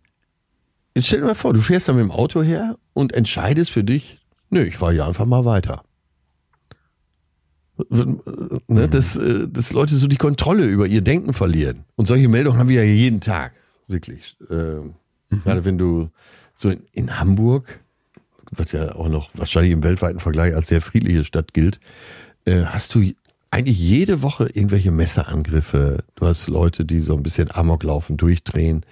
[0.95, 3.83] jetzt stell dir mal vor, du fährst da mit dem Auto her und entscheidest für
[3.83, 5.83] dich, nö, ich fahre hier einfach mal weiter.
[7.89, 11.83] Ne, dass, äh, dass Leute so die Kontrolle über ihr Denken verlieren.
[11.95, 13.51] Und solche Meldungen haben wir ja jeden Tag,
[13.87, 14.37] wirklich.
[14.49, 14.95] Ähm,
[15.43, 16.09] Gerade wenn du
[16.55, 17.79] so in, in Hamburg,
[18.51, 21.79] was ja auch noch wahrscheinlich im weltweiten Vergleich als sehr friedliche Stadt gilt,
[22.45, 23.11] äh, hast du
[23.51, 26.03] eigentlich jede Woche irgendwelche Messerangriffe.
[26.15, 28.85] Du hast Leute, die so ein bisschen Amok laufen, durchdrehen.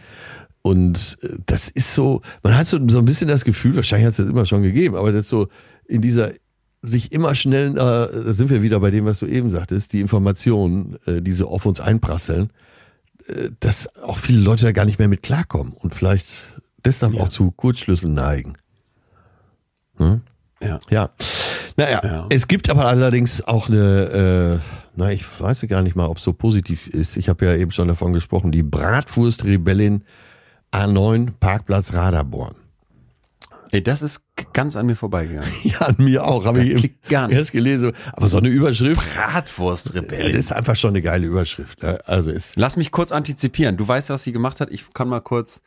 [0.61, 4.11] Und äh, das ist so, man hat so, so ein bisschen das Gefühl, wahrscheinlich hat
[4.11, 5.49] es das immer schon gegeben, aber das so
[5.85, 6.31] in dieser
[6.81, 10.01] sich immer schnell, äh, da sind wir wieder bei dem, was du eben sagtest, die
[10.01, 12.51] Informationen, äh, die so auf uns einprasseln,
[13.27, 17.21] äh, dass auch viele Leute da gar nicht mehr mit klarkommen und vielleicht deshalb Ja.
[17.21, 18.55] auch zu Kurzschlüssen neigen.
[19.97, 20.21] Hm?
[20.61, 20.79] Ja.
[20.89, 21.09] Ja.
[21.77, 22.25] Naja, Ja.
[22.29, 26.17] es gibt aber allerdings auch eine, äh, na, ich weiß ja gar nicht mal, ob
[26.17, 27.17] es so positiv ist.
[27.17, 30.03] Ich habe ja eben schon davon gesprochen, die Bratwurst-Rebellin
[30.71, 32.55] A9 Parkplatz Raderborn.
[33.71, 34.21] Ey, das ist
[34.53, 35.51] ganz an mir vorbeigegangen.
[35.63, 37.39] Ja, an mir auch, habe ich eben gar nichts.
[37.41, 37.91] erst gelesen.
[38.13, 40.31] Aber so eine Überschrift, ja, Bratwurstrebell.
[40.31, 41.81] das ist einfach schon eine geile Überschrift.
[41.81, 41.97] Ne?
[42.05, 43.75] Also ist, Lass mich kurz antizipieren.
[43.75, 44.69] Du weißt, was sie gemacht hat.
[44.71, 45.61] Ich kann mal kurz.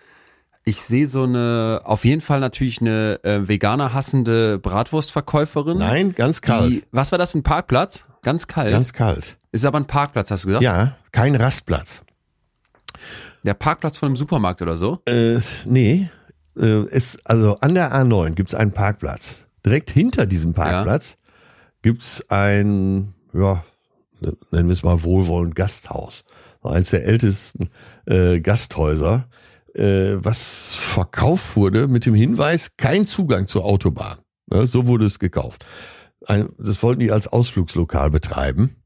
[0.69, 5.79] Ich sehe so eine, auf jeden Fall natürlich eine äh, Veganer hassende Bratwurstverkäuferin.
[5.79, 6.73] nein, ganz kalt.
[6.73, 7.37] Die, was war das?
[7.37, 8.07] Ein Parkplatz?
[8.23, 8.73] Ganz kalt.
[8.73, 9.39] Ganz kalt.
[9.53, 10.65] ist aber ein Parkplatz, hast du gesagt?
[10.65, 12.03] Ja, kein Rastplatz.
[13.45, 14.99] Der Parkplatz von einem Supermarkt oder so?
[15.07, 16.11] Äh, nee,
[16.59, 19.47] äh, es, also an der A9 gibt's einen Parkplatz.
[19.65, 21.17] Direkt hinter diesem Parkplatz
[21.83, 23.63] gibt's ein, ja,
[24.51, 26.25] nennen wir es mal wohlwollend Gasthaus.
[26.65, 27.71] Eins der ältesten
[28.07, 29.29] äh, Gasthäuser,
[29.77, 34.19] äh, was verkauft wurde mit dem Hinweis, kein Zugang zur Autobahn.
[34.47, 35.65] Ne, so wurde es gekauft.
[36.27, 38.77] Ein, das wollten die als Ausflugslokal betreiben.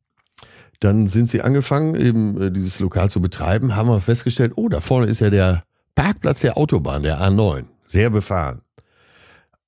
[0.81, 4.81] Dann sind sie angefangen, eben äh, dieses Lokal zu betreiben, haben wir festgestellt, oh, da
[4.81, 5.65] vorne ist ja der
[5.95, 8.63] Parkplatz der Autobahn, der A9, sehr befahren.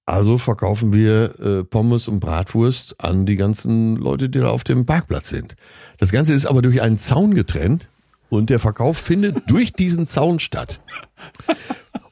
[0.07, 4.85] Also verkaufen wir äh, Pommes und Bratwurst an die ganzen Leute, die da auf dem
[4.85, 5.55] Parkplatz sind.
[5.99, 7.89] Das Ganze ist aber durch einen Zaun getrennt
[8.33, 10.81] und der Verkauf findet durch diesen Zaun statt.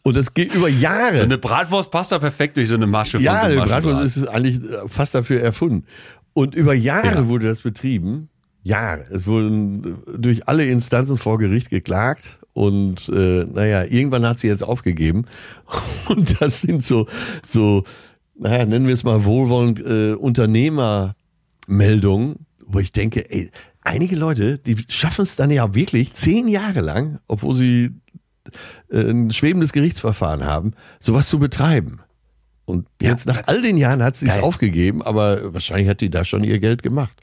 [0.02, 1.16] Und das geht über Jahre.
[1.16, 3.16] So eine Bratwurst passt da perfekt durch so eine Masche.
[3.18, 5.86] Ja, der Bratwurst ist eigentlich äh, fast dafür erfunden.
[6.34, 7.26] Und über Jahre Ja.
[7.28, 8.28] wurde das betrieben.
[8.62, 9.06] Jahre.
[9.10, 12.38] Es wurden äh, durch alle Instanzen vor Gericht geklagt.
[12.52, 15.24] Und äh, naja, irgendwann hat sie jetzt aufgegeben.
[16.08, 17.06] Und das sind so,
[17.42, 17.84] so,
[18.38, 21.14] naja, nennen wir es mal wohlwollend, äh, Unternehmermeldungen,
[22.66, 23.50] wo ich denke, ey,
[23.82, 27.90] einige Leute, die schaffen es dann ja wirklich zehn Jahre lang, obwohl sie
[28.90, 32.00] äh, ein schwebendes Gerichtsverfahren haben, sowas zu betreiben.
[32.64, 36.10] Und Ja, jetzt nach all den Jahren hat sie es aufgegeben, aber wahrscheinlich hat die
[36.10, 37.14] da schon ihr Geld gemacht.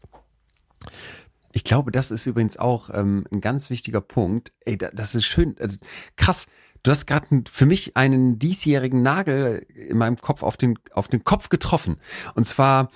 [1.54, 4.52] Ich glaube, das ist übrigens auch ähm, ein ganz wichtiger Punkt.
[4.66, 5.70] Ey, da, das ist schön, äh,
[6.16, 6.48] krass.
[6.84, 11.24] Du hast gerade für mich einen diesjährigen Nagel in meinem Kopf auf den auf den
[11.24, 11.98] Kopf getroffen.
[12.36, 12.92] Und zwar,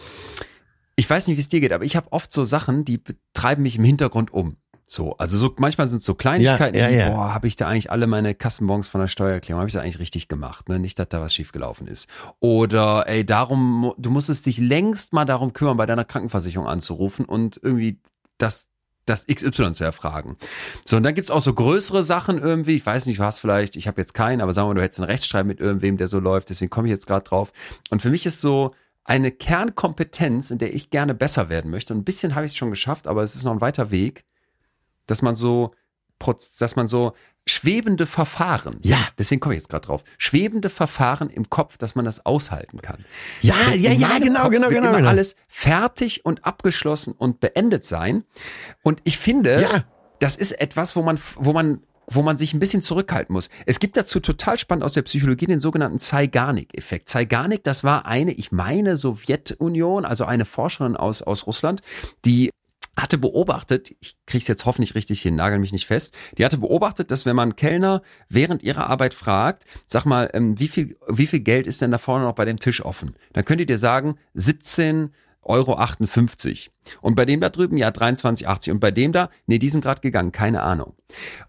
[1.01, 3.63] ich weiß nicht, wie es dir geht, aber ich habe oft so Sachen, die betreiben
[3.63, 4.57] mich im Hintergrund um.
[4.85, 7.09] So, also so manchmal sind es so Kleinigkeiten, Ja, ja, ja.
[7.09, 9.97] boah, habe ich da eigentlich alle meine Kassenbons von der Steuererklärung, habe ich das eigentlich
[9.97, 10.77] richtig gemacht, ne?
[10.77, 12.07] Nicht, dass da was schiefgelaufen ist.
[12.39, 17.59] Oder ey, darum, du musstest dich längst mal darum kümmern, bei deiner Krankenversicherung anzurufen und
[17.63, 17.99] irgendwie
[18.37, 18.67] das
[19.05, 20.37] das XY zu erfragen.
[20.85, 22.75] So, und dann gibt's auch so größere Sachen irgendwie.
[22.75, 24.99] Ich weiß nicht, du hast vielleicht, ich habe jetzt keinen, aber sagen wir, du hättest
[24.99, 27.51] einen Rechtsstreit mit irgendwem, der so läuft, deswegen komme ich jetzt gerade drauf.
[27.89, 31.93] Und für mich ist so eine Kernkompetenz, in der ich gerne besser werden möchte.
[31.93, 34.23] Und ein bisschen habe ich es schon geschafft, aber es ist noch ein weiter Weg,
[35.07, 35.73] dass man so,
[36.59, 37.13] dass man so
[37.47, 38.99] schwebende Verfahren, Ja.
[39.17, 43.03] deswegen komme ich jetzt gerade drauf, schwebende Verfahren im Kopf, dass man das aushalten kann.
[43.41, 45.09] Ja, In ja, ja, genau, Kopf genau, genau, immer genau.
[45.09, 48.23] alles fertig und abgeschlossen und beendet sein.
[48.83, 49.85] Und ich finde, Ja.
[50.19, 51.81] das ist etwas, wo man, wo man,
[52.13, 53.49] wo man sich ein bisschen zurückhalten muss.
[53.65, 57.09] Es gibt dazu total spannend aus der Psychologie den sogenannten Zeigarnik-Effekt.
[57.09, 61.81] Zeigarnik, das war eine, ich meine, Sowjetunion, also eine Forscherin aus, aus Russland,
[62.25, 62.49] die
[62.97, 67.09] hatte beobachtet, ich krieg's jetzt hoffentlich richtig hin, nagel mich nicht fest, die hatte beobachtet,
[67.09, 71.39] dass wenn man Kellner während ihrer Arbeit fragt, sag mal, ähm, wie viel, wie viel
[71.39, 73.15] Geld ist denn da vorne noch bei dem Tisch offen?
[73.33, 75.11] Dann könnt ihr dir sagen, 17
[75.41, 76.71] Euro 58.
[77.01, 78.71] Und bei dem da drüben, ja, 23,80.
[78.71, 80.93] Und bei dem da, nee, die sind gerade gegangen, keine Ahnung.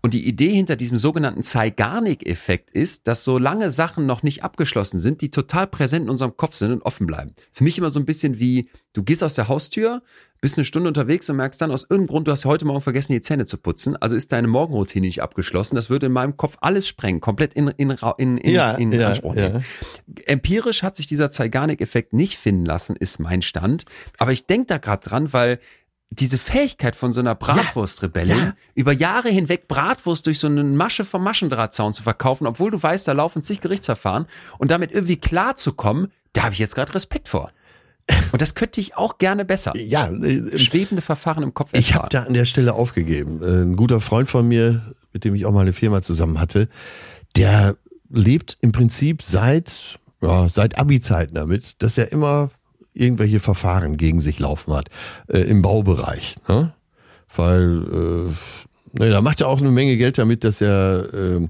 [0.00, 5.20] Und die Idee hinter diesem sogenannten Zeigarnik-Effekt ist, dass solange Sachen noch nicht abgeschlossen sind,
[5.20, 7.32] die total präsent in unserem Kopf sind und offen bleiben.
[7.52, 10.02] Für mich immer so ein bisschen wie, du gehst aus der Haustür,
[10.42, 13.12] bist eine Stunde unterwegs und merkst dann aus irgendeinem Grund, du hast heute Morgen vergessen,
[13.12, 13.96] die Zähne zu putzen.
[13.96, 15.76] Also ist deine Morgenroutine nicht abgeschlossen.
[15.76, 19.06] Das würde in meinem Kopf alles sprengen, komplett in, in, in, in, Ja, in ja,
[19.06, 19.50] Anspruch ja.
[19.50, 19.64] nehmen.
[20.26, 23.84] Empirisch hat sich dieser Zeigarnik-Effekt nicht finden lassen, ist mein Stand.
[24.18, 25.58] Aber ich denke da gerade dran, weil
[26.10, 28.54] diese Fähigkeit von so einer Bratwurstrebellin, Ja.
[28.74, 33.08] über Jahre hinweg Bratwurst durch so eine Masche vom Maschendrahtzaun zu verkaufen, obwohl du weißt,
[33.08, 34.26] da laufen zig Gerichtsverfahren
[34.58, 37.50] und damit irgendwie klarzukommen, da habe ich jetzt gerade Respekt vor.
[38.32, 39.72] Und das könnte ich auch gerne besser.
[39.76, 42.08] Ja, äh, Schwebende Verfahren im Kopf Ich habe erfahren.
[42.10, 43.40] da an der Stelle aufgegeben.
[43.42, 46.68] Äh, Ein guter Freund von mir, mit dem ich auch mal eine Firma zusammen hatte,
[47.36, 47.76] der
[48.10, 52.50] lebt im Prinzip seit, ja, seit Abi-Zeiten damit, dass er immer
[52.94, 54.88] irgendwelche Verfahren gegen sich laufen hat
[55.28, 56.36] äh, im Baubereich.
[56.48, 56.72] Ne?
[57.34, 58.28] Weil
[58.94, 61.48] äh, da macht er auch eine Menge Geld damit, dass er, äh,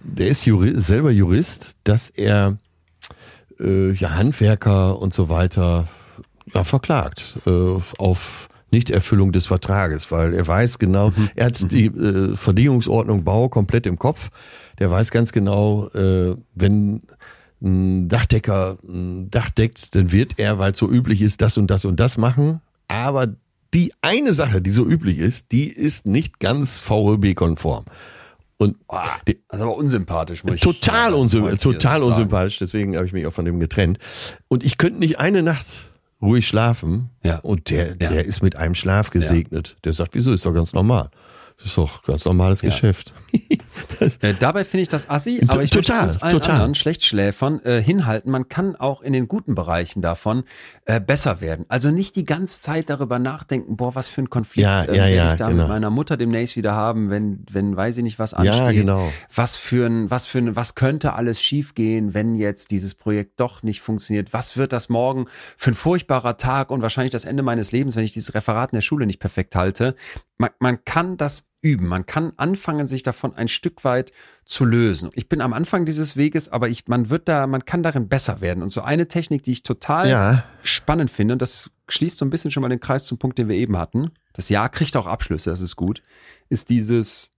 [0.00, 2.58] der ist Juri selber Jurist, dass er
[3.58, 5.88] äh, ja, Handwerker und so weiter
[6.52, 12.34] ja, verklagt äh, auf Nichterfüllung des Vertrages, weil er weiß genau, er hat die äh,
[12.34, 14.30] Verdingungsordnung Bau komplett im Kopf.
[14.78, 17.02] Der weiß ganz genau, äh, wenn
[17.62, 21.68] ein Dachdecker ein Dach deckt, dann wird er, weil es so üblich ist, das und
[21.70, 22.60] das und das machen.
[22.88, 23.28] Aber
[23.74, 27.84] die eine Sache, die so üblich ist, die ist nicht ganz VRB-konform.
[28.58, 28.76] Und
[29.26, 33.12] die, Das ist aber unsympathisch, muss ich total, mal- unsymp total unsympathisch, deswegen habe ich
[33.12, 33.98] mich auch von dem getrennt.
[34.48, 35.66] Und ich könnte nicht eine Nacht
[36.20, 37.10] ruhig schlafen.
[37.24, 37.38] Ja.
[37.38, 37.94] Und der, Ja.
[38.08, 39.76] der ist mit einem Schlaf gesegnet.
[39.84, 41.10] Der sagt, wieso ist doch ganz normal.
[41.58, 42.68] Das ist doch ganz normales Ja.
[42.68, 43.12] Geschäft.
[44.20, 46.54] Äh, dabei finde ich das assi, aber ich Total, möchte allen total.
[46.54, 48.30] anderen Schlechtschläfern äh, hinhalten.
[48.30, 50.44] Man kann auch in den guten Bereichen davon
[50.84, 51.64] äh, besser werden.
[51.68, 55.04] Also nicht die ganze Zeit darüber nachdenken, boah, was für ein Konflikt Ja, äh, ja,
[55.06, 55.62] werde ich da genau.
[55.62, 58.76] mit meiner Mutter demnächst wieder haben, wenn, wenn weiß ich nicht, was ansteht.
[58.76, 59.12] genau.
[59.34, 63.62] Was für ein, was für ein, was könnte alles schiefgehen, wenn jetzt dieses Projekt doch
[63.62, 64.32] nicht funktioniert?
[64.32, 65.26] Was wird das morgen
[65.56, 68.76] für ein furchtbarer Tag und wahrscheinlich das Ende meines Lebens, wenn ich dieses Referat in
[68.76, 69.94] der Schule nicht perfekt halte?
[70.38, 71.86] Man, man kann das üben.
[71.86, 74.12] Man kann anfangen, sich davon ein Stück weit
[74.44, 75.10] zu lösen.
[75.14, 78.40] Ich bin am Anfang dieses Weges, aber ich, man wird da, man kann darin besser
[78.40, 78.62] werden.
[78.62, 80.44] Und so eine Technik, die ich total Ja.
[80.62, 83.48] spannend finde, und das schließt so ein bisschen schon mal den Kreis zum Punkt, den
[83.48, 84.10] wir eben hatten.
[84.34, 86.02] Das Jahr kriegt auch Abschlüsse, das ist gut.
[86.48, 87.30] Ist dieses,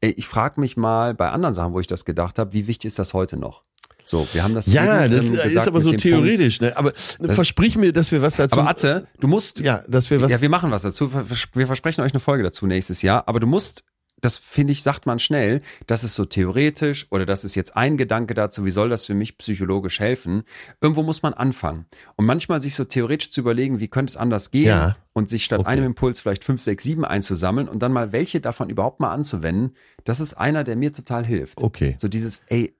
[0.00, 2.88] ey, ich frage mich mal bei anderen Sachen, wo ich das gedacht habe, wie wichtig
[2.88, 3.63] ist das heute noch?
[4.04, 6.60] So, wir haben das Ja, das ähm, ist gesagt aber mit so theoretisch.
[6.60, 6.76] Ne?
[6.76, 8.60] Aber versprich mir, dass wir was dazu.
[8.60, 10.30] Aber Atze, du musst ja, dass wir was.
[10.30, 11.10] ja, wir machen was dazu.
[11.54, 13.26] Wir versprechen euch eine Folge dazu nächstes Jahr.
[13.28, 13.82] Aber du musst,
[14.20, 17.96] das finde ich, sagt man schnell, das ist so theoretisch oder das ist jetzt ein
[17.96, 20.44] Gedanke dazu, wie soll das für mich psychologisch helfen?
[20.80, 21.86] Irgendwo muss man anfangen.
[22.16, 24.96] Und manchmal sich so theoretisch zu überlegen, wie könnte es anders gehen Ja.
[25.14, 25.68] und sich statt Okay.
[25.70, 29.74] einem Impuls vielleicht fünf, sechs, sieben einzusammeln und dann mal welche davon überhaupt mal anzuwenden,
[30.04, 31.62] das ist einer, der mir total hilft.
[31.62, 31.94] Okay.
[31.98, 32.74] So dieses, ey,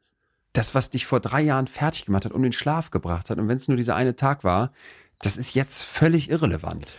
[0.55, 3.39] das, was dich vor drei Jahren fertig gemacht hat und in den Schlaf gebracht hat,
[3.39, 4.73] und wenn es nur dieser eine Tag war,
[5.21, 6.97] das ist jetzt völlig irrelevant.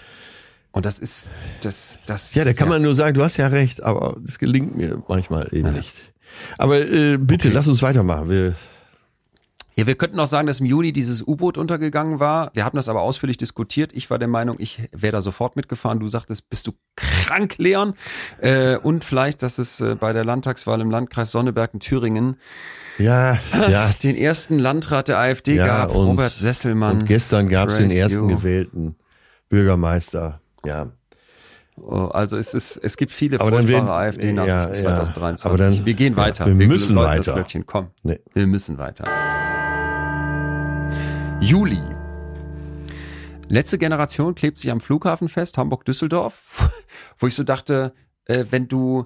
[0.72, 2.36] Und das ist, das, das.
[2.36, 5.48] Ja, da kann man nur sagen, du hast ja recht, aber es gelingt mir manchmal
[5.53, 5.94] eben nicht.
[6.57, 8.30] Aber äh, bitte, lass uns weitermachen.
[8.30, 8.56] Wir,
[9.77, 12.52] Ja, wir könnten auch sagen, dass im Juni dieses U-Boot untergegangen war.
[12.53, 13.91] Wir hatten das aber ausführlich diskutiert.
[13.94, 15.99] Ich war der Meinung, ich wäre da sofort mitgefahren.
[15.99, 17.94] Du sagtest, bist du krank, Leon?
[18.41, 22.38] Äh, und vielleicht, dass es äh, bei der Landtagswahl im Landkreis Sonneberg in Thüringen
[22.97, 23.38] ja,
[23.69, 23.91] ja.
[24.03, 26.99] den ersten Landrat der AfD ja, gab, Robert Sesselmann.
[26.99, 28.35] Und gestern gab es den ersten you.
[28.38, 28.95] gewählten
[29.49, 30.41] Bürgermeister.
[30.65, 30.91] Ja.
[31.77, 34.72] Oh, Also es ist, es gibt viele Aber furchtbare AfD nach ja, ja.
[34.73, 35.45] 2023.
[35.45, 36.45] Aber dann- wir gehen weiter.
[36.45, 37.34] wir müssen läuten Das weiter.
[37.35, 37.65] Glöckchen.
[37.65, 38.19] Komm, Nee.
[38.34, 39.05] wir müssen weiter.
[41.41, 41.80] Juli.
[43.47, 46.69] Letzte Generation klebt sich am Flughafen fest, Hamburg-Düsseldorf,
[47.19, 47.93] wo ich so dachte,
[48.26, 49.05] äh, wenn du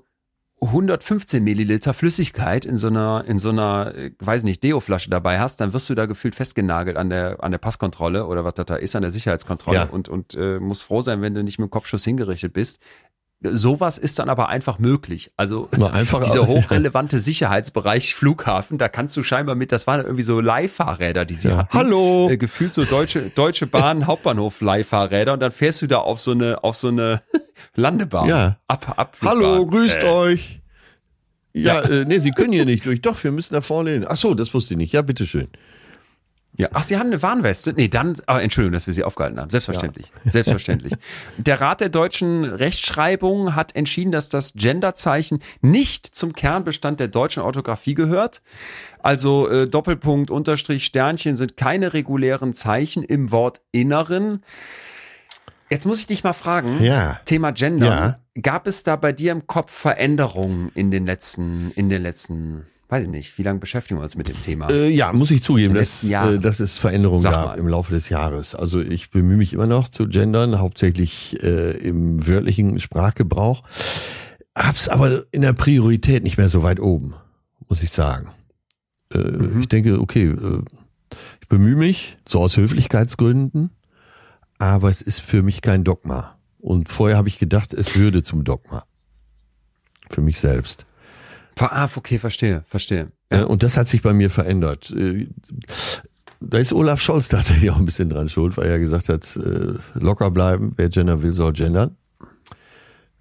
[0.61, 5.61] 115 Milliliter Flüssigkeit in so einer, in so einer, äh, weiß nicht, Deo-Flasche dabei hast,
[5.61, 8.76] dann wirst du da gefühlt festgenagelt an der, an der Passkontrolle oder was das da
[8.76, 9.84] ist, an der Sicherheitskontrolle Ja.
[9.86, 12.81] und, und äh, musst froh sein, wenn du nicht mit dem Kopfschuss hingerichtet bist.
[13.41, 15.32] Sowas ist dann aber einfach möglich.
[15.38, 20.41] Also einfach dieser hochrelevante Sicherheitsbereich Flughafen, da kannst du scheinbar mit, das waren irgendwie so
[20.41, 21.57] Leihfahrräder, die sie Ja.
[21.60, 21.78] hatten.
[21.78, 22.30] Hallo.
[22.30, 26.32] Äh, gefühlt so deutsche, deutsche Bahn, Hauptbahnhof Leihfahrräder und dann fährst du da auf so
[26.32, 27.22] eine, auf so eine
[27.76, 28.28] Landebahn.
[28.28, 28.57] Ja.
[28.68, 29.38] Ab, Abflugbahn.
[29.44, 30.61] Hallo, grüßt Äh, euch.
[31.53, 31.90] Ja, Ja.
[31.90, 33.02] Äh, nee, Sie können hier nicht durch.
[33.02, 34.06] Doch, wir müssen da vorne hin.
[34.07, 34.91] Ach so, das wusste ich nicht.
[34.94, 35.48] Ja, bitteschön.
[36.58, 36.70] Ja.
[36.74, 37.74] Ach, Sie haben eine Warnweste?
[37.74, 39.50] Nee, dann, aber Entschuldigung, dass wir Sie aufgehalten haben.
[39.50, 40.12] Selbstverständlich.
[40.26, 40.94] Selbstverständlich.
[41.38, 47.44] Der Rat der deutschen Rechtschreibung hat entschieden, dass das Genderzeichen nicht zum Kernbestand der deutschen
[47.44, 48.42] Orthographie gehört.
[49.02, 54.44] Also äh, Doppelpunkt, Unterstrich, Sternchen sind keine regulären Zeichen im Wortinneren.
[55.70, 57.20] Jetzt muss ich dich mal fragen, Ja.
[57.26, 57.86] Thema Gender.
[57.86, 58.42] Ja.
[58.42, 63.03] Gab es da bei dir im Kopf Veränderungen in den letzten, in den letzten, weiß
[63.03, 64.70] ich nicht, wie lange beschäftigen wir uns mit dem Thema?
[64.70, 67.57] Äh, ja, muss ich zugeben, dass, äh, dass es Veränderungen Sag gab mal.
[67.60, 68.56] im Laufe des Jahres.
[68.56, 73.64] Also ich bemühe mich immer noch zu gendern, hauptsächlich äh, im wörtlichen Sprachgebrauch.
[74.56, 77.14] Hab's aber in der Priorität nicht mehr so weit oben,
[77.70, 78.30] muss ich sagen.
[79.14, 79.61] Äh, Mhm.
[79.61, 80.61] Ich denke, okay, äh,
[81.41, 83.70] ich bemühe mich, so aus Höflichkeitsgründen,
[84.57, 86.38] aber es ist für mich kein Dogma.
[86.60, 88.84] Und vorher habe ich gedacht, es würde zum Dogma.
[90.10, 90.86] Für mich selbst.
[91.60, 93.11] Ah, okay, verstehe, verstehe.
[93.31, 93.44] Ja.
[93.44, 94.91] Und das hat sich bei mir verändert.
[94.91, 95.27] Äh,
[96.41, 99.73] da ist Olaf Scholz tatsächlich auch ein bisschen dran schuld, weil er gesagt hat, äh,
[99.94, 101.98] locker bleiben, wer Gender will, soll gendern.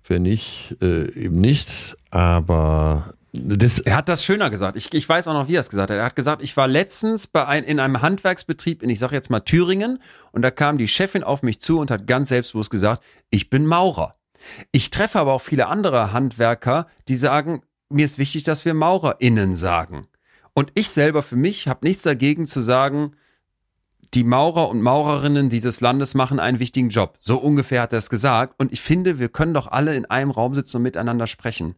[0.04, 1.96] Wer nicht, äh, eben nicht.
[2.10, 4.76] Aber das er hat das schöner gesagt.
[4.76, 5.98] Ich, ich weiß auch noch, wie er es gesagt hat.
[5.98, 9.30] Er hat gesagt, ich war letztens bei ein, in einem Handwerksbetrieb in, ich sage jetzt
[9.30, 10.00] mal Thüringen,
[10.32, 13.66] und da kam die Chefin auf mich zu und hat ganz selbstbewusst gesagt, ich bin
[13.66, 14.12] Maurer.
[14.72, 19.54] Ich treffe aber auch viele andere Handwerker, die sagen, mir ist wichtig, dass wir MaurerInnen
[19.54, 20.06] sagen.
[20.54, 23.12] Und ich selber für mich habe nichts dagegen zu sagen,
[24.14, 27.16] die Maurer und Maurerinnen dieses Landes machen einen wichtigen Job.
[27.18, 28.54] So ungefähr hat er es gesagt.
[28.56, 31.74] Und ich finde, wir können doch alle in einem Raum sitzen und miteinander sprechen.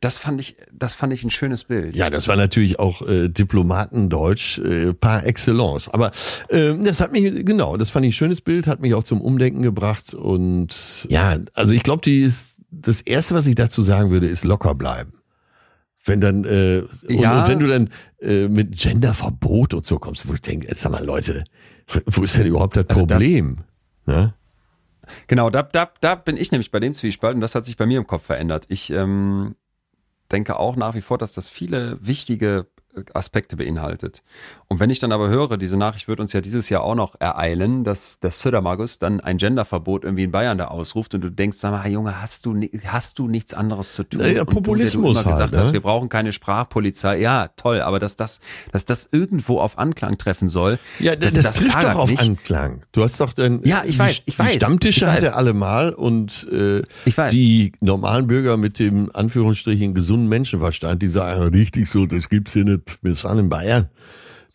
[0.00, 1.96] Das fand ich, das fand ich ein schönes Bild.
[1.96, 5.88] Ja, das war natürlich auch äh, Diplomatendeutsch äh, par excellence.
[5.88, 6.10] Aber
[6.48, 9.22] äh, das hat mich, genau, das fand ich ein schönes Bild, hat mich auch zum
[9.22, 10.12] Umdenken gebracht.
[10.12, 12.02] Und ja, also ich glaube,
[12.70, 15.19] das erste, was ich dazu sagen würde, ist locker bleiben.
[16.04, 17.40] Wenn dann, äh, und, ja.
[17.40, 17.90] und wenn du dann
[18.20, 21.44] äh, mit Genderverbot und so kommst, wo ich denke, jetzt sag mal, Leute,
[22.06, 23.64] wo ist denn überhaupt das also Problem?
[24.06, 24.34] Das, ne?
[25.26, 27.86] Genau, da, da, da bin ich nämlich bei dem Zwiespalt und das hat sich bei
[27.86, 28.64] mir im Kopf verändert.
[28.68, 29.56] Ich ähm,
[30.30, 32.66] denke auch nach wie vor, dass das viele wichtige
[33.14, 34.22] Aspekte beinhaltet.
[34.66, 37.14] Und wenn ich dann aber höre, diese Nachricht wird uns ja dieses Jahr auch noch
[37.20, 41.56] ereilen, dass der Södermagus dann ein Genderverbot irgendwie in Bayern da ausruft und du denkst,
[41.58, 44.20] sag mal, Junge, hast du, hast du nichts anderes zu tun?
[44.20, 45.60] Ja, Populismus und du, du immer halt, gesagt ne?
[45.60, 47.20] hast, wir brauchen keine Sprachpolizei.
[47.20, 48.40] Ja, toll, aber dass das,
[48.72, 50.78] dass das irgendwo auf Anklang treffen soll.
[50.98, 52.22] Ja, das, das, das trifft doch auf nicht.
[52.22, 52.82] Anklang.
[52.92, 54.52] Du hast doch dann, ja, ich weiß, ich weiß.
[54.52, 57.32] Die Stammtische ich hatte alle mal und äh, ich weiß.
[57.32, 62.64] die normalen Bürger mit dem Anführungsstrichen gesunden Menschenverstand, die sagen, richtig so, das gibt's hier
[62.64, 63.88] nicht wir sind in Bayern.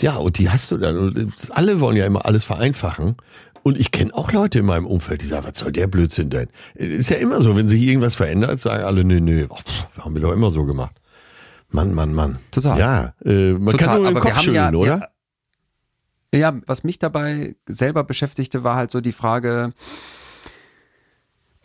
[0.01, 1.33] Ja, und die hast du dann.
[1.51, 3.15] alle wollen ja immer alles vereinfachen.
[3.63, 6.49] Und ich kenne auch Leute in meinem Umfeld, die sagen, was soll der Blödsinn denn?
[6.75, 9.57] Ist ja immer so, wenn sich irgendwas verändert, sagen alle, nee, nee, oh,
[9.99, 10.95] haben wir doch immer so gemacht.
[11.69, 12.37] Mann, Mann, Mann.
[12.51, 12.77] Total.
[12.77, 13.87] Ja, äh, man Total.
[13.87, 15.09] kann nur den Kopf schütteln, ja, oder?
[16.31, 19.73] Ja, ja, was mich dabei selber beschäftigte, war halt so die Frage,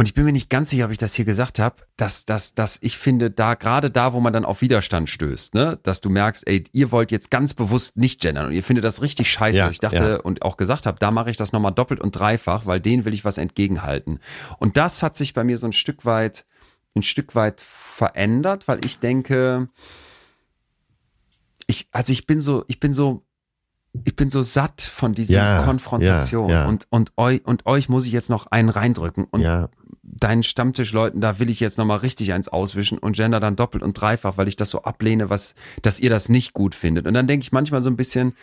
[0.01, 2.55] und ich bin mir nicht ganz sicher, ob ich das hier gesagt habe, dass, dass,
[2.55, 6.09] dass ich finde, da gerade da, wo man dann auf Widerstand stößt, ne, dass du
[6.09, 9.59] merkst, ey, ihr wollt jetzt ganz bewusst nicht gendern und ihr findet das richtig scheiße.
[9.59, 10.17] Ja, ich dachte ja.
[10.17, 13.13] und auch gesagt habe, da mache ich das nochmal doppelt und dreifach, weil denen will
[13.13, 14.21] ich was entgegenhalten.
[14.59, 16.47] Und das hat sich bei mir so ein Stück weit,
[16.97, 19.69] ein Stück weit verändert, weil ich denke,
[21.67, 23.27] ich, also ich bin so, ich bin so
[24.05, 26.69] ich bin so satt von dieser ja, Konfrontation ja, ja.
[26.69, 29.41] und und euch und euch muss ich jetzt noch einen reindrücken und
[30.19, 33.83] deinen Stammtischleuten da will ich jetzt noch mal richtig eins auswischen und Gender dann doppelt
[33.83, 37.15] und dreifach, weil ich das so ablehne, was dass ihr das nicht gut findet und
[37.15, 38.35] dann denke ich manchmal so ein bisschen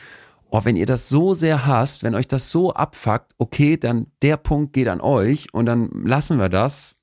[0.50, 4.38] oh, wenn ihr das so sehr hasst, wenn euch das so abfuckt, okay, dann der
[4.38, 6.98] Punkt geht an euch und dann lassen wir das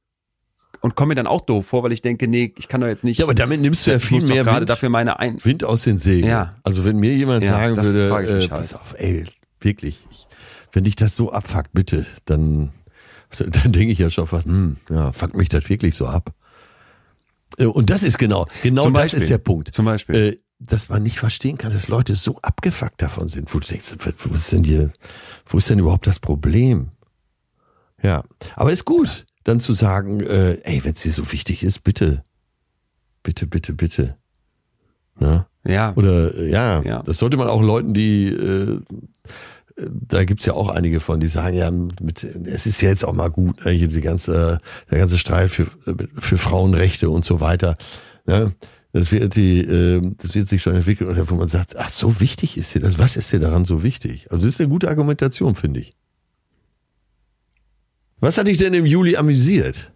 [0.81, 3.05] und komme mir dann auch doof vor, weil ich denke, nee, ich kann doch jetzt
[3.05, 3.19] nicht.
[3.19, 5.99] Ja, aber damit nimmst du ja viel mehr Wind, dafür meine Ein Wind aus den
[5.99, 6.31] Segeln.
[6.31, 6.57] Ja.
[6.63, 9.25] Also wenn mir jemand ja, sagen würde, äh, pass auf, ey,
[9.61, 10.27] wirklich, ich,
[10.73, 12.71] wenn dich das so abfuckt, bitte, dann,
[13.51, 16.35] dann denke ich ja schon fast, hm, ja, fuckt mich das wirklich so ab.
[17.59, 19.23] Äh, und das ist genau, genau Zum das Beispiel.
[19.23, 19.75] ist der Punkt.
[19.75, 20.15] Zum Beispiel.
[20.15, 23.97] Äh, dass man nicht verstehen kann, dass Leute so abgefuckt davon sind, wo du denkst,
[24.19, 24.93] wo ist denn hier,
[25.47, 26.91] wo ist denn überhaupt das Problem?
[28.03, 28.23] Ja,
[28.55, 32.25] aber ist gut dann zu sagen, äh, ey, wenn es dir so wichtig ist, bitte,
[33.23, 34.17] bitte, bitte, bitte.
[35.21, 35.47] Ne?
[35.67, 35.93] Ja.
[35.95, 38.81] Oder äh, ja, ja, das sollte man auch Leuten, die äh,
[39.77, 43.13] da gibt's ja auch einige von, die sagen, ja, mit, es ist ja jetzt auch
[43.13, 44.61] mal gut, ne, die ganze,
[44.91, 45.67] der ganze Streit für,
[46.15, 47.77] für Frauenrechte und so weiter.
[48.27, 48.55] Ne?
[48.93, 52.57] Das wird die, äh, das wird sich schon entwickeln, wo man sagt, ach, so wichtig
[52.57, 54.31] ist dir das, was ist dir daran so wichtig?
[54.31, 55.97] Also das ist eine gute Argumentation, finde ich.
[58.21, 59.93] Was hat dich denn im Juli amüsiert?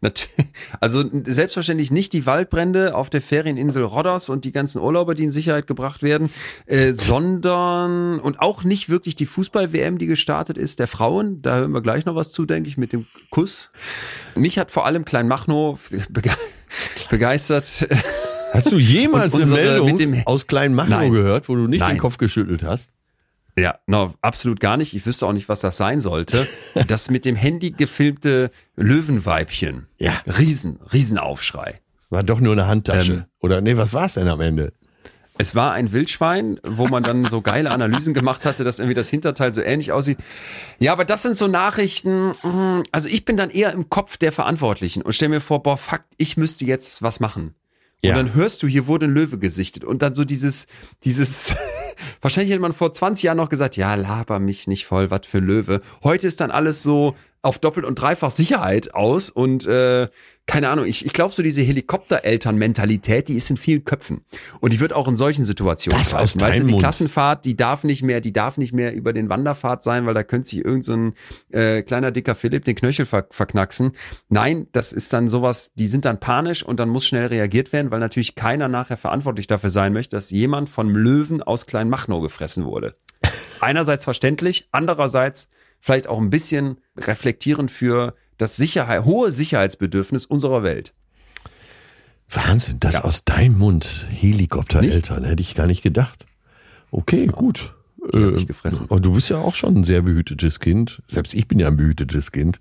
[0.80, 5.30] also selbstverständlich nicht die Waldbrände auf der Ferieninsel Rodos und die ganzen Urlauber, die in
[5.30, 6.30] Sicherheit gebracht werden,
[6.66, 11.42] äh, sondern und auch nicht wirklich die Fußball-WM, die gestartet ist, der Frauen.
[11.42, 13.70] Da hören wir gleich noch was zu, denke ich, mit dem Kuss.
[14.34, 15.78] Mich hat vor allem Klein Machno
[16.08, 16.30] bege
[17.08, 17.88] begeistert.
[18.52, 21.96] Hast du jemals eine Meldung aus Klein Machno gehört, wo du nicht Nein.
[21.96, 22.90] den Kopf geschüttelt hast?
[23.56, 24.94] Ja, no, absolut gar nicht.
[24.94, 26.46] Ich wüsste auch nicht, was das sein sollte.
[26.86, 29.88] Das mit dem Handy gefilmte Löwenweibchen.
[29.98, 30.22] Ja.
[30.26, 31.80] Riesen, Riesenaufschrei.
[32.10, 33.12] War doch nur eine Handtasche.
[33.12, 34.72] Ähm, Oder nee, was war es denn am Ende?
[35.40, 39.08] Es war ein Wildschwein, wo man dann so geile Analysen gemacht hatte, dass irgendwie das
[39.08, 40.18] Hinterteil so ähnlich aussieht.
[40.78, 42.34] Ja, aber das sind so Nachrichten,
[42.92, 46.02] also ich bin dann eher im Kopf der Verantwortlichen und stell mir vor, boah, fuck,
[46.18, 47.54] ich müsste jetzt was machen.
[48.02, 48.12] Ja.
[48.12, 49.84] Und dann hörst du, hier wurde ein Löwe gesichtet.
[49.84, 50.66] Und dann so dieses,
[51.04, 51.54] dieses,
[52.20, 55.38] wahrscheinlich hätte man vor 20 Jahren noch gesagt, ja, laber mich nicht voll, was für
[55.38, 55.80] Löwe.
[56.02, 60.08] Heute ist dann alles so auf doppelt und dreifach Sicherheit aus und äh,
[60.50, 64.24] keine Ahnung, ich, ich glaube so diese Helikoptereltern-Mentalität, die ist in vielen Köpfen.
[64.58, 66.40] Und die wird auch in solchen Situationen Das aus greifen.
[66.40, 66.82] Weißt du, die Mund.
[66.82, 70.24] Klassenfahrt, die darf nicht mehr, die darf nicht mehr über den Wanderpfad sein, weil da
[70.24, 71.14] könnte sich irgend so ein
[71.52, 73.92] äh, kleiner dicker Philipp den Knöchel ver verknacksen.
[74.28, 77.92] Nein, das ist dann sowas, die sind dann panisch und dann muss schnell reagiert werden,
[77.92, 82.64] weil natürlich keiner nachher verantwortlich dafür sein möchte, dass jemand vom Löwen aus Kleinmachnow gefressen
[82.64, 82.92] wurde.
[83.60, 85.48] Einerseits verständlich, andererseits
[85.78, 90.92] vielleicht auch ein bisschen reflektierend für das Sicherheit, hohe Sicherheitsbedürfnis unserer Welt.
[92.28, 93.04] Wahnsinn, das Ja.
[93.04, 94.06] aus deinem Mund.
[94.10, 96.26] Helikoptereltern, hätte ich gar nicht gedacht.
[96.90, 97.74] Okay, gut.
[98.14, 98.86] Die hab ich gefressen.
[98.88, 101.02] aber du bist ja auch schon ein sehr behütetes Kind.
[101.06, 102.60] Selbst ich bin ja ein behütetes Kind.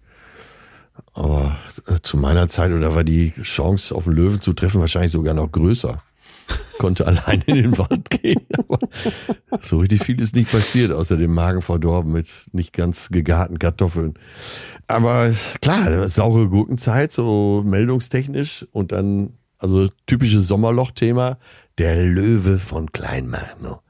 [1.13, 1.57] Aber
[1.87, 5.33] äh, zu meiner Zeit, oder war die Chance, auf einen Löwen zu treffen, wahrscheinlich sogar
[5.33, 6.03] noch größer.
[6.79, 8.45] Konnte allein in den Wald gehen.
[8.57, 8.79] Aber
[9.61, 14.13] so richtig viel ist nicht passiert, außer dem Magen verdorben mit nicht ganz gegarten Kartoffeln.
[14.87, 21.37] Aber klar, saure Gurkenzeit, so meldungstechnisch und dann, also typisches Sommerloch-Thema,
[21.77, 23.81] der Löwe von Kleinmachnow.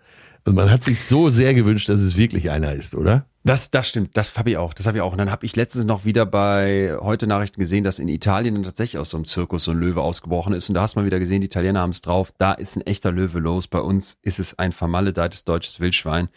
[0.45, 3.28] Also man hat sich so sehr gewünscht, dass es wirklich einer ist, oder?
[3.45, 5.13] Das, das stimmt, das habe ich auch, das habe ich auch.
[5.13, 8.63] Und dann habe ich letztens noch wieder bei heute Nachrichten gesehen, dass in Italien dann
[8.63, 10.67] tatsächlich aus so einem Zirkus so ein Löwe ausgebrochen ist.
[10.67, 12.33] Und da hast du mal wieder gesehen, die Italiener haben es drauf.
[12.37, 13.67] Da ist ein echter Löwe los.
[13.67, 16.27] Bei uns ist es ein vermaledeites deutsches Wildschwein.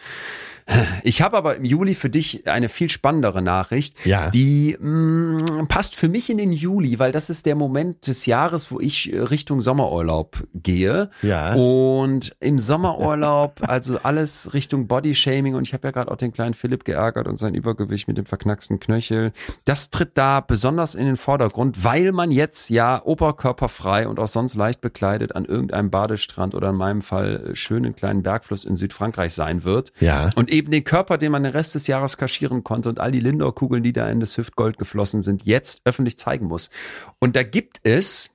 [1.05, 4.31] Ich habe aber im Juli für dich eine viel spannendere Nachricht, Ja.
[4.31, 8.71] die mh, passt für mich in den Juli, weil das ist der Moment des Jahres,
[8.71, 11.11] wo ich äh, Richtung Sommerurlaub gehe.
[11.23, 11.55] Ja.
[11.55, 16.55] Und im Sommerurlaub, also alles Richtung Bodyshaming und ich habe ja gerade auch den kleinen
[16.55, 19.33] Philipp geärgert und sein Übergewicht mit dem verknacksten Knöchel.
[19.65, 24.55] Das tritt da besonders in den Vordergrund, weil man jetzt ja oberkörperfrei und auch sonst
[24.55, 29.33] leicht bekleidet an irgendeinem Badestrand oder in meinem Fall äh, schönen kleinen Bergfluss in Südfrankreich
[29.35, 29.93] sein wird.
[30.01, 30.31] Ja.
[30.37, 33.21] Und eben den Körper, den man den Rest des Jahres kaschieren konnte und all die
[33.21, 36.71] Lindor-Kugeln, die da in das Hüftgold geflossen sind, jetzt öffentlich zeigen muss.
[37.19, 38.31] Und da gibt es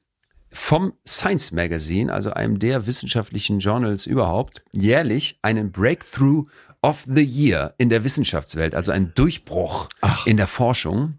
[0.50, 6.46] vom Science Magazine, also einem der wissenschaftlichen Journals überhaupt, jährlich einen Breakthrough
[6.82, 9.90] of the Year in der Wissenschaftswelt, also ein Durchbruch
[10.26, 11.16] in der Forschung.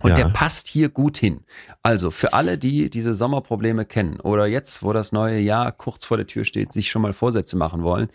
[0.00, 0.16] Und Ja.
[0.16, 1.40] der passt hier gut hin.
[1.82, 6.16] Also für alle, die diese Sommerprobleme kennen oder jetzt, wo das neue Jahr kurz vor
[6.16, 8.08] der Tür steht, sich schon mal Vorsätze machen wollen,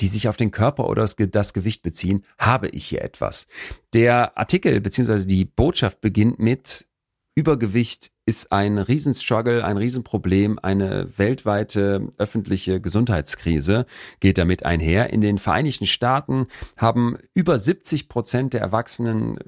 [0.00, 3.46] die sich auf den Körper oder das, Ge- das Gewicht beziehen, habe ich hier etwas.
[3.92, 6.86] Der Artikel beziehungsweise die Botschaft beginnt mit
[7.34, 13.86] Übergewicht ist ein Riesenstruggle, ein Riesenproblem, eine weltweite öffentliche Gesundheitskrise
[14.20, 15.10] geht damit einher.
[15.14, 16.46] In den Vereinigten Staaten
[16.76, 19.38] haben über 70 Prozent der Erwachsenen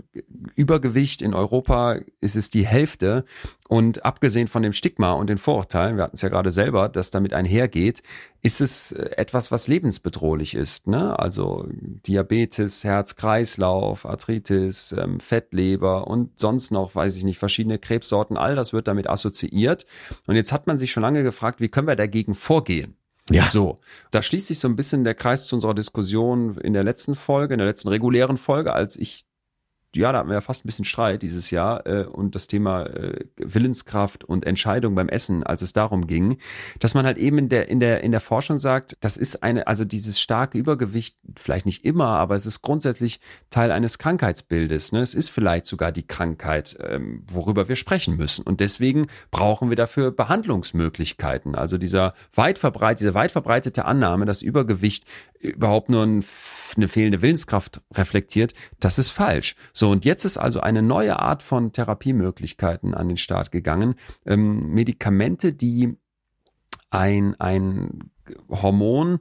[0.57, 1.20] Übergewicht.
[1.20, 3.27] In Europa ist es die Hälfte.
[3.69, 7.12] Und abgesehen von dem Stigma und den Vorurteilen, wir hatten es ja gerade selber, das
[7.12, 8.02] damit einhergeht,
[8.43, 10.89] ist es äh, etwas, was lebensbedrohlich ist.
[10.89, 11.16] Ne?
[11.19, 18.57] Also Diabetes, Herz-Kreislauf, Arthritis, ähm, Fettleber und sonst noch, weiß ich nicht, verschiedene Krebssorten, all
[18.57, 19.86] das wird damit assoziiert.
[20.26, 22.97] Und jetzt hat man sich schon lange gefragt, wie können wir dagegen vorgehen?
[23.30, 23.48] Ja.
[23.48, 23.78] So,
[24.10, 27.55] da schließt sich so ein bisschen der Kreis zu unserer Diskussion in der letzten Folge,
[27.55, 29.24] in der letzten regulären Folge, als ich
[29.96, 32.86] ja, da hatten wir ja fast ein bisschen Streit dieses Jahr äh, und das Thema
[32.86, 36.38] äh, Willenskraft und Entscheidung beim Essen, als es darum ging,
[36.78, 39.66] dass man halt eben in der in der in der Forschung sagt, das ist eine
[39.66, 44.92] also dieses starke Übergewicht vielleicht nicht immer, aber es ist grundsätzlich Teil eines Krankheitsbildes.
[44.92, 45.00] Ne?
[45.00, 49.76] Es ist vielleicht sogar die Krankheit, ähm, worüber wir sprechen müssen und deswegen brauchen wir
[49.76, 51.56] dafür Behandlungsmöglichkeiten.
[51.56, 55.04] Also dieser weit verbreitet, diese weit verbreitete Annahme, dass Übergewicht
[55.40, 56.22] überhaupt nur ein
[56.76, 59.56] eine fehlende Willenskraft reflektiert, das ist falsch.
[59.81, 63.94] So, und jetzt ist also eine neue Art von Therapiemöglichkeiten an den Start gegangen.
[64.27, 65.97] Ähm, Medikamente, die
[66.90, 68.11] ein, ein
[68.51, 69.20] Hormon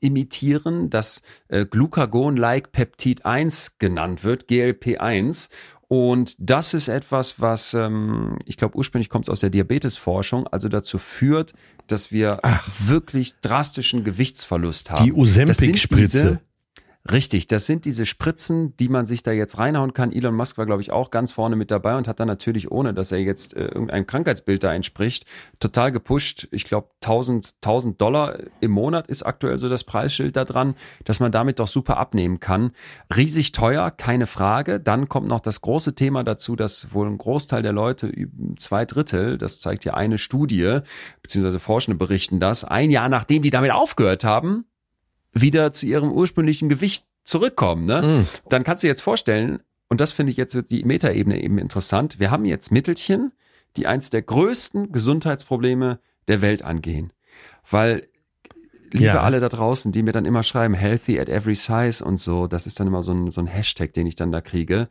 [0.00, 5.48] imitieren, das äh, Glucagon-like Peptid 1 genannt wird, GLP1.
[5.88, 10.68] Und das ist etwas, was, ähm, ich glaube, ursprünglich kommt es aus der Diabetesforschung, also
[10.68, 11.54] dazu führt,
[11.86, 12.40] dass wir
[12.78, 15.06] wirklich drastischen Gewichtsverlust haben.
[15.06, 16.42] Die Ozempic-Spritze.
[17.10, 20.12] Richtig, das sind diese Spritzen, die man sich da jetzt reinhauen kann.
[20.12, 22.94] Elon Musk war, glaube ich, auch ganz vorne mit dabei und hat dann natürlich, ohne
[22.94, 25.26] dass er jetzt äh, irgendein Krankheitsbild da entspricht,
[25.58, 26.46] total gepusht.
[26.52, 31.18] Ich glaube, 1000, 1000 Dollar im Monat ist aktuell so das Preisschild da dran, dass
[31.18, 32.70] man damit doch super abnehmen kann.
[33.14, 34.78] Riesig teuer, keine Frage.
[34.78, 38.12] Dann kommt noch das große Thema dazu, dass wohl ein Großteil der Leute,
[38.56, 40.78] zwei Drittel, das zeigt ja eine Studie,
[41.20, 44.66] beziehungsweise Forschende berichten das, ein Jahr nachdem die damit aufgehört haben,
[45.32, 47.86] wieder zu ihrem ursprünglichen Gewicht zurückkommen.
[47.86, 48.02] Ne?
[48.02, 48.48] Mm.
[48.48, 52.18] Dann kannst du dir jetzt vorstellen, und das finde ich jetzt die Metaebene eben interessant,
[52.18, 53.32] wir haben jetzt Mittelchen,
[53.76, 55.98] die eins der größten Gesundheitsprobleme
[56.28, 57.12] der Welt angehen.
[57.70, 58.08] Weil
[58.90, 59.20] liebe Ja.
[59.22, 62.66] alle da draußen, die mir dann immer schreiben, healthy at every size und so, das
[62.66, 64.88] ist dann immer so ein, so ein Hashtag, den ich dann da kriege.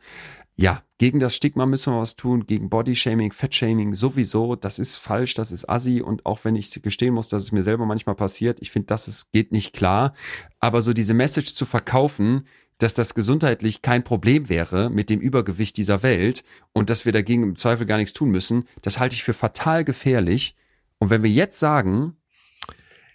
[0.56, 5.34] Ja, gegen das Stigma müssen wir was tun, gegen Bodyshaming, Fettshaming sowieso, das ist falsch,
[5.34, 8.58] das ist assi und auch wenn ich gestehen muss, dass es mir selber manchmal passiert,
[8.60, 10.12] ich finde, das ist, geht nicht klar,
[10.60, 12.46] aber so diese Message zu verkaufen,
[12.78, 17.42] dass das gesundheitlich kein Problem wäre mit dem Übergewicht dieser Welt und dass wir dagegen
[17.44, 20.56] im Zweifel gar nichts tun müssen, das halte ich für fatal gefährlich.
[20.98, 22.16] Und wenn wir jetzt sagen,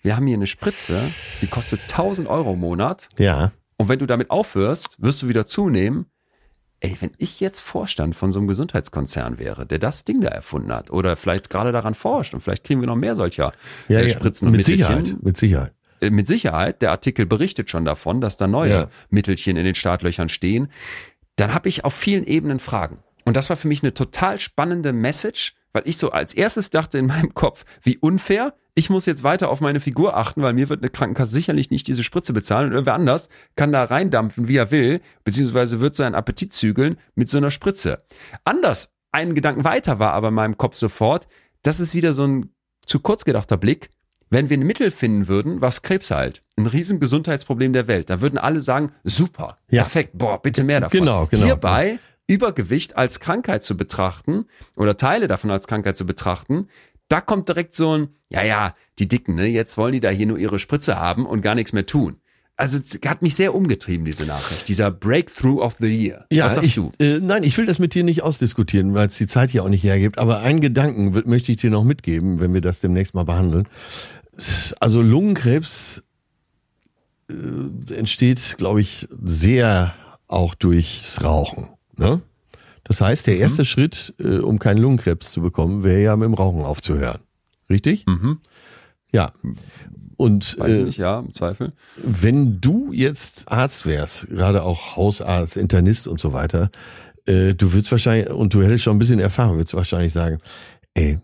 [0.01, 0.99] wir haben hier eine Spritze,
[1.41, 3.51] die kostet 1000 Euro im Monat Ja.
[3.77, 6.05] und wenn du damit aufhörst, wirst du wieder zunehmen.
[6.79, 10.71] Ey, wenn ich jetzt Vorstand von so einem Gesundheitskonzern wäre, der das Ding da erfunden
[10.71, 13.51] hat oder vielleicht gerade daran forscht und vielleicht kriegen wir noch mehr solcher
[13.87, 14.09] Ja, äh, ja.
[14.09, 15.05] Spritzen und mit Mittelchen.
[15.05, 15.73] Sicherheit, mit Sicherheit.
[16.01, 18.89] Äh, mit Sicherheit, der Artikel berichtet schon davon, dass da neue Ja.
[19.09, 20.69] Mittelchen in den Startlöchern stehen,
[21.35, 22.99] dann habe ich auf vielen Ebenen Fragen.
[23.25, 26.97] Und das war für mich eine total spannende Message, weil ich so als erstes dachte
[26.99, 30.69] in meinem Kopf, wie unfair, ich muss jetzt weiter auf meine Figur achten, weil mir
[30.69, 34.55] wird eine Krankenkasse sicherlich nicht diese Spritze bezahlen und irgendwer anders kann da reindampfen, wie
[34.57, 38.03] er will, beziehungsweise wird seinen Appetit zügeln mit so einer Spritze.
[38.43, 41.27] Anders, einen Gedanken weiter war aber in meinem Kopf sofort,
[41.63, 42.51] das ist wieder so ein
[42.85, 43.89] zu kurz gedachter Blick,
[44.29, 48.21] wenn wir ein Mittel finden würden, was Krebs heilt, ein riesen Gesundheitsproblem der Welt, dann
[48.21, 49.81] würden alle sagen, super, Ja.
[49.81, 50.99] perfekt, boah, bitte mehr davon.
[50.99, 51.45] Genau, genau.
[51.45, 51.97] Hierbei
[52.27, 54.45] Übergewicht als Krankheit zu betrachten
[54.75, 56.67] oder Teile davon als Krankheit zu betrachten,
[57.07, 60.27] da kommt direkt so ein, ja, ja, die Dicken, ne, jetzt wollen die da hier
[60.27, 62.19] nur ihre Spritze haben und gar nichts mehr tun.
[62.59, 66.25] Also es hat mich sehr umgetrieben, diese Nachricht, dieser Breakthrough of the Year.
[66.31, 66.91] Ja, Was sagst ich, du?
[66.97, 69.69] Äh, nein, ich will das mit dir nicht ausdiskutieren, weil es die Zeit hier auch
[69.69, 70.17] nicht hergibt.
[70.17, 73.67] Aber einen Gedanken möchte ich dir noch mitgeben, wenn wir das demnächst mal behandeln.
[74.79, 76.01] Also Lungenkrebs
[77.29, 79.93] äh, entsteht, glaube ich, sehr
[80.27, 81.69] auch durchs Rauchen.
[81.95, 82.21] Ne?
[82.87, 86.33] Das heißt, der erste Schritt, äh, um keinen Lungenkrebs zu bekommen, wäre ja mit dem
[86.33, 87.21] Rauchen aufzuhören.
[87.69, 88.05] Richtig?
[88.05, 88.39] Mhm.
[89.11, 89.33] Ja.
[90.15, 91.73] Und Weiß ich äh, nicht, ja, im Zweifel.
[92.01, 96.71] wenn du jetzt Arzt wärst, gerade auch Hausarzt, Internist und so weiter,
[97.25, 100.39] äh, du würdest wahrscheinlich, und du hättest schon ein bisschen Erfahrung, würdest wahrscheinlich sagen,
[100.95, 101.19] ey,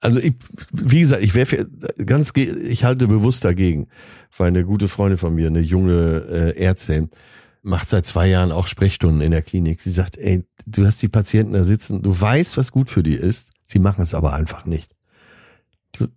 [0.00, 0.34] also ich,
[0.72, 1.66] wie gesagt, ich wäre
[2.04, 3.88] ganz, ich halte bewusst dagegen,
[4.36, 7.10] weil eine gute Freundin von mir, eine junge äh, Ärztin,
[7.64, 9.80] macht seit zwei Jahren auch Sprechstunden in der Klinik.
[9.80, 13.14] Sie sagt, ey, du hast die Patienten da sitzen, du weißt, was gut für die
[13.14, 14.94] ist, sie machen es aber einfach nicht.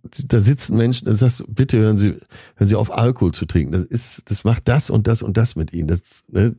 [0.02, 2.16] Da sitzen Menschen, da sagst du, bitte hören Sie,
[2.56, 3.70] hören Sie auf, Alkohol zu trinken.
[3.70, 5.86] Das ist, das macht das und das und das mit Ihnen.
[5.86, 6.56] Das, ne?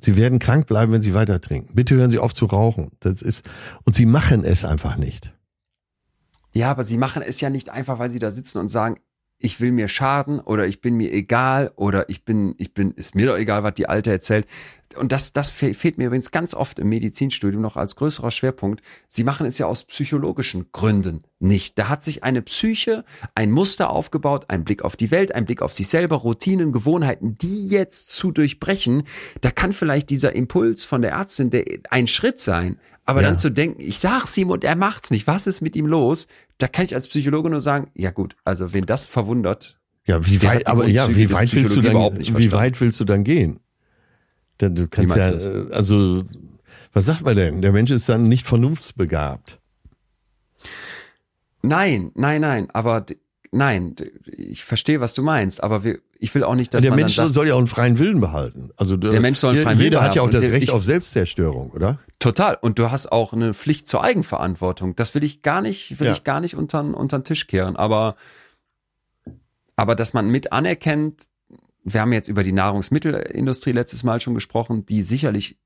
[0.00, 1.74] Sie werden krank bleiben, wenn Sie weiter trinken.
[1.74, 2.92] Bitte hören Sie auf zu rauchen.
[3.00, 3.44] Das ist,
[3.84, 5.32] und Sie machen es einfach nicht.
[6.52, 8.98] Ja, aber sie machen es ja nicht einfach, weil sie da sitzen und sagen,
[9.42, 13.14] ich will mir schaden oder ich bin mir egal oder ich bin, ich bin, ist
[13.14, 14.46] mir doch egal, was die Alte erzählt.
[14.96, 18.82] Und das, das fe- fehlt mir übrigens ganz oft im Medizinstudium noch als größerer Schwerpunkt.
[19.08, 21.78] Sie machen es ja aus psychologischen Gründen nicht.
[21.78, 23.04] Da hat sich eine Psyche,
[23.34, 27.36] ein Muster aufgebaut, ein Blick auf die Welt, ein Blick auf sich selber, Routinen, Gewohnheiten,
[27.38, 29.04] die jetzt zu durchbrechen.
[29.40, 32.78] Da kann vielleicht dieser Impuls von der Ärztin der, ein Schritt sein.
[33.04, 33.28] Aber Ja.
[33.28, 35.26] dann zu denken, ich sag's ihm und er macht's nicht.
[35.26, 36.28] Was ist mit ihm los?
[36.62, 40.40] Da kann ich als Psychologe nur sagen, ja gut, also wen das verwundert, Ja, wie
[40.44, 42.52] weit, aber ja, wie weit willst du dann, wie verstanden.
[42.52, 43.58] weit willst du dann gehen?
[44.60, 46.22] Denn du kannst ja, du äh, also,
[46.92, 47.62] was sagt man denn?
[47.62, 49.58] Der Mensch ist dann nicht vernunftsbegabt.
[51.62, 53.06] Nein, nein, nein, aber
[53.50, 57.00] nein, ich verstehe, was du meinst, aber wir, ich will auch nicht, dass der man
[57.00, 58.70] Mensch sagt, soll ja auch einen freien Willen behalten.
[58.76, 60.84] Also Der Mensch soll einen freien jeder Willen hat ja auch das Recht ich- auf
[60.84, 61.98] Selbstzerstörung, oder?
[62.20, 62.56] total.
[62.60, 64.94] Und du hast auch eine Pflicht zur Eigenverantwortung.
[64.94, 66.12] Das will ich gar nicht, will Ja.
[66.12, 67.74] ich gar nicht unter, unter den Tisch kehren.
[67.74, 68.14] Aber,
[69.74, 71.24] aber dass man mit anerkennt,
[71.84, 75.56] wir haben jetzt über die Nahrungsmittelindustrie letztes Mal schon gesprochen, die sicherlich,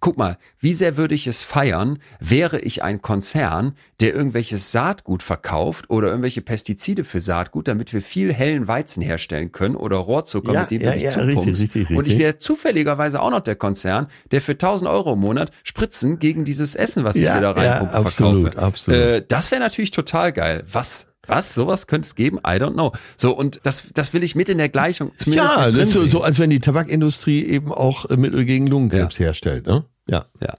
[0.00, 5.22] guck mal, wie sehr würde ich es feiern, wäre ich ein Konzern, der irgendwelches Saatgut
[5.22, 10.52] verkauft oder irgendwelche Pestizide für Saatgut, damit wir viel hellen Weizen herstellen können oder Rohrzucker,
[10.52, 11.46] Ja, mit dem ja, du dich ja, zupumpst.
[11.62, 15.20] richtig, richtig, Und ich wäre zufälligerweise auch noch der Konzern, der für 1000 Euro im
[15.20, 18.62] Monat Spritzen gegen dieses Essen, was ich Ja, dir da ja, reinpumpe, absolut, verkaufe.
[18.66, 19.00] absolut.
[19.00, 20.62] Äh, das wäre natürlich total geil.
[20.70, 21.08] Was?
[21.28, 21.54] Was?
[21.54, 22.38] Sowas könnte es geben?
[22.38, 22.92] I don't know.
[23.16, 26.06] So, und das, das will ich mit in der Gleichung zumindest Ja, das ist so,
[26.06, 29.84] so, als wenn die Tabakindustrie eben auch äh, Mittel gegen Lungenkrebs herstellt, ne?
[30.08, 30.24] Ja.
[30.40, 30.54] Ja.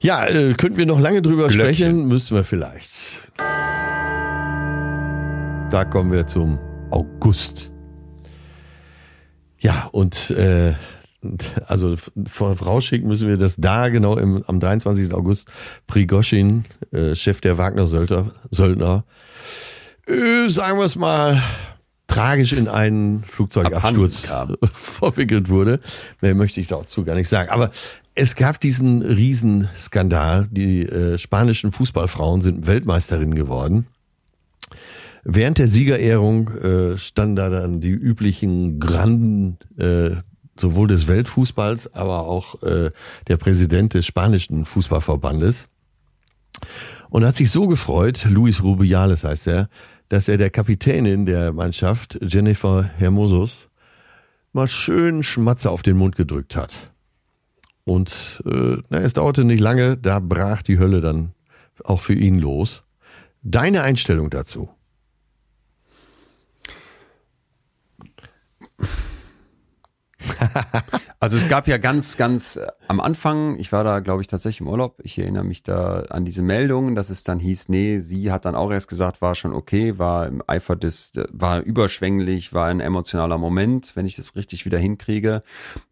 [0.00, 1.74] Ja, äh, könnten wir noch lange drüber Glöckchen.
[1.74, 3.22] sprechen, müssen wir vielleicht.
[5.70, 6.58] Da kommen wir zum
[6.90, 7.70] August.
[9.58, 10.74] Ja, und äh,
[11.66, 11.96] also
[12.26, 15.12] vorausschicken müssen wir, dass da genau im, am 23.
[15.14, 15.48] August
[15.86, 19.04] Prigoschin, äh, Chef der Wagner-Söldner, Söldner,
[20.06, 21.42] äh, sagen wir es mal,
[22.06, 24.30] tragisch in einen Flugzeugabsturz
[24.72, 25.80] verwickelt wurde.
[26.20, 27.50] Mehr möchte ich dazu gar nicht sagen.
[27.50, 27.70] Aber
[28.14, 30.48] es gab diesen Riesenskandal.
[30.50, 33.86] Die äh, spanischen Fußballfrauen sind Weltmeisterinnen geworden.
[35.24, 40.16] Während der Siegerehrung äh, standen da dann die üblichen Granden äh,
[40.56, 42.90] sowohl des Weltfußballs, aber auch äh,
[43.26, 45.66] der Präsident des spanischen Fußballverbandes.
[47.08, 49.68] Und hat sich so gefreut, Luis Rubiales heißt er,
[50.14, 53.68] dass er der Kapitänin der Mannschaft, Jennifer Hermosos,
[54.52, 56.92] mal schön Schmatzer auf den Mund gedrückt hat.
[57.82, 61.34] Und äh, na, es dauerte nicht lange, da brach die Hölle dann
[61.82, 62.84] auch für ihn los.
[63.42, 64.70] Deine Einstellung dazu?
[71.24, 74.60] Also es gab ja ganz, ganz äh, am Anfang, ich war da, glaube ich, tatsächlich
[74.60, 75.00] im Urlaub.
[75.04, 78.54] Ich erinnere mich da an diese Meldungen, dass es dann hieß, nee, sie hat dann
[78.54, 83.38] auch erst gesagt, war schon okay, war im Eifer des, war überschwänglich, war ein emotionaler
[83.38, 85.40] Moment, wenn ich das richtig wieder hinkriege.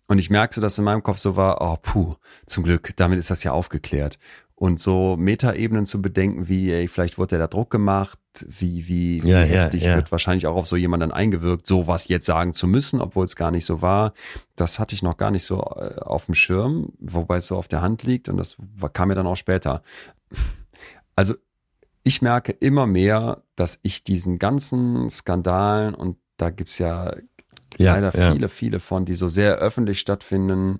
[0.06, 2.12] Und ich merkte, dass in meinem Kopf so war, oh puh,
[2.44, 4.18] zum Glück, damit ist das ja aufgeklärt
[4.62, 9.28] und so Metaebenen zu bedenken, wie ey, vielleicht wurde da Druck gemacht, wie wie, wie
[9.28, 9.96] Ja, ja, heftig ja.
[9.96, 13.34] wird wahrscheinlich auch auf so jemanden eingewirkt, so was jetzt sagen zu müssen, obwohl es
[13.34, 14.12] gar nicht so war.
[14.54, 17.66] Das hatte ich noch gar nicht so äh, auf dem Schirm, wobei es so auf
[17.66, 18.56] der Hand liegt und das
[18.92, 19.82] kam mir dann auch später.
[21.16, 21.34] Also
[22.04, 27.16] ich merke immer mehr, dass ich diesen ganzen Skandalen und da gibt's ja
[27.78, 28.32] Ja, leider ja.
[28.32, 30.78] viele, viele von, die so sehr öffentlich stattfinden,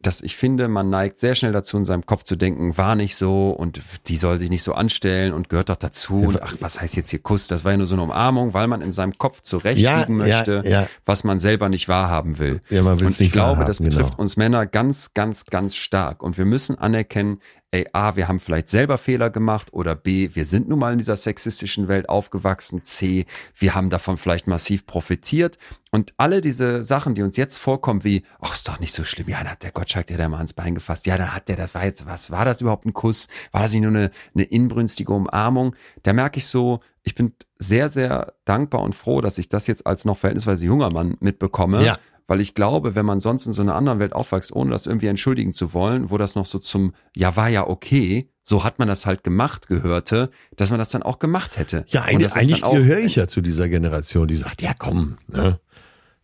[0.00, 3.16] dass ich finde, man neigt sehr schnell dazu, in seinem Kopf zu denken, war nicht
[3.16, 6.20] so und die soll sich nicht so anstellen und gehört doch dazu.
[6.20, 7.48] Und ach, was heißt jetzt hier Kuss?
[7.48, 10.36] Das war ja nur so eine Umarmung, weil man in seinem Kopf zurechtbiegen Ja, ja,
[10.36, 10.86] möchte, ja.
[11.04, 12.60] was man selber nicht wahrhaben will.
[12.70, 14.22] Ja, und ich glaube, das betrifft genau.
[14.22, 16.22] uns Männer ganz, ganz, ganz stark.
[16.22, 20.44] Und wir müssen anerkennen, ey, A, wir haben vielleicht selber Fehler gemacht oder B, wir
[20.44, 25.58] sind nun mal in dieser sexistischen Welt aufgewachsen, C, wir haben davon vielleicht massiv profitiert.
[25.90, 29.28] Und alle diese Sachen, die uns jetzt vorkommen, wie, ach, ist doch nicht so schlimm,
[29.28, 31.56] ja, dann hat der Gottschalk dir da mal ans Bein gefasst, ja, dann hat der,
[31.56, 33.28] das war jetzt, was war das überhaupt ein Kuss?
[33.52, 35.74] War das nicht nur eine, eine inbrünstige Umarmung?
[36.02, 39.86] Da merke ich so, ich bin sehr, sehr dankbar und froh, dass ich das jetzt
[39.86, 41.84] als noch verhältnisweise junger Mann mitbekomme.
[41.84, 41.98] Ja.
[42.28, 45.06] Weil ich glaube, wenn man sonst in so einer anderen Welt aufwächst, ohne das irgendwie
[45.06, 48.86] entschuldigen zu wollen, wo das noch so zum, ja, war ja okay, so hat man
[48.86, 51.84] das halt gemacht gehörte, dass man das dann auch gemacht hätte.
[51.88, 55.58] Ja, eigentlich, eigentlich gehöre ich ja zu dieser Generation, die sagt, ja komm, ne?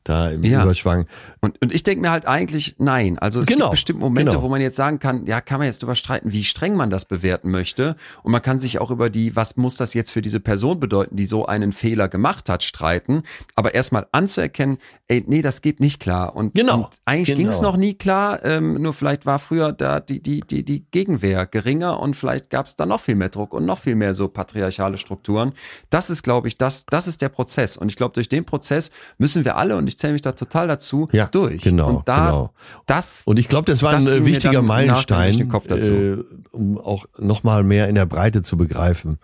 [0.05, 0.63] Da im Ja.
[0.63, 1.07] Überschwang.
[1.41, 3.19] Und, und ich denke mir halt eigentlich, nein.
[3.19, 4.43] Also es Genau, gibt bestimmt Momente, genau.
[4.43, 7.05] wo man jetzt sagen kann, ja, kann man jetzt drüber streiten, wie streng man das
[7.07, 7.97] bewerten möchte.
[8.23, 11.17] Und man kann sich auch über die, was muss das jetzt für diese Person bedeuten,
[11.17, 13.23] die so einen Fehler gemacht hat, streiten.
[13.55, 14.79] Aber erstmal anzuerkennen,
[15.09, 16.37] ey, nee, das geht nicht klar.
[16.37, 17.39] Und, Genau, und eigentlich genau.
[17.39, 20.85] ging es noch nie klar, ähm, nur vielleicht war früher da die, die, die, die
[20.91, 24.15] Gegenwehr geringer und vielleicht gab es da noch viel mehr Druck und noch viel mehr
[24.15, 25.53] so patriarchale Strukturen.
[25.91, 27.77] Das ist, glaube ich, das, das ist der Prozess.
[27.77, 30.69] Und ich glaube, durch den Prozess müssen wir alle, und ich zähle mich da total
[30.69, 31.62] dazu, Ja, durch.
[31.62, 32.51] genau, Und da, genau.
[32.87, 36.16] das, Und ich glaube, das war Das ein äh, wichtiger Meilenstein, äh,
[36.53, 39.19] um auch nochmal mehr in der Breite zu begreifen,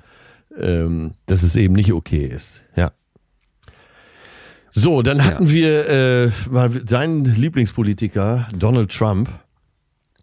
[0.58, 2.60] ähm, dass es eben nicht okay ist.
[2.76, 2.92] Ja.
[4.72, 9.28] So, dann hatten wir äh, mal deinen Lieblingspolitiker Donald Trump.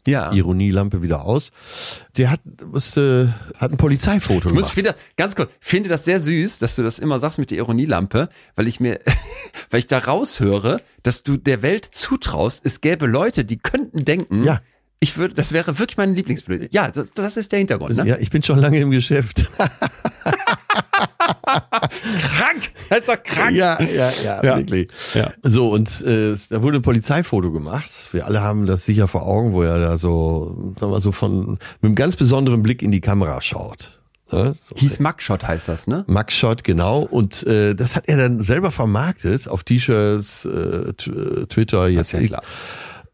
[0.08, 0.32] Ja.
[0.34, 1.52] Ironielampe wieder aus.
[2.18, 4.78] Der hat, musste, hat ein Polizeifoto Ich muss gemacht.
[4.78, 8.30] wieder, ganz kurz, finde das sehr süß, dass du das immer sagst mit der Ironielampe,
[8.56, 9.00] weil ich mir,
[9.70, 14.44] weil ich da raushöre, dass du der Welt zutraust, es gäbe Leute, die könnten denken,
[14.44, 14.62] Ja.
[15.00, 16.74] ich würde, das wäre wirklich mein Lieblingsbild.
[16.74, 18.06] Ja, das, das ist der Hintergrund, ne?
[18.08, 19.46] Ja, ich bin schon lange im Geschäft.
[21.48, 22.72] Krank!
[22.90, 23.56] Das ist doch krank!
[23.56, 24.58] Ja, ja, ja, Ja.
[24.58, 24.90] wirklich.
[25.14, 25.32] Ja.
[25.44, 27.90] So, und äh, da wurde ein Polizeifoto gemacht.
[28.12, 31.52] Wir alle haben das sicher vor Augen, wo er da so, sagen wir so von,
[31.52, 34.00] mit einem ganz besonderen Blick in die Kamera schaut.
[34.32, 34.56] Ne?
[34.70, 36.04] So Hieß Mugshot heißt das, ne?
[36.08, 37.00] Mugshot, genau.
[37.02, 40.94] Und äh, das hat er dann selber vermarktet auf T-Shirts, äh, äh,
[41.48, 42.42] Twitter, jetzt ja klar.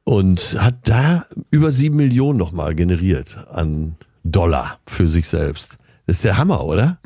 [0.05, 5.77] Und hat da über sieben Millionen nochmal generiert an Dollar für sich selbst.
[6.07, 6.97] Das ist der Hammer, oder?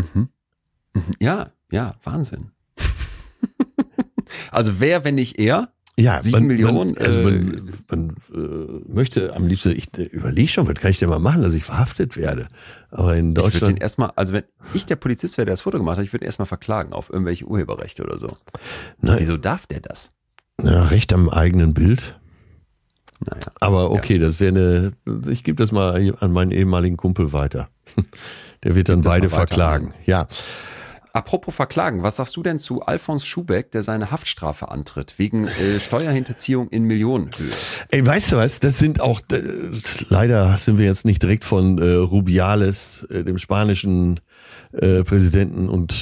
[1.19, 2.51] Ja, ja, Wahnsinn.
[4.51, 5.69] also wer, wenn nicht er?
[5.99, 10.47] Ja, Sieben Millionen, Man, also äh, man, man äh, möchte am liebsten, ich äh, überlege
[10.47, 12.49] schon, was kann ich denn mal machen, dass ich verhaftet werde.
[12.91, 13.81] Aber in Ich würde den Deutschland.
[13.81, 14.43] erstmal, also wenn
[14.75, 17.09] ich der Polizist wäre, der das Foto gemacht hat, ich würde ihn erstmal verklagen auf
[17.09, 18.27] irgendwelche Urheberrechte oder so.
[19.01, 20.11] Na, Wieso darf der das?
[20.61, 22.19] ja, recht am eigenen Bild.
[23.25, 23.47] Naja.
[23.59, 27.69] Aber okay, das wäre eine, ich gebe das mal an meinen ehemaligen Kumpel weiter.
[28.63, 29.93] Der wird dann beide verklagen.
[30.05, 30.27] Ja.
[31.17, 35.79] Apropos Verklagen, was sagst du denn zu Alfons Schubeck, der seine Haftstrafe antritt, wegen äh,
[35.79, 37.49] Steuerhinterziehung in Millionenhöhe?
[37.89, 38.59] Ey, weißt du was?
[38.59, 39.41] Das sind auch, äh,
[40.09, 44.19] leider sind wir jetzt nicht direkt von äh, Rubiales, äh, dem spanischen
[44.73, 45.95] äh, Präsidenten und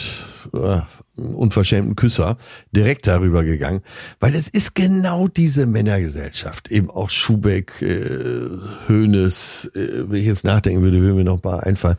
[0.53, 0.81] äh,
[1.15, 2.37] unverschämten Küsser,
[2.73, 3.83] direkt darüber gegangen,
[4.19, 8.49] weil es ist genau diese Männergesellschaft, eben auch Schubeck, äh,
[8.89, 11.95] Hoeneß, äh, wenn ich jetzt nachdenken würde, würde mir noch ein paar einfallen,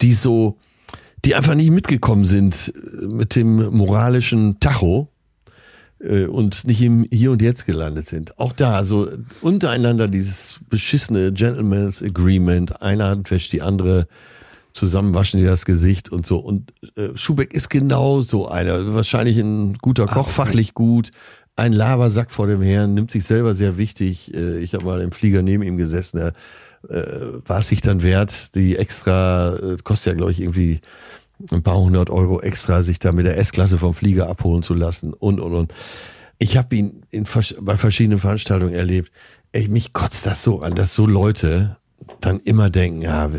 [0.00, 0.56] die so,
[1.26, 5.08] die einfach nicht mitgekommen sind äh, mit dem moralischen Tacho
[5.98, 8.38] äh, und nicht im Hier und Jetzt gelandet sind.
[8.38, 9.08] Auch da, so
[9.42, 14.06] untereinander dieses beschissene Gentleman's Agreement, eine Hand wäscht die andere,
[14.72, 16.38] zusammen waschen die das Gesicht und so.
[16.38, 18.94] Und äh, Schubeck ist genau so einer.
[18.94, 21.10] Wahrscheinlich ein guter Koch, fachlich gut,
[21.56, 24.32] ein Labersack vor dem Herrn, nimmt sich selber sehr wichtig.
[24.34, 26.34] Ich habe mal im Flieger neben ihm gesessen, er
[26.88, 30.80] war es sich dann wert, die extra, äh, kostet ja glaube ich irgendwie
[31.50, 35.12] ein paar hundert Euro extra, sich da mit der S-Klasse vom Flieger abholen zu lassen
[35.12, 35.74] und und und.
[36.38, 37.26] Ich habe ihn in,
[37.60, 39.10] bei verschiedenen Veranstaltungen erlebt.
[39.52, 41.76] Ey, mich kotzt das so an, dass so Leute
[42.20, 43.30] dann immer denken, ja,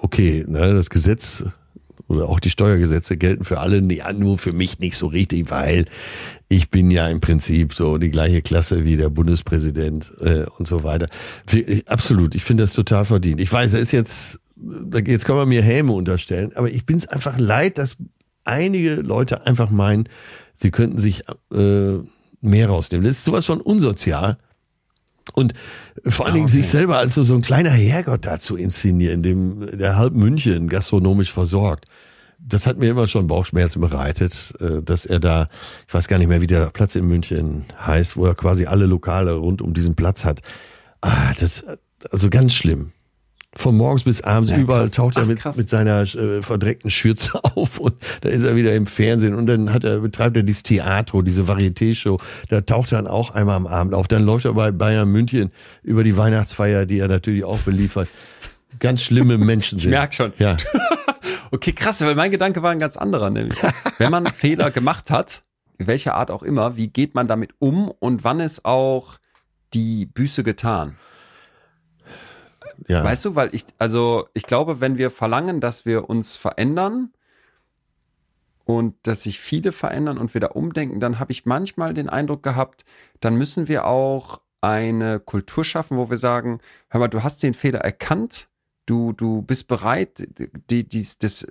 [0.00, 1.44] okay, ne, das Gesetz
[2.08, 5.84] oder auch die Steuergesetze gelten für alle, ja, nur für mich nicht so richtig, weil
[6.48, 10.82] ich bin ja im Prinzip so die gleiche Klasse wie der Bundespräsident äh, und so
[10.82, 11.08] weiter.
[11.86, 13.40] Absolut, ich finde das total verdient.
[13.40, 14.40] Ich weiß, er ist jetzt,
[15.06, 17.96] jetzt kann man mir Häme unterstellen, aber ich bin es einfach leid, dass
[18.44, 20.08] einige Leute einfach meinen,
[20.54, 21.24] sie könnten sich
[21.54, 21.98] äh,
[22.40, 23.04] mehr rausnehmen.
[23.04, 24.38] Das ist sowas von unsozial.
[25.34, 25.54] Und
[26.04, 26.58] vor allen Dingen okay.
[26.58, 30.68] sich selber als so, so ein kleiner Herrgott da zu inszenieren, dem der halb München
[30.68, 31.86] gastronomisch versorgt.
[32.38, 35.48] Das hat mir immer schon Bauchschmerzen bereitet, äh, dass er da,
[35.86, 38.86] ich weiß gar nicht mehr, wie der Platz in München heißt, wo er quasi alle
[38.86, 40.40] Lokale rund um diesen Platz hat.
[41.00, 41.64] Ah, das,
[42.10, 42.92] also ganz schlimm.
[43.58, 47.80] Von morgens bis abends ja, überall taucht er mit, mit seiner äh, verdreckten Schürze auf
[47.80, 51.22] und da ist er wieder im Fernsehen und dann hat er, betreibt er dieses Theatro,
[51.22, 52.18] diese Varieté-Show.
[52.50, 54.06] Da taucht er dann auch einmal am Abend auf.
[54.06, 55.50] Dann läuft er bei Bayern München
[55.82, 58.08] über die Weihnachtsfeier, die er natürlich auch beliefert.
[58.78, 59.88] Ganz schlimme Menschen sind.
[59.88, 60.32] Ich merke schon.
[60.38, 60.56] Ja.
[61.50, 63.58] okay, krass, weil mein Gedanke war ein ganz anderer, nämlich.
[63.98, 65.42] Wenn man Fehler gemacht hat,
[65.78, 69.18] welcher Art auch immer, wie geht man damit um und wann ist auch
[69.74, 70.94] die Büße getan?
[72.86, 73.02] Ja.
[73.02, 77.12] Weißt du, weil ich, also ich glaube, wenn wir verlangen, dass wir uns verändern
[78.64, 82.42] und dass sich viele verändern und wir da umdenken, dann habe ich manchmal den Eindruck
[82.42, 82.84] gehabt,
[83.20, 87.54] dann müssen wir auch eine Kultur schaffen, wo wir sagen, hör mal, du hast den
[87.54, 88.48] Fehler erkannt,
[88.86, 90.28] du, du bist bereit,
[90.70, 91.46] die, die, das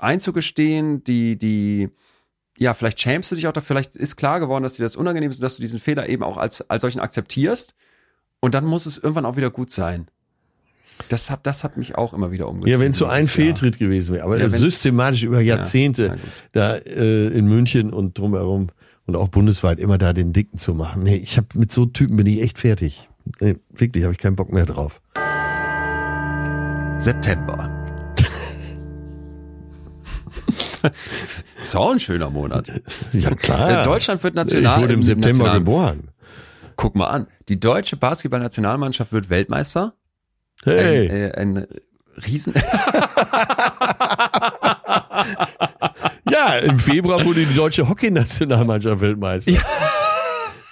[0.00, 1.90] einzugestehen, die, die,
[2.58, 5.30] ja, vielleicht schämst du dich auch da, vielleicht ist klar geworden, dass dir das unangenehm
[5.30, 7.74] ist und dass du diesen Fehler eben auch als, als solchen akzeptierst.
[8.40, 10.08] Und dann muss es irgendwann auch wieder gut sein.
[11.08, 12.72] Das hat, das hat mich auch immer wieder umgetrieben.
[12.72, 16.14] Ja, wenn es so ein Fehltritt gewesen wäre, aber ja, systematisch über Jahrzehnte ja,
[16.52, 18.68] da äh, in München und drumherum
[19.06, 21.02] und auch bundesweit immer da den Dicken zu machen.
[21.02, 23.08] Nee, ich habe mit so Typen bin ich echt fertig.
[23.40, 25.00] Nee, wirklich, habe ich keinen Bock mehr drauf.
[26.98, 27.70] September.
[31.62, 32.70] ist auch ein schöner Monat.
[33.12, 33.80] Ja, klar.
[33.80, 34.76] Äh, Deutschland wird national.
[34.76, 36.08] Ich wurde im September national geboren.
[36.76, 37.26] Guck mal an.
[37.48, 39.94] Die deutsche Basketballnationalmannschaft wird Weltmeister.
[40.64, 41.08] Hey.
[41.08, 41.66] Ein, äh, ein
[42.26, 42.54] Riesen.
[46.30, 49.50] ja, im Februar wurde die deutsche Hockeynationalmannschaft Weltmeister.
[49.50, 49.62] Ja.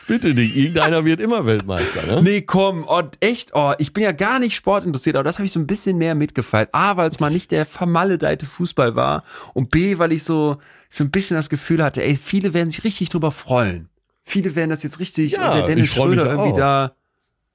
[0.07, 2.23] Bitte nicht, irgendeiner wird immer Weltmeister, ne?
[2.23, 5.53] Nee, komm, oh, echt, oh, ich bin ja gar nicht sportinteressiert, aber das habe ich
[5.53, 6.71] so ein bisschen mehr mitgefeiert.
[6.73, 10.57] A, weil es mal nicht der vermaledeite Fußball war und B, weil ich so,
[10.89, 13.91] so ein bisschen das Gefühl hatte, ey, viele werden sich richtig drüber freuen.
[14.25, 16.57] Viele werden das jetzt richtig, ja, der Dennis Schröder irgendwie auch.
[16.57, 16.93] da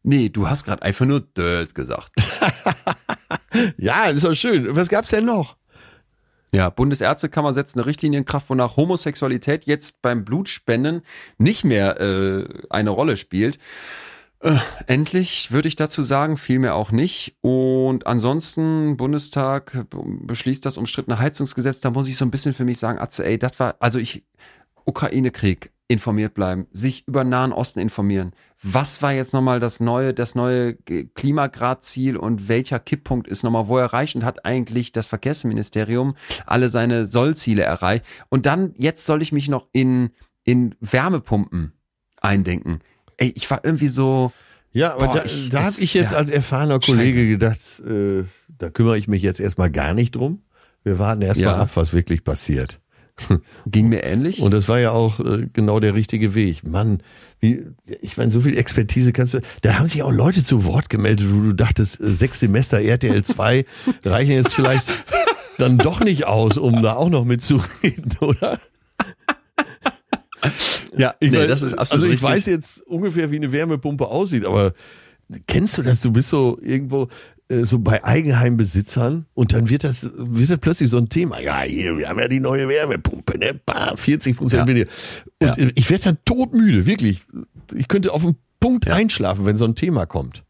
[0.04, 2.12] Nee, du hast gerade einfach nur Dirt gesagt.
[3.78, 4.76] ja, ist doch schön.
[4.76, 5.56] Was gab's denn noch?
[6.54, 11.02] Ja, Bundesärztekammer setzt eine Richtlinie in Kraft, wonach Homosexualität jetzt beim Blutspenden
[11.40, 13.58] nicht mehr äh, eine Rolle spielt.
[14.40, 17.38] Äh, endlich würde ich dazu sagen, vielmehr auch nicht.
[17.42, 21.80] Und ansonsten, Bundestag beschließt das umstrittene Heizungsgesetz.
[21.80, 24.24] Da muss ich so ein bisschen für mich sagen, Atze, ey, das war, also ich,
[24.86, 28.32] Ukraine-Krieg, informiert bleiben, sich über Nahen Osten informieren.
[28.62, 33.78] Was war jetzt nochmal das neue, das neue Klimagradziel und welcher Kipppunkt ist nochmal wo
[33.78, 36.16] erreicht und hat eigentlich das Verkehrsministerium
[36.46, 38.06] alle seine Sollziele erreicht?
[38.30, 40.12] Und dann, jetzt soll ich mich noch in,
[40.44, 41.74] in Wärmepumpen
[42.22, 42.80] eindenken.
[43.18, 44.32] Ey, ich war irgendwie so.
[44.72, 48.24] Ja, aber boah, da, ich, da habe ich jetzt ja, als erfahrener Kollege gedacht, äh,
[48.48, 50.42] da kümmere ich mich jetzt erstmal gar nicht drum.
[50.84, 51.60] Wir warten erstmal ja.
[51.60, 52.80] ab, was wirklich passiert.
[53.66, 54.42] Ging mir ähnlich.
[54.42, 56.64] Und das war ja auch äh, genau der richtige Weg.
[56.64, 57.02] Mann,
[57.40, 57.66] wie,
[58.02, 59.42] ich meine, so viel Expertise kannst du.
[59.62, 63.24] Da haben sich auch Leute zu Wort gemeldet, wo du dachtest, äh, sechs Semester RTL
[63.24, 63.66] 2
[64.06, 64.88] reichen jetzt vielleicht
[65.58, 68.60] dann doch nicht aus, um da auch noch mitzureden, oder?
[70.98, 72.30] Ja, ich nee, mein, das ist absolut Also ich richtig.
[72.30, 74.74] weiß jetzt ungefähr, wie eine Wärmepumpe aussieht, aber
[75.48, 76.02] kennst du das?
[76.02, 77.08] Du bist so irgendwo,
[77.64, 81.40] so bei Eigenheimbesitzern und dann wird das, wird das plötzlich so ein Thema.
[81.40, 83.60] Ja, hier, wir haben ja die neue Wärmepumpe, ne?
[83.66, 84.68] Bah, 40 Prozent ja.
[84.68, 84.90] weniger.
[85.40, 85.68] Und ja.
[85.76, 87.22] ich werde dann todmüde, wirklich.
[87.74, 88.94] Ich könnte auf den Punkt ja.
[88.94, 90.44] einschlafen, wenn so ein Thema kommt.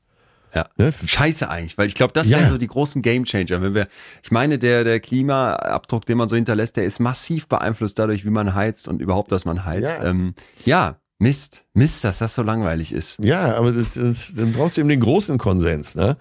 [0.54, 0.68] ja.
[0.78, 0.94] Ne?
[1.06, 2.40] Scheiße eigentlich, weil ich glaube, das Ja.
[2.40, 3.62] wären so die großen Gamechanger.
[3.62, 3.88] Wenn wir,
[4.22, 8.30] ich meine, der, der Klimaabdruck, den man so hinterlässt, der ist massiv beeinflusst dadurch, wie
[8.30, 9.98] man heizt und überhaupt, dass man heizt.
[10.00, 10.06] Ja.
[10.06, 10.36] Ähm,
[10.66, 13.18] ja Mist, Mist, dass das so langweilig ist.
[13.20, 16.18] Ja, aber das, das, dann brauchst du eben den großen Konsens, ne?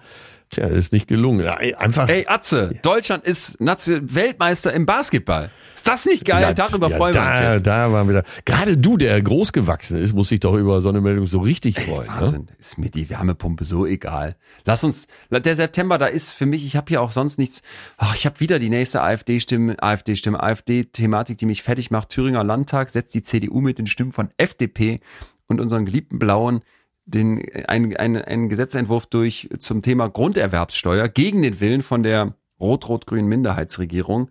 [0.53, 1.47] Tja, ist nicht gelungen.
[1.47, 2.07] Einfach.
[2.09, 5.49] Ey, Atze, Deutschland ist Weltmeister im Basketball.
[5.83, 6.41] Ist das nicht geil?
[6.41, 7.67] Ja, Darüber ja, freuen wir da, uns jetzt.
[7.67, 8.23] Da waren wir da.
[8.45, 11.77] Gerade du, der groß gewachsen ist, muss sich doch über so eine Meldung so richtig
[11.77, 12.07] freuen.
[12.07, 12.21] Ne?
[12.21, 14.37] Wahnsinn, ist mir die Wärmepumpe so egal.
[14.63, 17.63] Lass uns, der September, da ist für mich, ich habe hier auch sonst nichts,
[17.97, 22.09] ach, ich habe wieder die nächste AfD-Stimme, AfD-Stimme, AfD-Thematik, die mich fertig macht.
[22.09, 25.01] Thüringer Landtag setzt die CDU mit den Stimmen von FDP
[25.47, 26.61] und unseren geliebten Blauen
[27.05, 33.27] den, ein, ein, einen Gesetzentwurf durch zum Thema Grunderwerbssteuer gegen den Willen von der rot-rot-grünen
[33.27, 34.29] Minderheitsregierung.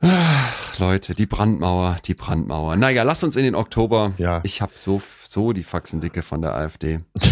[0.00, 2.76] Ach, Leute, die Brandmauer, die Brandmauer.
[2.76, 4.12] Naja, lass uns in den Oktober.
[4.18, 4.40] Ja.
[4.44, 7.00] Ich habe so, so die Faxendicke von der AfD.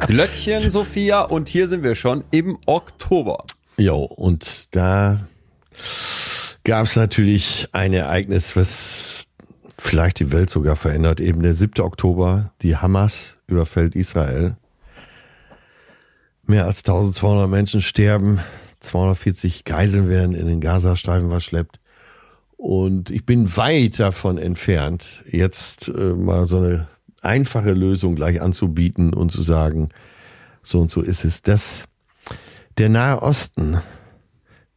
[0.00, 3.44] Glöckchen, Sophia, und hier sind wir schon im Oktober.
[3.76, 5.26] Jo, und da
[6.64, 9.28] gab es natürlich ein Ereignis, was
[9.76, 11.20] vielleicht die Welt sogar verändert.
[11.20, 11.82] Eben der 7.
[11.82, 14.56] Oktober, die Hamas überfällt Israel.
[16.46, 18.40] Mehr als 1200 Menschen sterben,
[18.80, 21.80] 240 Geiseln werden in den Gazastreifen verschleppt.
[22.56, 26.88] Und ich bin weit davon entfernt, jetzt äh, mal so eine
[27.20, 29.88] einfache Lösung gleich anzubieten und zu sagen,
[30.62, 31.42] so und so ist es.
[31.42, 31.86] Das,
[32.78, 33.78] der Nahe Osten,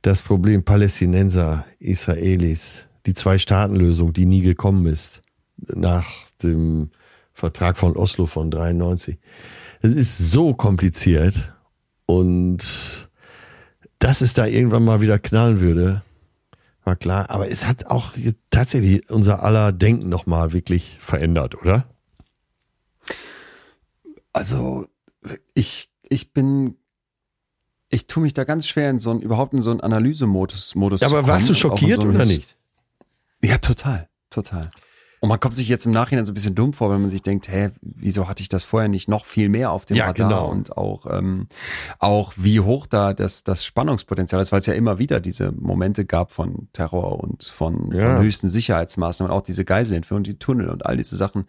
[0.02, 5.22] das Problem Palästinenser, Israelis, die Zwei-Staaten-Lösung, die nie gekommen ist,
[5.58, 6.08] nach
[6.44, 6.92] dem
[7.34, 9.18] Vertrag von Oslo von 93.
[9.82, 11.54] Es ist so kompliziert
[12.06, 13.10] und
[14.00, 16.04] dass es da irgendwann mal wieder knallen würde,
[16.84, 17.30] war klar.
[17.30, 18.12] Aber es hat auch
[18.50, 21.86] tatsächlich unser aller Denken nochmal wirklich verändert, oder?
[24.34, 24.88] Also,
[25.54, 26.76] ich, ich bin,
[27.90, 31.02] ich tue mich da ganz schwer in so einen, überhaupt in so einen Analysemodus Modus
[31.02, 32.57] Ja, aber warst du schockiert so oder nicht?
[33.44, 34.70] Ja, total, total.
[35.20, 37.24] Und man kommt sich jetzt im Nachhinein so ein bisschen dumm vor, wenn man sich
[37.24, 40.28] denkt, hä, wieso hatte ich das vorher nicht noch viel mehr auf dem Ja, Radar
[40.30, 40.48] genau.
[40.52, 41.48] und auch ähm,
[41.98, 46.06] auch wie hoch da das das Spannungspotenzial ist, weil es ja immer wieder diese Momente
[46.06, 48.12] gab von Terror und von, Ja.
[48.18, 51.46] von höchsten Sicherheitsmaßnahmen und auch diese Geiselentführung, die Tunnel und all diese Sachen.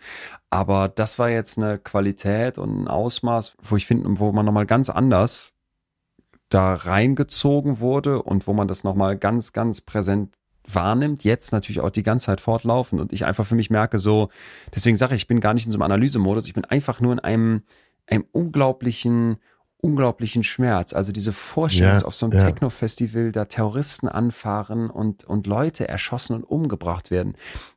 [0.48, 4.64] Aber das war jetzt eine Qualität und ein Ausmaß, wo ich finde, wo man nochmal
[4.64, 5.52] ganz anders
[6.48, 10.34] da reingezogen wurde und wo man das nochmal ganz, ganz präsent
[10.74, 14.28] wahrnimmt, jetzt natürlich auch die ganze Zeit fortlaufend und ich einfach für mich merke so,
[14.74, 17.12] deswegen sage ich, ich bin gar nicht in so einem Analysemodus, ich bin einfach nur
[17.12, 17.62] in einem,
[18.06, 19.38] einem unglaublichen,
[19.80, 20.92] unglaublichen Schmerz.
[20.92, 22.44] Also diese Vorstellung, Ja, dass auf so einem ja.
[22.44, 27.34] Techno-Festival da Terroristen anfahren und, und Leute erschossen und umgebracht werden.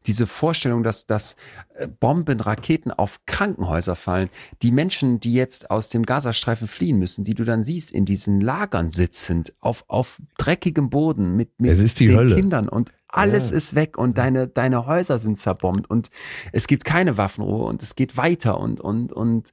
[0.08, 1.36] Diese Vorstellung, dass, dass
[1.76, 4.30] äh, Bomben, Raketen auf Krankenhäuser fallen.
[4.64, 8.42] Die Menschen, die jetzt aus dem Gazastreifen fliehen müssen, die du dann siehst in diesen
[8.42, 12.36] Lagern sitzend, auf, auf dreckigem Boden mit, mit den Hölle.
[12.36, 13.58] Kindern und alles Ja.
[13.58, 16.10] ist weg und deine, deine Häuser sind zerbombt und
[16.52, 19.52] es gibt keine Waffenruhe und es geht weiter und, und, und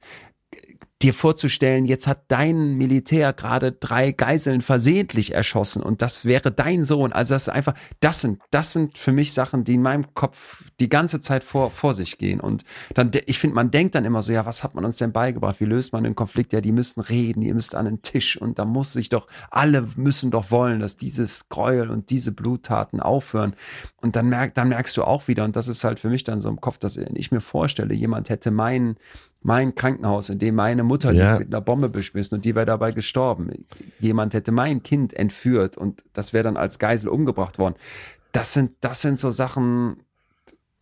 [1.01, 6.83] dir vorzustellen, jetzt hat dein Militär gerade drei Geiseln versehentlich erschossen und das wäre dein
[6.83, 7.13] Sohn.
[7.13, 10.63] Also das ist einfach, das sind, das sind für mich Sachen, die in meinem Kopf
[10.81, 12.41] die ganze Zeit vor, vor sich gehen.
[12.41, 12.65] Und
[12.95, 15.61] dann, ich finde, man denkt dann immer so, ja, was hat man uns denn beigebracht?
[15.61, 16.51] Wie löst man den Konflikt?
[16.51, 19.87] Ja, die müssen reden, ihr müsst an den Tisch und da muss sich doch, alle
[19.95, 23.53] müssen doch wollen, dass dieses Gräuel und diese Bluttaten aufhören.
[24.01, 26.41] Und dann merk, dann merkst du auch wieder, und das ist halt für mich dann
[26.41, 28.97] so im Kopf, dass ich mir vorstelle, jemand hätte mein,
[29.41, 31.31] mein Krankenhaus, in dem meine Mutter Ja.
[31.31, 33.51] liegt, mit einer Bombe beschmissen und die wäre dabei gestorben.
[33.99, 37.75] Jemand hätte mein Kind entführt und das wäre dann als Geisel umgebracht worden.
[38.31, 39.97] Das sind, das sind so Sachen,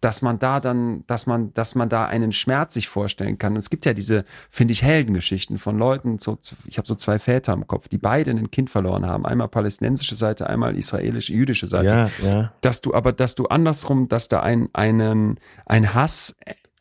[0.02, 3.54] dass man da dann, dass man, dass man da einen Schmerz sich vorstellen kann.
[3.54, 7.18] Und es gibt ja diese, finde ich, Heldengeschichten von Leuten, so, ich habe so zwei
[7.18, 9.26] Väter im Kopf, die beide ein Kind verloren haben.
[9.26, 11.88] Einmal palästinensische Seite, einmal israelische, jüdische Seite
[12.22, 12.54] Ja, ja.
[12.62, 16.36] dass du aber, dass du andersrum, dass da ein, einen, ein Hass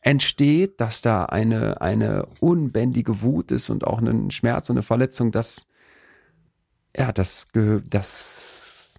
[0.06, 5.32] entsteht, dass da eine, eine unbändige Wut ist und auch ein Schmerz und eine Verletzung,
[5.32, 5.66] das,
[6.96, 7.48] ja, das,
[7.90, 8.98] das,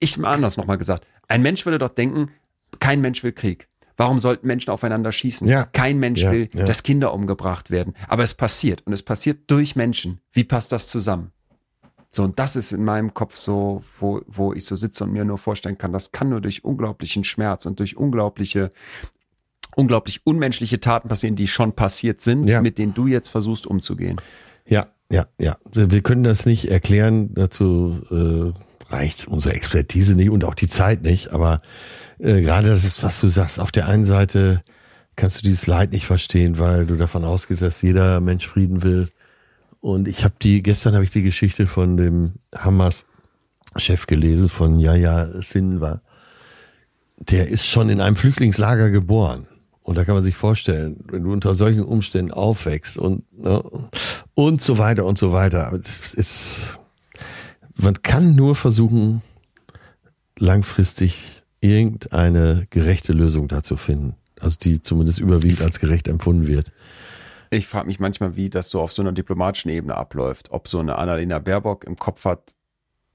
[0.00, 1.06] ich mal anders nochmal gesagt.
[1.28, 2.32] Ein Mensch würde doch denken,
[2.80, 3.68] kein Mensch will Krieg.
[3.96, 5.46] Warum sollten Menschen aufeinander schießen?
[5.46, 5.66] Ja.
[5.66, 6.64] Kein Mensch Ja, will, ja.
[6.64, 7.94] dass Kinder umgebracht werden.
[8.08, 10.20] Aber es passiert und es passiert durch Menschen.
[10.32, 11.30] Wie passt das zusammen?
[12.10, 15.24] So, und das ist in meinem Kopf so, wo, wo ich so sitze und mir
[15.24, 18.70] nur vorstellen kann, das kann nur durch unglaublichen Schmerz und durch unglaubliche,
[19.80, 22.60] unglaublich unmenschliche Taten passieren, die schon passiert sind, Ja.
[22.60, 24.20] mit denen du jetzt versuchst umzugehen.
[24.66, 25.56] Ja, ja, ja.
[25.72, 31.02] Wir können das nicht erklären, dazu äh, reicht unsere Expertise nicht und auch die Zeit
[31.02, 31.60] nicht, aber
[32.18, 34.62] äh, gerade das ist, was du sagst, auf der einen Seite
[35.16, 39.08] kannst du dieses Leid nicht verstehen, weil du davon ausgehst, dass jeder Mensch Frieden will.
[39.80, 45.40] Und ich habe die, gestern habe ich die Geschichte von dem Hamas-Chef gelesen, von Yahya
[45.42, 46.02] Sinwar.
[47.18, 49.46] Der ist schon in einem Flüchtlingslager geboren.
[49.90, 53.60] Und da kann man sich vorstellen, wenn du unter solchen Umständen aufwächst und, ne,
[54.34, 55.72] und so weiter und so weiter.
[55.72, 56.78] Es ist,
[57.74, 59.20] man kann nur versuchen,
[60.38, 64.14] langfristig irgendeine gerechte Lösung dazu finden.
[64.38, 66.70] Also die zumindest überwiegend als gerecht empfunden wird.
[67.50, 70.52] Ich frage mich manchmal, wie das so auf so einer diplomatischen Ebene abläuft.
[70.52, 72.52] Ob so eine Annalena Baerbock im Kopf hat,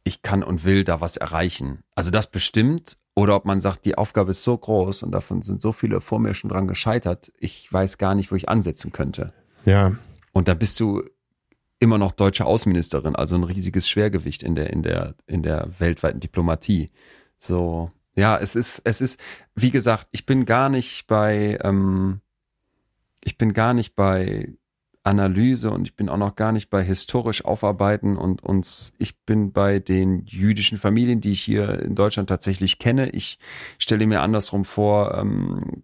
[0.03, 1.79] ich kann und will da was erreichen.
[1.95, 2.97] Also das bestimmt.
[3.15, 6.19] Oder ob man sagt, die Aufgabe ist so groß und davon sind so viele vor
[6.19, 9.33] mir schon dran gescheitert, ich weiß gar nicht, wo ich ansetzen könnte.
[9.63, 9.95] Ja.
[10.33, 11.01] Und da bist du
[11.79, 16.19] immer noch deutsche Außenministerin, also ein riesiges Schwergewicht in der, in der, in der weltweiten
[16.19, 16.89] Diplomatie.
[17.37, 19.19] So, ja, es ist, es ist,
[19.55, 22.19] wie gesagt, ich bin gar nicht bei, ähm,
[23.23, 24.53] ich bin gar nicht bei
[25.05, 29.51] Analyse und ich bin auch noch gar nicht bei historisch aufarbeiten und uns, ich bin
[29.51, 33.09] bei den jüdischen Familien, die ich hier in Deutschland tatsächlich kenne.
[33.11, 33.37] Ich
[33.77, 35.83] stelle mir andersrum vor, ähm,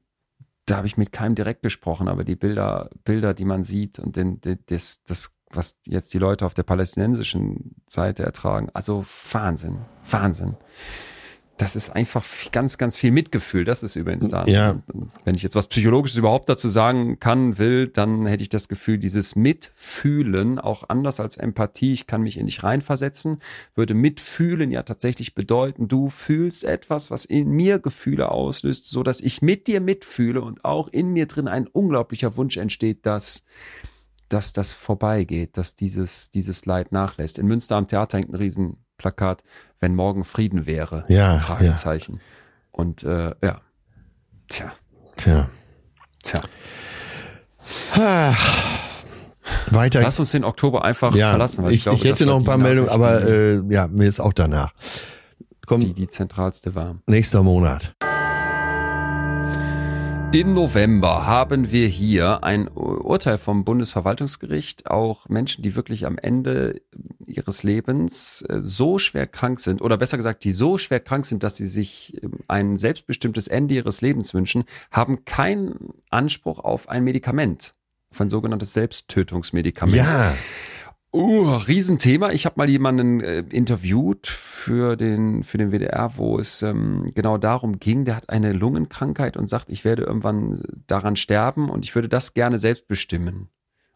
[0.65, 4.15] da habe ich mit keinem direkt gesprochen, aber die Bilder, Bilder, die man sieht und
[4.15, 9.79] den, den, das, das, was jetzt die Leute auf der palästinensischen Seite ertragen, also Wahnsinn,
[10.09, 10.57] Wahnsinn
[11.61, 13.65] das ist einfach ganz, ganz viel Mitgefühl.
[13.65, 14.45] Das ist übrigens da.
[14.45, 14.81] Ja.
[15.25, 18.97] Wenn ich jetzt was Psychologisches überhaupt dazu sagen kann, will, dann hätte ich das Gefühl,
[18.97, 23.43] dieses Mitfühlen, auch anders als Empathie, ich kann mich in dich reinversetzen,
[23.75, 29.21] würde Mitfühlen ja tatsächlich bedeuten, du fühlst etwas, was in mir Gefühle auslöst, so dass
[29.21, 33.43] ich mit dir mitfühle und auch in mir drin ein unglaublicher Wunsch entsteht, dass
[34.29, 37.37] dass das vorbeigeht, dass dieses, dieses Leid nachlässt.
[37.37, 39.43] In Münster am Theater hängt ein riesen Plakat,
[39.79, 41.03] wenn morgen Frieden wäre.
[41.07, 41.39] Ja.
[41.39, 42.13] Fragezeichen.
[42.13, 42.19] Ja.
[42.71, 43.61] Und äh, ja.
[44.47, 44.71] Tja.
[45.17, 45.49] Tja.
[46.23, 46.41] Tja.
[49.71, 50.01] Weiter.
[50.01, 51.63] Lass uns den Oktober einfach ja, verlassen.
[51.63, 54.19] Weil ich, ich, glaube, ich hätte noch ein paar Meldungen, aber äh, ja, mir ist
[54.19, 54.73] auch danach.
[55.65, 56.97] Komm, die, die zentralste war.
[57.07, 57.95] Nächster Monat.
[60.33, 64.89] Im November haben wir hier ein Urteil vom Bundesverwaltungsgericht.
[64.89, 66.81] Auch Menschen, die wirklich am Ende
[67.25, 71.43] ihres Lebens äh, so schwer krank sind, oder besser gesagt, die so schwer krank sind,
[71.43, 77.03] dass sie sich ähm, ein selbstbestimmtes Ende ihres Lebens wünschen, haben keinen Anspruch auf ein
[77.03, 77.73] Medikament,
[78.09, 79.97] auf ein sogenanntes Selbsttötungsmedikament.
[79.97, 80.33] Ja.
[81.13, 82.31] Uh, Riesenthema.
[82.31, 87.37] Ich habe mal jemanden äh, interviewt für den für den WDR, wo es ähm, genau
[87.37, 88.05] darum ging.
[88.05, 92.33] Der hat eine Lungenkrankheit und sagt, ich werde irgendwann daran sterben und ich würde das
[92.33, 93.49] gerne selbst bestimmen.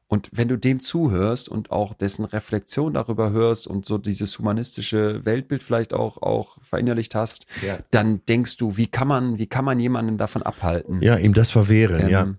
[0.07, 5.25] Und wenn du dem zuhörst und auch dessen Reflexion darüber hörst und so dieses humanistische
[5.25, 7.79] Weltbild vielleicht auch auch verinnerlicht hast, ja.
[7.91, 11.01] dann denkst du, wie kann man wie kann man jemanden davon abhalten?
[11.01, 12.35] Ja, ihm das verwehren, ähm, ja.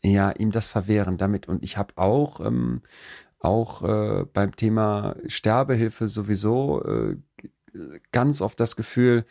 [0.00, 1.48] Ja, ihm das verwehren damit.
[1.48, 2.82] Und ich habe auch ähm,
[3.40, 7.16] auch äh, beim Thema Sterbehilfe sowieso äh,
[8.12, 9.24] ganz oft das Gefühl,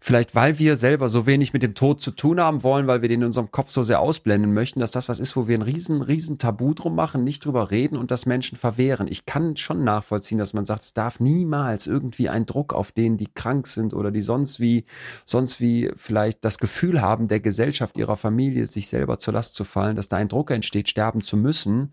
[0.00, 3.08] vielleicht weil wir selber so wenig mit dem Tod zu tun haben wollen, weil wir
[3.08, 5.62] den in unserem Kopf so sehr ausblenden möchten, dass das was ist, wo wir ein
[5.62, 9.06] riesen, riesen Tabu drum machen, nicht drüber reden und das Menschen verwehren.
[9.10, 13.18] Ich kann schon nachvollziehen, dass man sagt, es darf niemals irgendwie ein Druck auf denen,
[13.18, 14.84] die krank sind oder die sonst wie,
[15.24, 19.64] sonst wie vielleicht das Gefühl haben, der Gesellschaft, ihrer Familie, sich selber zur Last zu
[19.64, 21.92] fallen, dass da ein Druck entsteht, sterben zu müssen.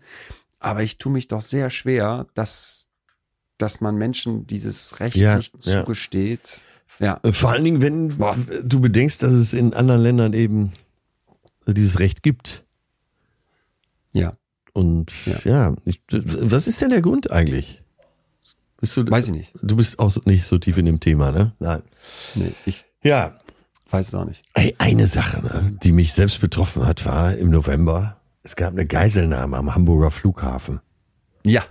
[0.58, 2.88] Aber ich tue mich doch sehr schwer, dass,
[3.58, 6.48] dass man Menschen dieses Recht ja, nicht zugesteht.
[6.48, 6.65] Ja
[6.98, 7.20] ja.
[7.22, 8.36] Äh, vor allen Dingen, wenn Boah.
[8.64, 10.72] du bedenkst, dass es in anderen Ländern eben
[11.66, 12.64] dieses Recht gibt.
[14.12, 14.34] Ja.
[14.72, 17.82] Und ja, ja ich, was ist denn der Grund eigentlich?
[18.78, 19.54] Bist du, weiß ich nicht.
[19.62, 21.52] Du bist auch nicht so tief in dem Thema, ne?
[21.58, 21.82] Nein.
[22.34, 23.38] Nee, ich ja.
[23.88, 24.42] weiß es auch nicht.
[24.54, 28.86] Ey, eine Sache, ne, die mich selbst betroffen hat, war im November, es gab eine
[28.86, 30.80] Geiselnahme am Hamburger Flughafen.
[31.42, 31.64] Ja.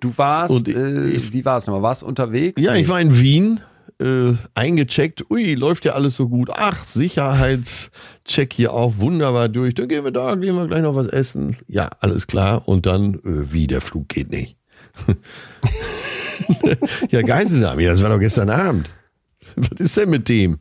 [0.00, 1.82] Du warst, Und äh, wie war es nochmal?
[1.82, 2.60] Warst unterwegs?
[2.62, 3.60] Ja, ich war in Wien
[4.00, 5.30] äh, eingecheckt.
[5.30, 6.50] Ui, läuft ja alles so gut.
[6.52, 9.74] Ach, Sicherheitscheck hier auch wunderbar durch.
[9.74, 11.56] Dann gehen wir da, gehen wir gleich noch was essen.
[11.66, 12.66] Ja, alles klar.
[12.68, 14.56] Und dann, äh, wie, der Flug geht nicht.
[17.10, 18.92] ja, Geiselnahme, das war doch gestern Abend.
[19.56, 20.58] Was ist denn mit dem?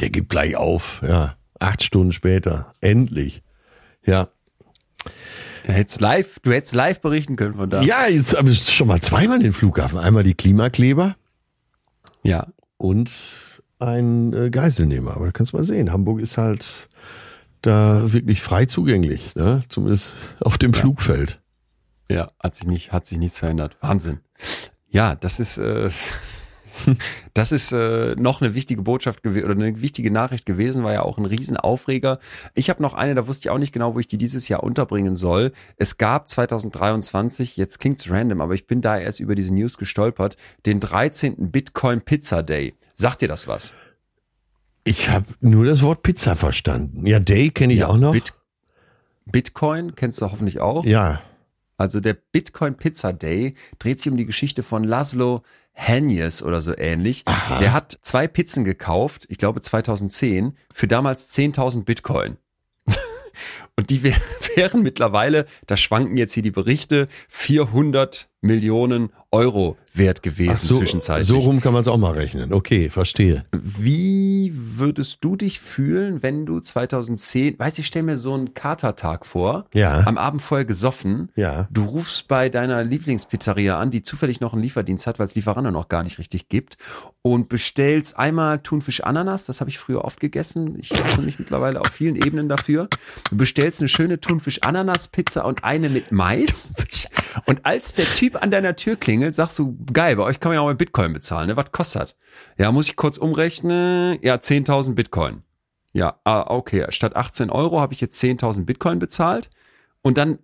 [0.00, 1.00] Der gibt gleich auf.
[1.06, 2.72] Ja, acht Stunden später.
[2.80, 3.42] Endlich.
[4.04, 4.28] Ja.
[5.66, 7.82] Du hättest live, du hättest live berichten können von da.
[7.82, 9.98] Ja, jetzt habe ich schon mal zweimal den Flughafen.
[9.98, 11.16] Einmal die Klimakleber
[12.24, 12.48] ja.
[12.76, 13.10] Und
[13.78, 15.14] ein äh, Geiselnehmer.
[15.14, 16.88] Aber da kannst du mal sehen, Hamburg ist halt
[17.62, 19.62] da wirklich frei zugänglich, ne?
[19.68, 20.80] zumindest auf dem ja.
[20.80, 21.40] Flugfeld.
[22.10, 23.78] Ja, hat sich nicht, hat sich nichts verändert.
[23.80, 24.20] Wahnsinn.
[24.88, 25.90] Ja, das ist, äh,
[27.34, 31.02] Das ist äh, noch eine wichtige Botschaft gewesen oder eine wichtige Nachricht gewesen, war ja
[31.02, 32.18] auch ein Riesenaufreger.
[32.54, 34.62] Ich habe noch eine, da wusste ich auch nicht genau, wo ich die dieses Jahr
[34.62, 35.52] unterbringen soll.
[35.76, 40.36] Es gab 2023, jetzt klingt's random, aber ich bin da erst über diese News gestolpert,
[40.64, 41.50] den 13.
[41.50, 42.74] Bitcoin Pizza Day.
[42.94, 43.74] Sagt dir das was?
[44.84, 47.06] Ich habe nur das Wort Pizza verstanden.
[47.06, 48.12] Ja, Day kenne ich auch noch.
[48.12, 48.34] Bit
[49.26, 50.84] Bitcoin kennst du hoffentlich auch.
[50.84, 51.22] ja.
[51.76, 55.42] Also der Bitcoin Pizza Day dreht sich um die Geschichte von Laszlo
[55.74, 57.22] Hanyes oder so ähnlich.
[57.26, 57.58] Aha.
[57.58, 62.36] Der hat zwei Pizzen gekauft, ich glaube 2010, für damals 10.000 Bitcoin.
[63.76, 64.16] Und die wär,
[64.54, 71.26] wären mittlerweile, da schwanken jetzt hier die Berichte, 400 Millionen Euro wert gewesen so, zwischenzeitlich.
[71.26, 72.52] so rum kann man es auch mal rechnen.
[72.52, 73.44] Okay, verstehe.
[73.52, 79.24] Wie würdest du dich fühlen, wenn du 2010, weiß ich, stell mir so einen Katertag
[79.26, 80.04] vor, Ja.
[80.06, 81.68] am Abend vorher gesoffen, Ja.
[81.70, 85.70] du rufst bei deiner Lieblingspizzeria an, die zufällig noch einen Lieferdienst hat, weil es Lieferando
[85.70, 86.76] noch gar nicht richtig gibt
[87.22, 91.80] und bestellst einmal Thunfisch Ananas, das habe ich früher oft gegessen, ich hasse mich mittlerweile
[91.80, 92.88] auf vielen Ebenen dafür.
[93.30, 96.72] Du bestellst eine schöne Thunfisch Ananas Pizza und eine mit Mais
[97.46, 100.56] und als der Typ an deiner Tür klingelt, sagst du, geil, bei euch kann man
[100.56, 101.56] ja auch mit Bitcoin bezahlen, ne?
[101.56, 102.02] Was kostet?
[102.02, 102.16] das?
[102.58, 104.18] Ja, muss ich kurz umrechnen.
[104.22, 105.42] Ja, 10.000 Bitcoin.
[105.92, 106.86] Ja, ah, okay.
[106.90, 109.48] Statt 18 Euro habe ich jetzt 10.000 Bitcoin bezahlt.
[110.02, 110.38] Und dann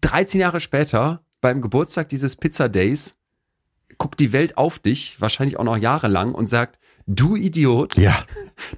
[0.00, 3.18] 13 Jahre später, beim Geburtstag dieses Pizza Days,
[3.98, 8.24] guckt die Welt auf dich, wahrscheinlich auch noch jahrelang, und sagt, du Idiot, Ja.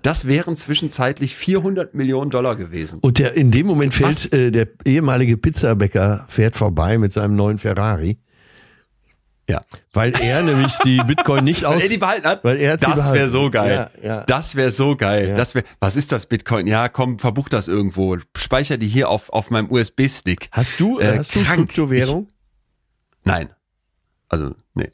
[0.02, 2.98] das wären zwischenzeitlich 400 Millionen Dollar gewesen.
[3.00, 4.26] Und der, in dem Moment Was?
[4.26, 8.18] fährt äh, der ehemalige Pizzabäcker fährt vorbei mit seinem neuen Ferrari,
[9.48, 9.62] Ja.
[9.94, 11.76] weil er nämlich die Bitcoin nicht aus.
[11.76, 12.44] Weil er die behalten hat?
[12.44, 13.90] Weil er hat das wäre so geil.
[14.02, 14.24] Ja, ja.
[14.26, 15.28] Das wäre so geil.
[15.30, 15.34] Ja.
[15.34, 16.66] Das wär, was ist das Bitcoin?
[16.66, 18.18] Ja, komm, verbuch das irgendwo.
[18.36, 20.48] Speicher die hier auf, auf meinem USB-Stick.
[20.52, 21.68] Hast du, Äh, hast du krank.
[21.68, 22.28] Kryptowährung?
[23.24, 23.48] Nein.
[24.28, 24.90] Also, nee.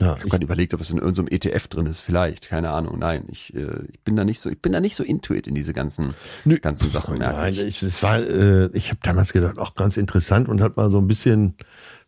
[0.00, 2.00] Ja, Ich habe gerade überlegt, ob es in irgendeinem ETF drin ist.
[2.00, 2.98] Vielleicht, keine Ahnung.
[2.98, 5.54] Nein, ich, äh, ich bin da nicht so, ich bin da nicht so intuit in
[5.54, 6.14] diese ganzen,
[6.44, 6.58] Nö.
[6.58, 7.18] ganzen Sachen.
[7.18, 7.60] merke Nein, ich.
[7.66, 10.98] ich, es war, äh, ich habe damals gedacht, auch ganz interessant und hat mal so
[10.98, 11.54] ein bisschen,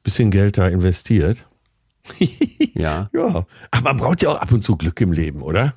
[0.03, 1.47] bisschen Geld da investiert.
[2.75, 3.11] Ja.
[3.13, 5.75] Ja, ach, man braucht ja auch ab und zu Glück im Leben, oder?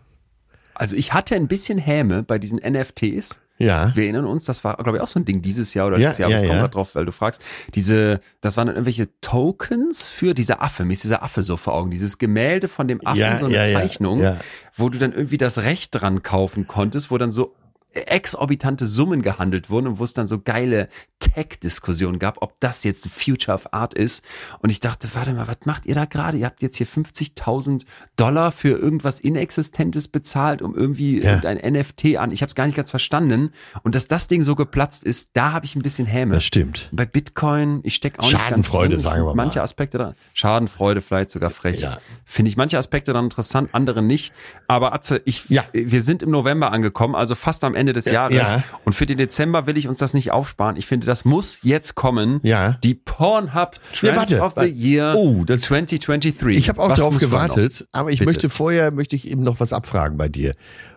[0.76, 3.42] Also ich hatte ein bisschen Häme bei diesen NFTs.
[3.58, 3.96] Ja.
[3.96, 6.08] Wir erinnern uns, das war, glaube ich, auch so ein Ding dieses Jahr oder Ja,
[6.08, 6.68] letztes Jahr, ja, ich komme ja.
[6.68, 7.42] drauf, weil du fragst.
[7.76, 10.86] Diese, das waren dann irgendwelche Tokens für diese Affe.
[10.86, 11.92] Mir ist dieser Affe so vor Augen.
[11.92, 14.38] Dieses Gemälde von dem Affen, Ja, so eine Zeichnung,
[14.76, 17.56] wo du dann irgendwie das Recht dran kaufen konntest, wo dann so
[17.94, 20.88] exorbitante Summen gehandelt wurden und wo es dann so geile
[21.20, 24.24] Tech-Diskussionen gab, ob das jetzt Future of Art ist.
[24.60, 26.38] Und ich dachte, warte mal, was macht ihr da gerade?
[26.38, 27.84] Ihr habt jetzt hier 50.000
[28.18, 31.36] Dollar für irgendwas Inexistentes bezahlt, um irgendwie Ja.
[31.36, 32.32] irgendein NFT an.
[32.32, 33.52] Ich habe es gar nicht ganz verstanden.
[33.84, 36.36] Und dass das Ding so geplatzt ist, da habe ich ein bisschen Häme.
[36.36, 36.90] Das stimmt.
[36.92, 38.98] Bei Bitcoin, ich stecke auch nicht Schadenfreude, drin.
[39.00, 39.36] Ich sagen wir mal.
[39.36, 41.82] Manche Aspekte da, Schadenfreude vielleicht sogar frech.
[41.82, 41.98] Ja.
[42.26, 44.34] Finde ich manche Aspekte dann interessant, andere nicht.
[44.68, 45.64] Aber Atze, ich, Ja.
[45.74, 48.38] wir sind im November angekommen, also fast am Ende des Jahres.
[48.38, 48.64] ja.
[48.86, 50.78] Und für den Dezember will ich uns das nicht aufsparen.
[50.78, 52.40] Ich finde, das muss jetzt kommen.
[52.44, 52.78] Ja.
[52.84, 54.70] Die Pornhub Trends warte, of the.
[54.70, 56.58] Year Oh, das- 2023.
[56.58, 58.30] Ich habe auch Was darauf gewartet, aber ich Bitte.
[58.32, 60.54] möchte vorher, möchte ich eben noch was abfragen bei dir.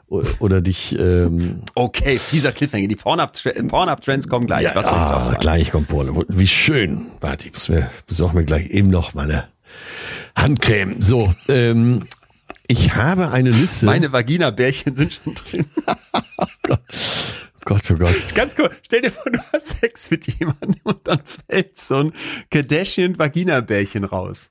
[0.08, 2.86] Oder dich, ähm, Okay, fieser Cliffhanger.
[2.86, 3.32] Die Pornhub,
[3.68, 4.62] Pornhub Trends kommen gleich.
[4.62, 6.12] ja, ah, gleich kommt Pole.
[6.28, 7.06] Wie schön.
[7.20, 9.48] Warte, ich muss mir, besorge mir gleich eben noch meine
[10.36, 11.02] Handcreme.
[11.02, 12.04] So, ähm,
[12.68, 13.86] ich habe eine Liste.
[13.86, 15.66] Meine Vagina-Bärchen sind schon drin.
[17.64, 18.34] Gott, oh Gott.
[18.34, 18.70] Ganz cool.
[18.82, 22.12] Stell dir vor, du hast Sex mit jemandem und dann fällt so ein
[22.50, 24.50] Kardashian-Vagina-Bärchen raus.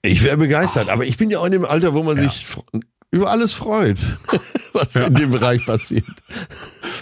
[0.00, 2.64] Ich wäre begeistert, aber ich bin ja auch in dem Alter, wo man sich fr-
[3.10, 3.98] über alles freut,
[4.72, 6.04] was in dem Bereich passiert.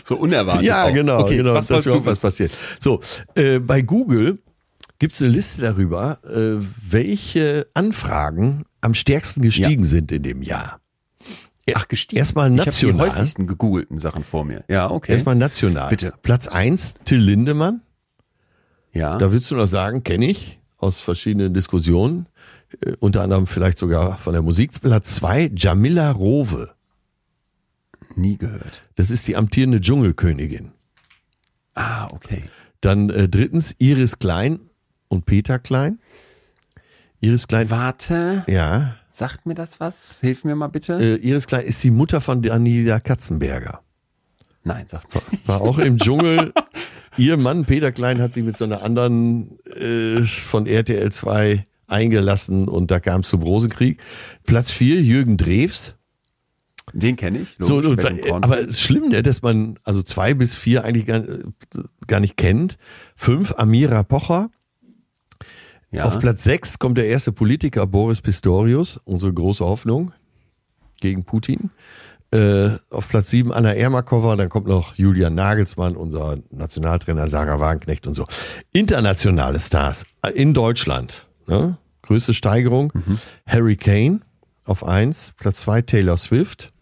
[0.05, 0.65] So unerwartet.
[0.65, 0.93] Ja, auch.
[0.93, 2.53] genau, okay, genau, Was wolltest du überhaupt was passiert.
[2.81, 3.01] So,
[3.37, 4.43] äh, bei Google
[5.01, 10.81] gibt's eine Liste darüber, äh, welche Anfragen am stärksten gestiegen sind in dem Jahr.
[11.75, 12.19] Ach, gestiegen.
[12.19, 13.01] Erstmal Ich national.
[13.01, 14.65] habe die häufigsten gegoogelten Sachen vor mir.
[14.69, 15.13] Ja, okay.
[15.13, 15.91] Erstmal national.
[15.91, 16.15] Bitte.
[16.23, 17.83] Platz eins Till Lindemann.
[18.93, 19.19] ja.
[19.19, 22.27] Da willst du noch sagen, kenne ich aus verschiedenen Diskussionen,
[22.85, 24.73] äh, unter anderem vielleicht sogar von der Musik.
[24.81, 26.71] Platz zwei Jamila Rowe.
[28.17, 28.83] nie gehört.
[28.97, 30.73] Das ist die amtierende Dschungelkönigin.
[31.75, 32.43] Ah, okay.
[32.81, 34.59] Dann äh, drittens Iris Klein
[35.11, 35.99] und Peter Klein.
[37.21, 38.97] Iris Klein, Warte, ja.
[39.11, 40.21] sagt mir das was?
[40.21, 40.95] Hilf mir mal bitte.
[40.95, 43.83] Äh, Iris Klein ist die Mutter von Daniela Katzenberger.
[44.65, 45.21] Nein, sagt mir.
[45.45, 46.53] War auch im Dschungel.
[47.19, 52.69] Ihr Mann Peter Klein hat sich mit so einer anderen äh, von RTL 2 eingelassen
[52.69, 54.01] und da kam es zum Rosenkrieg.
[54.45, 55.97] Platz vier Jürgen Drews.
[56.93, 57.57] Den kenne ich.
[57.59, 61.07] So, logisch, und, aber es ist schlimm, ne, dass man also zwei bis vier eigentlich
[61.07, 61.23] gar,
[62.07, 62.79] gar nicht kennt.
[63.17, 64.51] Fünf Amira Pocher.
[65.91, 66.05] Ja.
[66.05, 70.13] Auf Platz 6 kommt der erste Politiker Boris Pistorius, unsere große Hoffnung
[71.01, 71.71] gegen Putin.
[72.33, 78.07] Äh, auf Platz 7 Anna Ermakova, dann kommt noch Julian Nagelsmann, unser Nationaltrainer Sarah Wagenknecht
[78.07, 78.25] und so.
[78.73, 81.27] Internationale Stars äh, in Deutschland.
[81.49, 81.77] Ne?
[82.03, 82.93] Größte Steigerung.
[83.47, 84.21] Harry Kane
[84.65, 86.73] auf 1, Platz 2 Taylor Swift.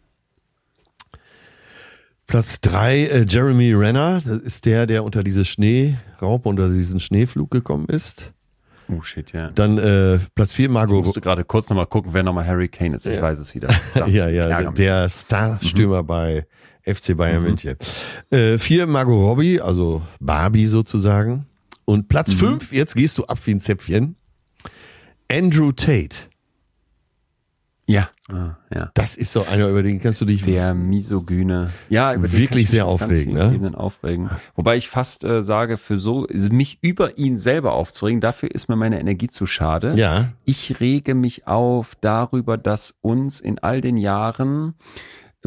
[2.27, 7.51] Platz 3 äh, Jeremy Renner, das ist der, der unter diese Schneeraupe, unter diesen Schneeflug
[7.51, 8.33] gekommen ist.
[8.91, 9.51] Oh shit, ja.
[9.51, 12.97] Dann äh, Platz 4 Ich Margot musste gerade kurz nochmal gucken, wer nochmal Harry Kane
[12.97, 13.07] ist.
[13.07, 13.69] Ich weiß es wieder.
[13.95, 16.47] So, Ja, ja, der Starstürmer bei
[16.85, 17.49] FC Bayern Mhm.
[17.49, 17.77] München.
[18.31, 21.47] Äh, vier Margot Robbie, also Barbie sozusagen.
[21.85, 22.39] Und Platz Mhm.
[22.39, 24.17] fünf, jetzt gehst du ab wie ein Zäpfchen.
[25.31, 26.17] Andrew Tate.
[27.87, 28.91] Ja, ah, ja.
[28.95, 31.71] Das ist so einer, über den kannst du dich Der misogyne.
[31.89, 33.73] Ja, über den Wirklich sehr aufregen, ne?
[33.77, 34.31] Aufregen.
[34.55, 38.77] Wobei ich fast äh, sage, für so, mich über ihn selber aufzuregen, dafür ist mir
[38.77, 39.95] meine Energie zu schade.
[39.97, 44.75] Ja, Ich rege mich auf darüber, dass uns in all den Jahren,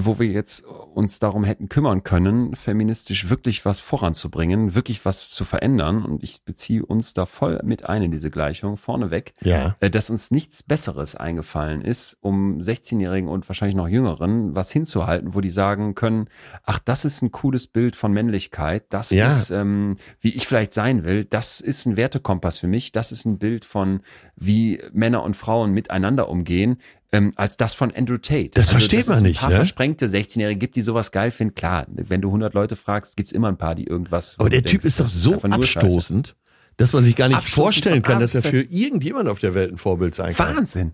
[0.05, 5.45] wo wir jetzt uns darum hätten kümmern können, feministisch wirklich was voranzubringen, wirklich was zu
[5.45, 6.03] verändern.
[6.05, 9.75] Und ich beziehe uns da voll mit ein in diese Gleichung, vorneweg, ja.
[9.79, 15.33] äh, dass uns nichts Besseres eingefallen ist, um 16-Jährigen und wahrscheinlich noch Jüngeren was hinzuhalten,
[15.33, 16.27] wo die sagen können,
[16.63, 19.27] ach, das ist ein cooles Bild von Männlichkeit, das Ja.
[19.27, 23.25] ist, ähm, wie ich vielleicht sein will, das ist ein Wertekompass für mich, das ist
[23.25, 24.01] ein Bild von,
[24.35, 26.77] wie Männer und Frauen miteinander umgehen,
[27.11, 28.51] ähm, als das von Andrew Tate.
[28.53, 29.55] Das versteht dass man nicht, Ein paar ne?
[29.57, 31.55] versprengte 16-Jährige gibt, die sowas geil finden.
[31.55, 34.35] Klar, wenn du 100 Leute fragst, gibt's immer ein paar, die irgendwas.
[34.39, 35.85] Aber der Typ denkst, ist doch so nur Scheiße.
[35.85, 36.35] abstoßend,
[36.77, 39.71] dass man sich gar nicht Abstoßend vorstellen kann, dass er für irgendjemand auf der Welt
[39.71, 40.55] ein Vorbild sein kann.
[40.55, 40.93] Wahnsinn.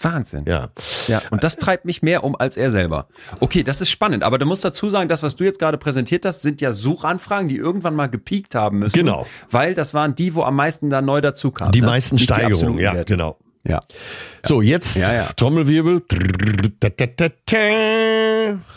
[0.00, 0.44] Wahnsinn.
[0.46, 0.70] Ja.
[1.06, 3.08] Ja, und das treibt mich mehr um als er selber.
[3.38, 6.24] Okay, das ist spannend, aber du musst dazu sagen, das, was du jetzt gerade präsentiert
[6.24, 8.98] hast, sind ja Suchanfragen, die irgendwann mal gepiekt haben müssen.
[8.98, 9.26] Genau.
[9.50, 11.72] Weil das waren die, wo am meisten da neu dazu kamen.
[11.72, 11.86] Die ne?
[11.86, 13.38] meisten Steigerungen, ja, genau.
[13.64, 13.80] Ja.
[14.44, 15.32] So, jetzt Ja, ja.
[15.32, 16.02] Trommelwirbel.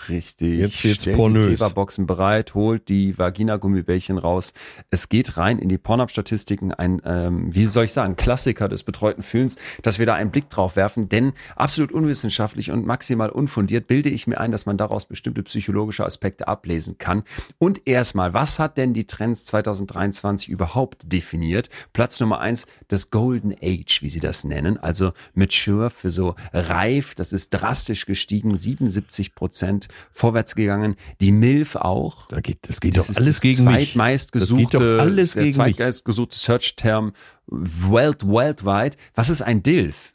[0.10, 0.60] Richtig.
[0.60, 1.48] Jetzt wird's Stellt pornös.
[1.48, 4.54] Die Zewa-Boxen bereit, holt die Vagina-Gummibärchen raus.
[4.90, 6.74] Es geht rein in die Pornhub-Statistiken.
[6.74, 10.50] Ein, ähm, wie soll ich sagen, Klassiker des betreuten Fühlens, dass wir da einen Blick
[10.50, 11.10] drauf werfen.
[11.10, 16.06] Denn absolut unwissenschaftlich und maximal unfundiert bilde ich mir ein, dass man daraus bestimmte psychologische
[16.06, 17.24] Aspekte ablesen kann.
[17.58, 21.70] Und erstmal, was hat denn die Trends 2023 überhaupt definiert?
[21.94, 24.78] Platz Nummer eins, das Golden Age, wie sie das nennen.
[24.78, 27.16] Also mature für so reif.
[27.16, 28.56] Das ist drastisch gestiegen.
[28.56, 29.65] 77 Prozent
[30.12, 30.96] vorwärts gegangen.
[31.22, 32.28] Die MILF auch.
[32.28, 33.92] Da geht, das geht Das doch ist alles das gegen mich.
[33.94, 35.56] zweitmeist Das geht gesuchte, doch alles gegen mich.
[35.56, 37.14] zweitmeist gesuchte Search-Term
[37.48, 38.96] world, worldwide.
[39.14, 40.14] Was ist ein DILF?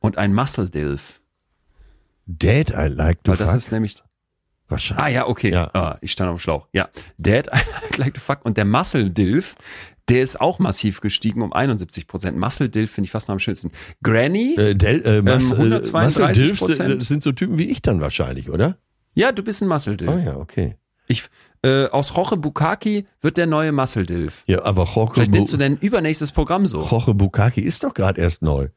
[0.00, 1.20] Und ein Muscle DILF?
[2.26, 3.56] Dad, I like to Weil das fuck.
[3.58, 3.96] ist nämlich,
[4.68, 5.04] Wahrscheinlich.
[5.04, 5.50] ah ja, okay.
[5.50, 5.70] Ja.
[5.72, 6.68] Ah, ich stand auf dem Schlauch.
[6.72, 6.88] Ja.
[7.16, 7.48] Dad,
[7.94, 8.44] I like to fuck.
[8.44, 9.56] Und der Muscle DILF,
[10.10, 12.38] der ist auch massiv gestiegen um 71 Prozent.
[12.38, 13.70] Muscle DILF finde ich fast noch am schönsten.
[14.02, 14.54] Granny?
[14.58, 17.02] Äh, Del, äh, Mas, Ähm, 132 Muscle Dilfs, Prozent.
[17.02, 18.76] äh, sind so Typen wie ich dann wahrscheinlich, oder?
[19.14, 20.10] Ja, du bist ein Muscle DILF.
[20.10, 20.76] Oh ja, okay.
[21.06, 21.24] Ich,
[21.62, 24.44] äh, aus Roche Bukaki wird der neue Muscle DILF.
[24.46, 26.86] Ja, aber Jorge, Vielleicht nennst du dein übernächstes Programm so.
[26.86, 28.68] Jorge Bukaki ist doch gerade erst neu.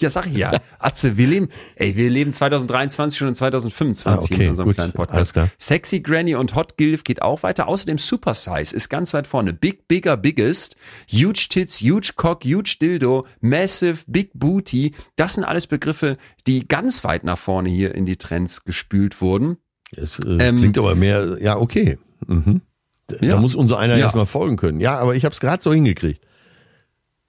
[0.00, 0.52] Ja, sag ich ja.
[0.78, 4.76] Atze, wir leben, ey, wir leben 2023 schon in 2025 Ah, okay, in unserem gut,
[4.76, 5.34] kleinen Podcast.
[5.58, 7.68] Sexy Granny und Hot Gilf geht auch weiter.
[7.68, 9.52] Außerdem Super Size ist ganz weit vorne.
[9.52, 10.76] Big, bigger, biggest.
[11.12, 14.94] Huge Tits, huge Cock, huge Dildo, Massive, Big Booty.
[15.16, 16.16] Das sind alles Begriffe,
[16.46, 19.58] die ganz weit nach vorne hier in die Trends gespült wurden.
[19.96, 21.98] Es äh, Ähm, klingt aber mehr, ja, okay.
[22.26, 22.60] Mhm.
[23.08, 23.36] Da Ja.
[23.40, 24.04] muss unser einer Ja.
[24.04, 24.80] erstmal folgen können.
[24.80, 26.24] Ja, aber ich habe es gerade so hingekriegt.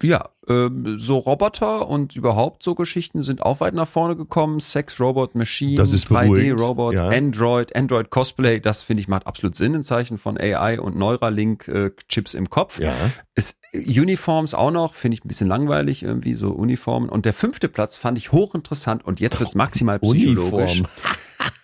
[0.04, 4.60] Ja, ähm, so Roboter und überhaupt so Geschichten sind auch weit nach vorne gekommen.
[4.60, 7.10] Sex, Robot, Machine, Das ist beruhigend, Robot, ja.
[7.10, 11.68] Android, Android Cosplay, das finde ich macht absolut Sinn in Zeichen von AI und Neuralink
[11.68, 12.80] äh, Chips im Kopf.
[12.80, 12.94] Ja.
[13.36, 17.10] Ist Uniforms auch noch, finde ich ein bisschen langweilig irgendwie, so Uniformen.
[17.10, 20.80] Und der fünfte Platz fand ich hochinteressant und jetzt wird's maximal psychologisch.
[20.80, 20.88] Uniform.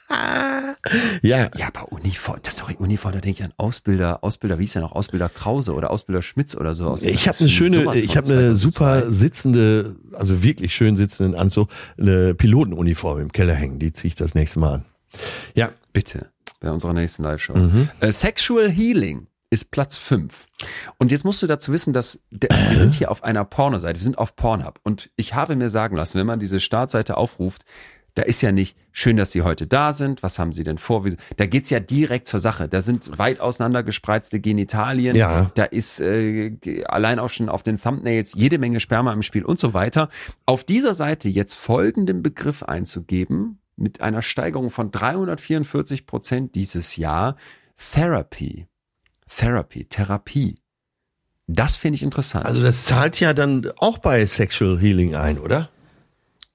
[1.22, 4.64] ja, Ja, aber Uniform, das ist doch Uniform, da denke ich an Ausbilder, Ausbilder, wie
[4.64, 6.86] ist ja noch, Ausbilder Krause oder Ausbilder Schmitz oder so.
[6.86, 8.58] Aus ich habe eine schöne, ich habe eine 2002.
[8.58, 13.80] super sitzende, also wirklich schön sitzenden Anzug, eine Pilotenuniform im Keller hängen.
[13.80, 14.86] Die ziehe ich das nächste Mal an.
[15.56, 16.30] Ja, Bitte,
[16.60, 17.56] bei unserer nächsten Live-Show.
[17.56, 17.90] Mhm.
[18.02, 20.46] Äh, Sexual Healing ist Platz 5.
[21.00, 24.04] Und jetzt musst du dazu wissen, dass der, wir sind hier auf einer Pornoseite, wir
[24.04, 24.80] sind auf Pornhub.
[24.84, 27.64] Und ich habe mir sagen lassen, wenn man diese Startseite aufruft,
[28.18, 30.24] da ist ja nicht schön, dass Sie heute da sind.
[30.24, 31.06] Was haben Sie denn vor?
[31.36, 32.68] Da geht's ja direkt zur Sache.
[32.68, 35.16] Da sind weit auseinander gespreizte Genitalien.
[35.16, 35.52] Ja.
[35.54, 36.54] Da ist äh,
[36.88, 40.10] allein auch schon auf den Thumbnails jede Menge Sperma im Spiel und so weiter.
[40.48, 47.36] Auf dieser Seite jetzt folgenden Begriff einzugeben, mit einer Steigerung von 344 Prozent dieses Jahr,
[47.78, 48.66] Therapy.
[49.30, 50.56] Therapy, Therapie.
[51.46, 52.48] Das finde ich interessant.
[52.48, 55.70] Also das zahlt ja dann auch bei Sexual Healing ein, oder?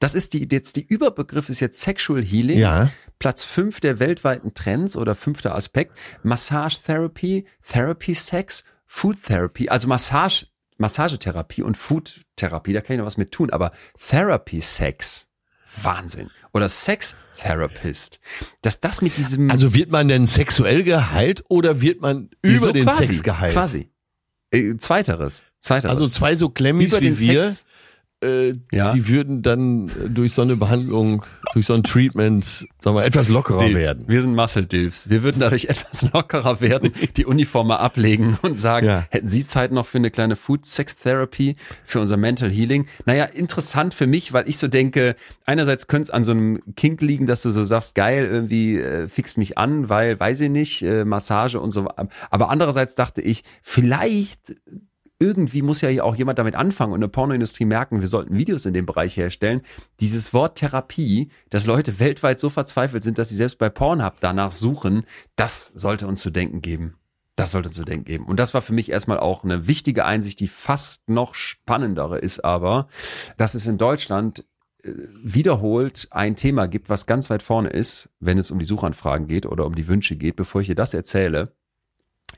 [0.03, 2.59] Das ist die, jetzt die Überbegriff ist jetzt Sexual Healing.
[2.59, 2.91] Ja.
[3.21, 5.97] Platz fünf der weltweiten Trends oder fünfter Aspekt.
[6.25, 10.47] Massage Therapy, Therapy Sex, Food Therapy, also Massage,
[10.79, 15.29] Massagetherapie und Food Therapie, da kann ich noch was mit tun, aber Therapy Sex,
[15.83, 16.31] Wahnsinn.
[16.53, 18.19] Oder Sex Therapist.
[18.61, 19.51] Dass das mit diesem.
[19.51, 23.53] Also wird man denn sexuell geheilt oder wird man über so den quasi, Sex geheilt?
[23.53, 23.89] Quasi.
[24.51, 25.45] Äh, zweiteres.
[25.61, 25.91] Zweiteres.
[25.93, 27.65] Also zwei so Klemmis über wie den wir, Sex.
[28.23, 28.93] Äh, Ja.
[28.93, 33.59] die würden dann durch so eine Behandlung, durch so ein Treatment, sagen wir, etwas lockerer
[33.67, 33.75] Dilfs.
[33.81, 34.05] werden.
[34.07, 35.11] Wir sind Muscle Dilfs.
[35.11, 39.05] Wir würden dadurch etwas lockerer werden, die Uniform mal ablegen und sagen, Ja.
[39.11, 42.87] hätten Sie Zeit noch für eine kleine Food Sex Therapy, für unser Mental Healing?
[43.07, 47.03] Naja, interessant für mich, weil ich so denke, einerseits könnte es an so einem Kink
[47.03, 50.83] liegen, dass du so sagst, geil, irgendwie äh, fixt mich an, weil, weiß ich nicht,
[50.83, 51.89] äh, Massage und so.
[52.31, 54.55] Aber andererseits dachte ich, vielleicht
[55.23, 58.75] irgendwie muss ja auch jemand damit anfangen und eine Pornoindustrie merken, wir sollten Videos in
[58.75, 59.63] dem Bereich herstellen.
[60.01, 64.51] Dieses Wort Therapie, dass Leute weltweit so verzweifelt sind, dass sie selbst bei Pornhub danach
[64.51, 65.05] suchen,
[65.37, 66.97] das sollte uns zu denken geben.
[67.37, 68.27] Das sollte uns zu denken geben.
[68.27, 72.45] Und das war für mich erstmal auch eine wichtige Einsicht, die fast noch spannendere ist
[72.45, 72.89] aber,
[73.37, 74.45] dass es in Deutschland
[74.83, 74.91] äh,
[75.23, 79.47] wiederholt ein Thema gibt, was ganz weit vorne ist, wenn es um die Suchanfragen geht
[79.47, 80.35] oder um die Wünsche geht.
[80.35, 81.55] Bevor ich dir das erzähle,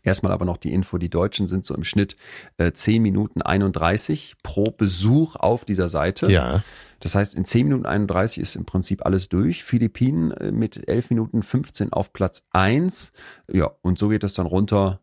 [0.03, 2.17] Erstmal aber noch die Info, die Deutschen sind so im Schnitt
[2.59, 6.31] äh, 10 Minuten 31 pro Besuch auf dieser Seite.
[6.31, 6.63] Ja.
[7.01, 9.65] Das heißt, in 10 Minuten 31 ist im Prinzip alles durch.
[9.65, 13.13] Philippinen äh, mit 11 Minuten 15 auf Platz 1.
[13.51, 15.01] Ja, und so geht es dann runter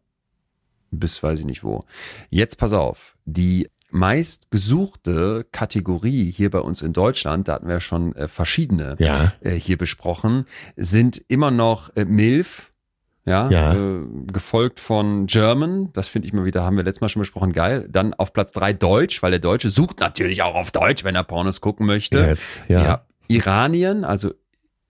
[0.91, 1.83] bis weiß ich nicht wo.
[2.29, 8.15] Jetzt pass auf, die meistgesuchte Kategorie hier bei uns in Deutschland, da hatten wir schon
[8.15, 9.33] äh, verschiedene Ja.
[9.41, 10.45] äh, hier besprochen,
[10.77, 12.70] sind immer noch äh, MILF,
[13.31, 13.73] ja, Ja.
[13.73, 14.01] Äh,
[14.31, 17.87] gefolgt von German, das finde ich mal wieder, haben wir letztes Mal schon besprochen, geil.
[17.89, 21.23] Dann auf Platz drei Deutsch, weil der Deutsche sucht natürlich auch auf Deutsch, wenn er
[21.23, 22.19] Pornos gucken möchte.
[22.19, 23.05] Ja, jetzt, ja.
[23.27, 24.33] Iranien, also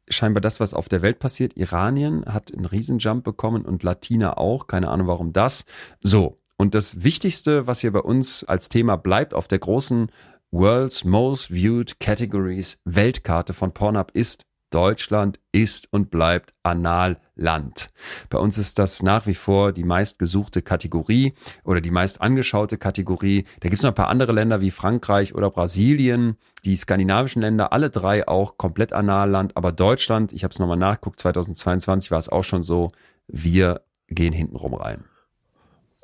[0.09, 1.55] scheinbar das, was auf der Welt passiert.
[1.55, 4.67] Iranien hat einen Riesenjump bekommen und Latina auch.
[4.67, 5.65] Keine Ahnung, warum das.
[6.01, 6.37] So.
[6.57, 10.11] Und das Wichtigste, was hier bei uns als Thema bleibt auf der großen
[10.51, 17.89] World's Most Viewed Categories Weltkarte von Pornhub ist Deutschland ist und bleibt Analland.
[18.29, 21.33] Bei uns ist das nach wie vor die meistgesuchte Kategorie
[21.63, 23.45] oder die meist angeschaute Kategorie.
[23.59, 27.73] Da gibt es noch ein paar andere Länder wie Frankreich oder Brasilien, die skandinavischen Länder,
[27.73, 29.55] alle drei auch komplett Analland.
[29.55, 32.91] Aber Deutschland, ich habe es nochmal nachgeguckt, 2022 war es auch schon so,
[33.27, 35.03] wir gehen hintenrum rein.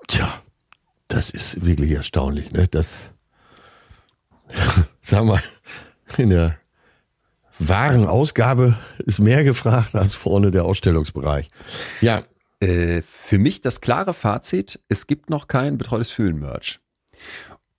[0.07, 0.41] Tja,
[1.07, 2.67] das ist wirklich erstaunlich, ne?
[2.67, 3.11] Das,
[5.01, 5.41] sag mal,
[6.17, 6.57] in der
[7.59, 8.75] wahren Ausgabe
[9.05, 11.49] ist mehr gefragt als vorne der Ausstellungsbereich.
[12.01, 12.23] Ja,
[12.59, 16.79] Äh, für mich das klare Fazit, es gibt noch kein betreutes Fühlen-Merch.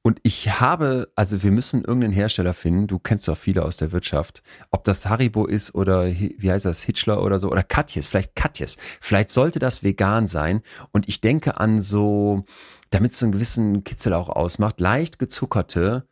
[0.03, 3.93] Und ich habe, also wir müssen irgendeinen Hersteller finden, du kennst doch viele aus der
[3.93, 8.37] Wirtschaft, ob das Haribo ist oder wie heißt das, Hitchler oder so, oder Katjes, vielleicht
[8.37, 8.77] Katjes.
[9.01, 10.63] Vielleicht sollte das vegan sein.
[10.93, 12.45] Und ich denke an so,
[12.91, 16.07] damit es so einen gewissen Kitzel auch ausmacht, leicht gezuckerte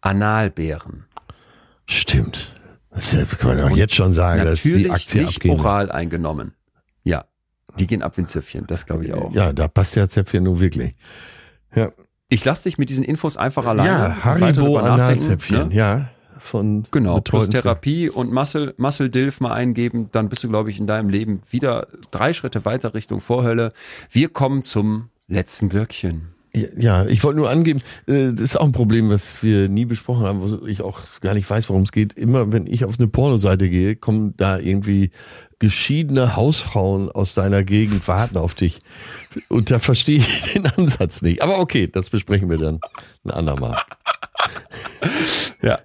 [0.00, 1.04] Analbeeren.
[1.86, 2.57] stimmt.
[2.90, 5.58] Das kann man doch jetzt schon sagen, dass die Aktie nicht abgehen.
[5.58, 6.54] oral eingenommen.
[7.04, 7.24] Ja,
[7.78, 9.32] die gehen ab wie ein Zäpfchen, das glaube ich auch.
[9.34, 10.94] Ja, da passt der Zäpfchen nun wirklich.
[11.74, 11.92] Ja,
[12.28, 13.88] Ich lasse dich mit diesen Infos einfach alleine.
[13.88, 15.74] ja Haribo Analzäpfchen, ne?
[15.74, 16.10] ja.
[16.40, 20.78] Von Genau, plus Therapie und Muscle, Muscle Dilf mal eingeben, dann bist du, glaube ich,
[20.78, 23.72] in deinem Leben wieder drei Schritte weiter Richtung Vorhölle.
[24.10, 26.28] Wir kommen zum letzten Glöckchen.
[26.76, 30.26] Ja, ich wollte nur angeben, äh, das ist auch ein Problem, was wir nie besprochen
[30.26, 32.14] haben, wo ich auch gar nicht weiß, worum es geht.
[32.14, 35.10] Immer wenn ich auf eine Pornoseite gehe, kommen da irgendwie
[35.58, 38.80] geschiedene Hausfrauen aus deiner Gegend warten auf dich.
[39.48, 41.42] Und da verstehe ich den Ansatz nicht.
[41.42, 42.80] Aber okay, das besprechen wir dann
[43.24, 43.82] ein andermal.
[45.62, 45.80] Ja.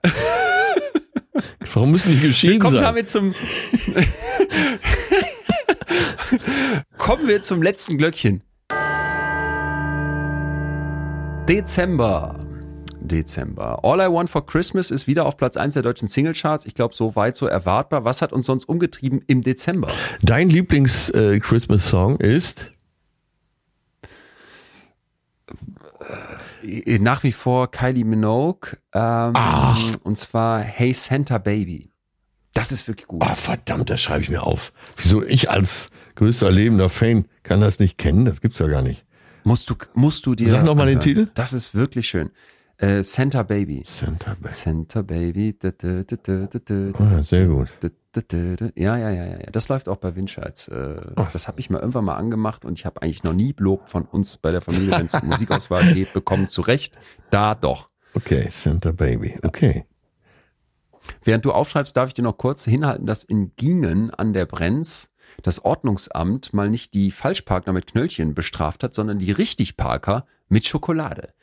[1.74, 2.82] Warum müssen die geschieden sein?
[2.82, 3.34] damit zum
[6.98, 8.41] Kommen wir zum letzten Glöckchen.
[11.48, 12.40] Dezember.
[13.02, 13.84] Dezember.
[13.84, 16.65] All I Want for Christmas ist wieder auf Platz 1 der deutschen Singlecharts.
[16.65, 18.06] Ich glaube, so weit so erwartbar.
[18.06, 19.90] Was hat uns sonst umgetrieben im Dezember?
[20.22, 22.72] Dein Lieblings-Christmas-Song ist?
[26.64, 28.78] Äh, Nach wie vor Kylie Minogue.
[28.94, 29.34] Ähm.
[30.03, 31.90] Und zwar Hey Santa Baby.
[32.53, 33.22] Das ist wirklich gut.
[33.22, 34.72] Ah, verdammt, das schreibe ich mir auf.
[34.95, 38.24] Wieso ich als größter lebender Fan kann das nicht kennen?
[38.24, 39.02] Das gibt's ja gar nicht.
[39.44, 40.48] Musst du, musst du dir.
[40.48, 40.99] Sag noch mal den.
[40.99, 41.30] Titel.
[41.34, 42.32] Das ist wirklich schön.
[42.78, 43.84] Äh, Santa Baby.
[43.86, 44.52] Santa Baby.
[44.52, 45.56] Santa Baby.
[45.57, 47.70] Da, da, da, sehr gut.
[48.76, 49.38] Ja, ja, ja, ja.
[49.52, 50.68] Das läuft auch bei Windscheids.
[50.68, 51.02] Äh,
[51.32, 54.06] das habe ich mal irgendwann mal angemacht und ich habe eigentlich noch nie Lob von
[54.06, 56.48] uns bei der Familie, wenn es Musikauswahl geht, bekommen.
[56.48, 56.95] Zu Recht.
[57.30, 57.90] Da doch.
[58.15, 59.40] Okay, Santa Baby.
[59.44, 59.86] Okay.
[61.24, 65.10] Während du aufschreibst, darf ich dir noch kurz hinhalten, dass in Gingen an der Brenz
[65.41, 71.34] das Ordnungsamt mal nicht die Falschparker mit Knöllchen bestraft hat, sondern die Richtigparker mit Schokolade.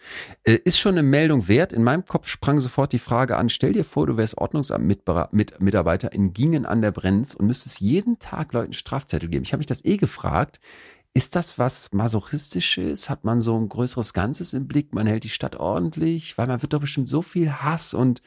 [0.45, 1.73] Äh, ist schon eine Meldung wert.
[1.73, 6.33] In meinem Kopf sprang sofort die Frage an, stell dir vor, du wärst Ordnungsamt-Mitarbeiter in
[6.33, 9.45] Gingen an der Brenz und müsstest jeden Tag Leuten Strafzettel geben.
[9.45, 10.61] Ich habe mich das eh gefragt.
[11.13, 13.11] Ist das was Masochistisches?
[13.11, 14.95] Hat man so ein größeres Ganzes im Blick?
[14.95, 16.39] Man hält die Stadt ordentlich?
[16.39, 18.23] Weil man wird doch bestimmt so viel Hass und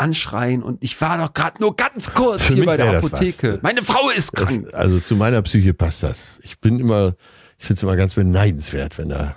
[0.00, 3.58] anschreien und ich war doch gerade nur ganz kurz Für hier bei der das Apotheke.
[3.62, 4.68] Meine Frau ist Das, krank.
[4.72, 6.38] also zu meiner Psyche passt das.
[6.42, 7.14] Ich bin immer,
[7.58, 9.36] ich finde es immer ganz beneidenswert, wenn da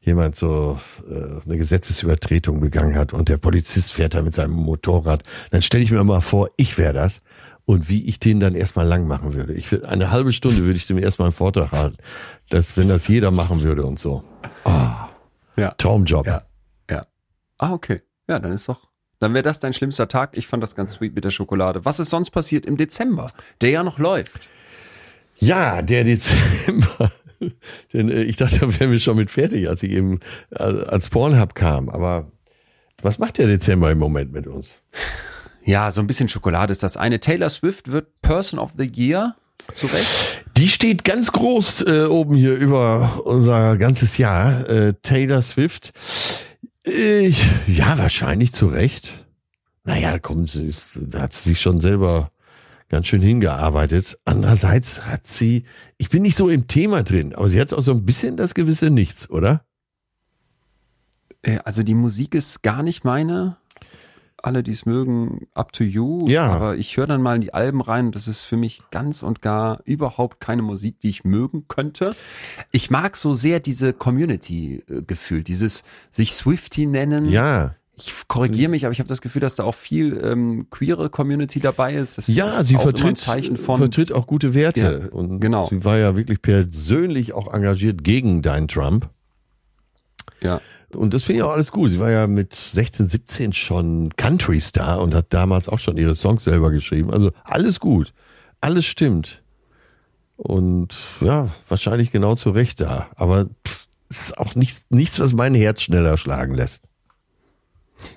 [0.00, 0.78] jemand so
[1.10, 5.22] äh, eine Gesetzesübertretung begangen hat und der Polizist fährt da mit seinem Motorrad.
[5.50, 7.20] Dann stelle ich mir immer vor, ich wäre das
[7.64, 9.54] und wie ich den dann erstmal lang machen würde.
[9.54, 11.96] Ich eine halbe Stunde würde ich dem erstmal einen Vortrag halten,
[12.50, 14.22] dass wenn das jeder machen würde und so.
[14.64, 15.08] Ah,
[15.56, 15.70] Ja.
[15.78, 16.26] Traumjob.
[16.26, 16.42] Ja.
[16.90, 17.02] Ja.
[17.58, 18.02] Ah, okay.
[18.28, 18.80] Ja, dann ist doch.
[19.20, 20.30] Dann wäre das dein schlimmster Tag.
[20.36, 21.84] Ich fand das ganz sweet mit der Schokolade.
[21.84, 23.30] Was ist sonst passiert im Dezember,
[23.60, 24.48] der ja noch läuft?
[25.36, 27.12] Ja, der Dezember.
[27.92, 30.20] Denn äh, ich dachte, da wären wir schon mit fertig, als ich eben
[30.50, 31.88] äh, als Pornhub kam.
[31.88, 32.30] Aber
[33.02, 34.82] was macht der Dezember im Moment mit uns?
[35.64, 37.20] Ja, so ein bisschen Schokolade ist das eine.
[37.20, 39.36] Taylor Swift wird Person of the Year.
[39.72, 40.44] Zu Recht.
[40.58, 44.68] Die steht ganz groß äh, oben hier über unser ganzes Jahr.
[44.68, 45.92] Äh, Taylor Swift.
[46.86, 47.32] Äh,
[47.66, 49.24] ja, wahrscheinlich zu Recht.
[49.84, 52.30] Naja, komm, sie ist, da hat sie sich schon selber
[52.88, 54.18] ganz schön hingearbeitet.
[54.24, 55.64] Andererseits hat sie,
[55.98, 58.54] ich bin nicht so im Thema drin, aber sie hat auch so ein bisschen das
[58.54, 59.64] gewisse Nichts, oder?
[61.42, 63.56] Äh, Also die Musik ist gar nicht meine.
[64.44, 66.28] Alle, die es mögen, up to you.
[66.28, 66.48] Ja.
[66.48, 69.40] Aber ich höre dann mal in die Alben rein das ist für mich ganz und
[69.40, 72.14] gar überhaupt keine Musik, die ich mögen könnte.
[72.70, 77.30] Ich mag so sehr diese Community-Gefühl, dieses sich Swifty nennen.
[77.30, 77.74] Ja.
[77.96, 81.60] Ich korrigiere mich, aber ich habe das Gefühl, dass da auch viel ähm, queere Community
[81.60, 82.18] dabei ist.
[82.18, 85.08] Das Ja, ist sie vertritt, von vertritt auch gute Werte.
[85.10, 85.66] Ja, und genau.
[85.70, 89.08] sie war ja wirklich persönlich auch engagiert gegen deinen Trump.
[90.42, 90.60] ja.
[90.94, 91.90] Und das finde ich auch alles gut.
[91.90, 96.44] Sie war ja mit 16, 17 schon Country-Star und hat damals auch schon ihre Songs
[96.44, 97.10] selber geschrieben.
[97.10, 98.12] Also alles gut.
[98.60, 99.42] Alles stimmt.
[100.36, 103.08] Und ja, wahrscheinlich genau zu Recht da.
[103.16, 103.48] Aber
[104.08, 106.88] es ist auch nichts, nichts, was mein Herz schneller schlagen lässt.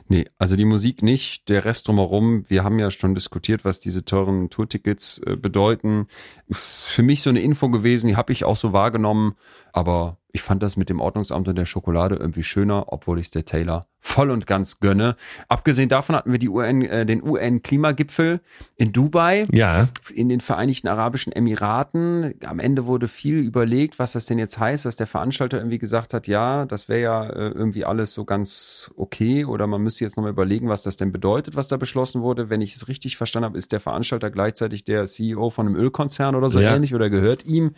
[0.07, 2.43] Nee, also die Musik nicht, der Rest drumherum.
[2.49, 6.07] Wir haben ja schon diskutiert, was diese teuren Tourtickets äh, bedeuten.
[6.47, 9.35] Ist für mich so eine Info gewesen, die habe ich auch so wahrgenommen.
[9.77, 13.31] Aber ich fand das mit dem Ordnungsamt und der Schokolade irgendwie schöner, obwohl ich es
[13.31, 15.15] der Taylor voll und ganz gönne.
[15.49, 18.39] Abgesehen davon hatten wir die UN, äh, den UN-Klimagipfel
[18.77, 22.33] in Dubai Ja, in den Vereinigten Arabischen Emiraten.
[22.45, 26.13] Am Ende wurde viel überlegt, was das denn jetzt heißt, dass der Veranstalter irgendwie gesagt
[26.13, 30.15] hat, ja, das wäre ja äh, irgendwie alles so ganz okay oder man müsste jetzt
[30.15, 32.49] nochmal überlegen, was das denn bedeutet, was da beschlossen wurde.
[32.49, 36.35] Wenn ich es richtig verstanden habe, ist der Veranstalter gleichzeitig der CEO von einem Ölkonzern
[36.35, 36.75] oder so Ja.
[36.75, 37.71] ähnlich oder gehört ihm.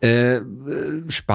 [0.00, 0.42] Äh, äh,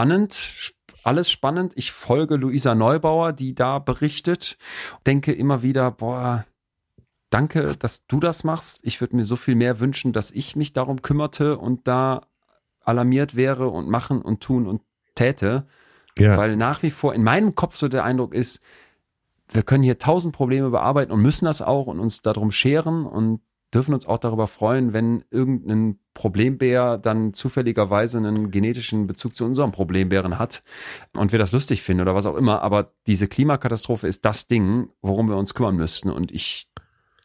[0.07, 0.73] spannend.
[1.03, 1.73] Alles spannend.
[1.75, 4.57] Ich folge Luisa Neubauer, die da berichtet.
[5.05, 6.45] Denke immer wieder, boah,
[7.29, 8.81] danke, dass du das machst.
[8.83, 12.23] Ich würde mir so viel mehr wünschen, dass ich mich darum kümmerte und da
[12.83, 14.81] alarmiert wäre und machen und tun und
[15.15, 15.65] täte.
[16.17, 16.35] ja.
[16.35, 18.61] Weil nach wie vor in meinem Kopf so der Eindruck ist,
[19.53, 23.39] wir können hier tausend Probleme bearbeiten und müssen das auch und uns darum scheren und
[23.73, 29.71] dürfen uns auch darüber freuen, wenn irgendein Problembär dann zufälligerweise einen genetischen Bezug zu unserem
[29.71, 30.63] Problembären hat
[31.13, 32.61] und wir das lustig finden oder was auch immer.
[32.61, 36.09] Aber diese Klimakatastrophe ist das Ding, worum wir uns kümmern müssten.
[36.09, 36.69] Und ich,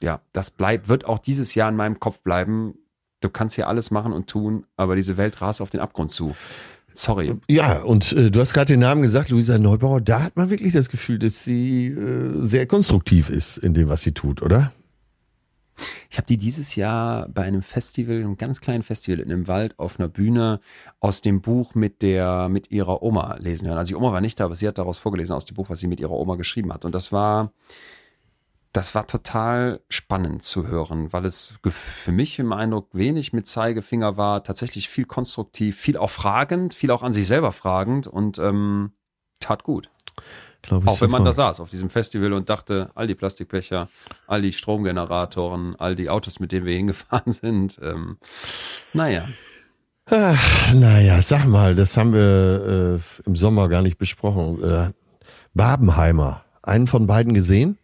[0.03, 2.75] ja, das bleibt, wird auch dieses Jahr in meinem Kopf bleiben.
[3.21, 6.35] Du kannst hier alles machen und tun, aber diese Welt rast auf den Abgrund zu.
[6.93, 7.35] Sorry.
[7.49, 10.01] Ja, und äh, du hast gerade den Namen gesagt, Luisa Neubauer.
[10.01, 14.03] Da hat man wirklich das Gefühl, dass sie äh, sehr konstruktiv ist in dem, was
[14.03, 14.73] sie tut, oder?
[16.11, 19.79] Ich habe die dieses Jahr bei einem Festival, einem ganz kleinen Festival in einem Wald
[19.79, 20.61] auf einer Bühne
[21.01, 23.79] aus dem Buch mit der mit ihrer Oma lesen hören.
[23.79, 25.81] Also die Oma war nicht da, aber sie hat daraus vorgelesen aus dem Buch, was
[25.81, 26.85] sie mit ihrer Oma geschrieben hat.
[26.85, 27.53] Und das war
[28.73, 34.17] das war total spannend zu hören, weil es für mich im Eindruck wenig mit Zeigefinger
[34.17, 38.93] war, tatsächlich viel konstruktiv, viel auch fragend, viel auch an sich selber fragend und ähm,
[39.41, 39.91] tat gut.
[40.63, 41.57] Glaube ich Auch wenn man da sofort.
[41.57, 43.89] saß auf diesem Festival und dachte, all die Plastikbecher,
[44.27, 47.79] all die Stromgeneratoren, all die Autos, mit denen wir hingefahren sind.
[47.83, 48.17] Ähm,
[48.93, 49.25] naja,
[50.07, 54.63] Ach, naja, sag mal, das haben wir äh, im Sommer gar nicht besprochen.
[54.63, 54.91] Äh,
[55.55, 57.79] Babenheimer, einen von beiden gesehen?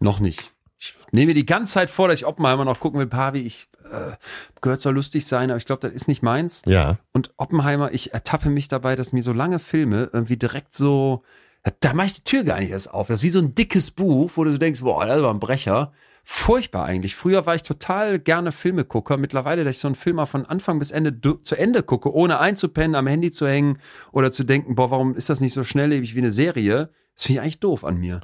[0.00, 0.53] noch nicht.
[0.84, 3.06] Ich nehme mir die ganze Zeit vor, dass ich Oppenheimer noch gucken will.
[3.06, 4.12] Pavi, ich äh,
[4.60, 6.62] gehört soll lustig sein, aber ich glaube, das ist nicht meins.
[6.66, 6.98] Ja.
[7.12, 11.22] Und Oppenheimer, ich ertappe mich dabei, dass mir so lange Filme irgendwie direkt so,
[11.80, 13.08] da mache ich die Tür gar nicht erst auf.
[13.08, 15.40] Das ist wie so ein dickes Buch, wo du so denkst, boah, das war ein
[15.40, 15.92] Brecher.
[16.26, 17.14] Furchtbar eigentlich.
[17.14, 19.18] Früher war ich total gerne Filmegucker.
[19.18, 22.40] Mittlerweile, dass ich so einen Film mal von Anfang bis Ende zu Ende gucke, ohne
[22.40, 23.78] einzupennen, am Handy zu hängen
[24.10, 26.90] oder zu denken, boah, warum ist das nicht so schnelllebig wie eine Serie?
[27.14, 28.22] Das finde ich eigentlich doof an mir.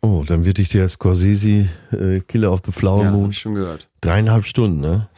[0.00, 3.24] Oh, dann wird dich der Scorsese äh, Killer of the Flower Ja, Moon.
[3.24, 3.88] hab ich schon gehört.
[4.00, 5.08] Dreieinhalb Stunden, ne?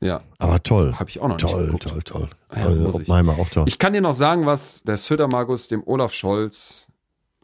[0.00, 0.94] Ja, Aber toll.
[0.98, 1.84] habe ich auch noch nicht Toll, geguckt.
[1.88, 2.28] toll, toll.
[2.54, 3.00] Ja, muss ich.
[3.02, 3.64] Oppenheimer auch toll.
[3.66, 6.88] Ich kann dir noch sagen, was der Södermagus dem Olaf Scholz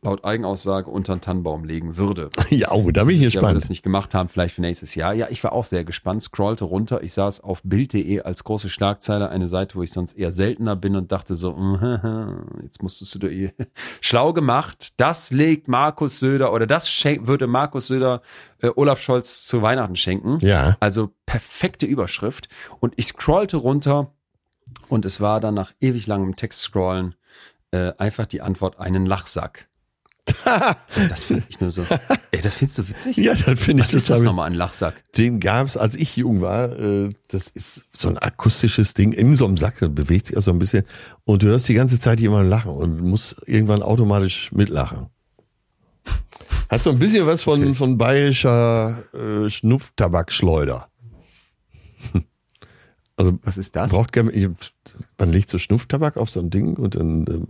[0.02, 2.30] laut Eigenaussage unter den Tannenbaum legen würde.
[2.50, 3.56] ja, oh, da bin ich Jahr, weil wir gespannt.
[3.56, 5.12] das nicht gemacht haben, vielleicht für nächstes Jahr.
[5.12, 7.02] Ja, ich war auch sehr gespannt, scrollte runter.
[7.02, 10.96] Ich saß auf Bild.de als große Schlagzeile, eine Seite, wo ich sonst eher seltener bin
[10.96, 13.52] und dachte so, mm, jetzt musstest du dir
[14.00, 14.94] schlau gemacht.
[14.96, 18.22] Das legt Markus Söder oder das würde Markus Söder
[18.62, 20.38] äh, Olaf Scholz zu Weihnachten schenken.
[20.40, 20.76] Ja.
[20.80, 22.48] Also perfekte Überschrift.
[22.80, 24.12] Und ich scrollte runter
[24.88, 27.14] und es war dann nach ewig langem Text-Scrollen
[27.70, 29.69] äh, einfach die Antwort einen Lachsack.
[31.08, 31.84] Das finde ich nur so.
[32.30, 33.16] Ey, das findest du witzig?
[33.16, 35.02] Ja, dann finde ich Was ist das nochmal ein Lachsack?
[35.14, 36.78] Den gab's, als ich jung war.
[36.78, 40.42] Äh, das ist so ein akustisches Ding in so einem Sack, das bewegt sich auch
[40.42, 40.84] so ein bisschen.
[41.24, 45.06] Und du hörst die ganze Zeit jemanden lachen und musst irgendwann automatisch mitlachen.
[46.68, 50.88] Hat so ein bisschen was von, von bayerischer äh, Schnupftabakschleuder.
[53.20, 53.90] Also Was ist das?
[53.90, 54.32] braucht gerne,
[55.18, 57.48] man legt so Schnupftabak auf so ein Ding und dann ähm,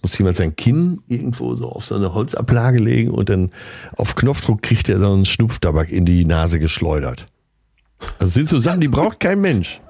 [0.00, 3.50] muss jemand sein Kinn irgendwo so auf so eine Holzablage legen und dann
[3.98, 7.26] auf Knopfdruck kriegt er so einen Schnupftabak in die Nase geschleudert.
[8.18, 9.82] Das sind so Sachen, die braucht kein Mensch.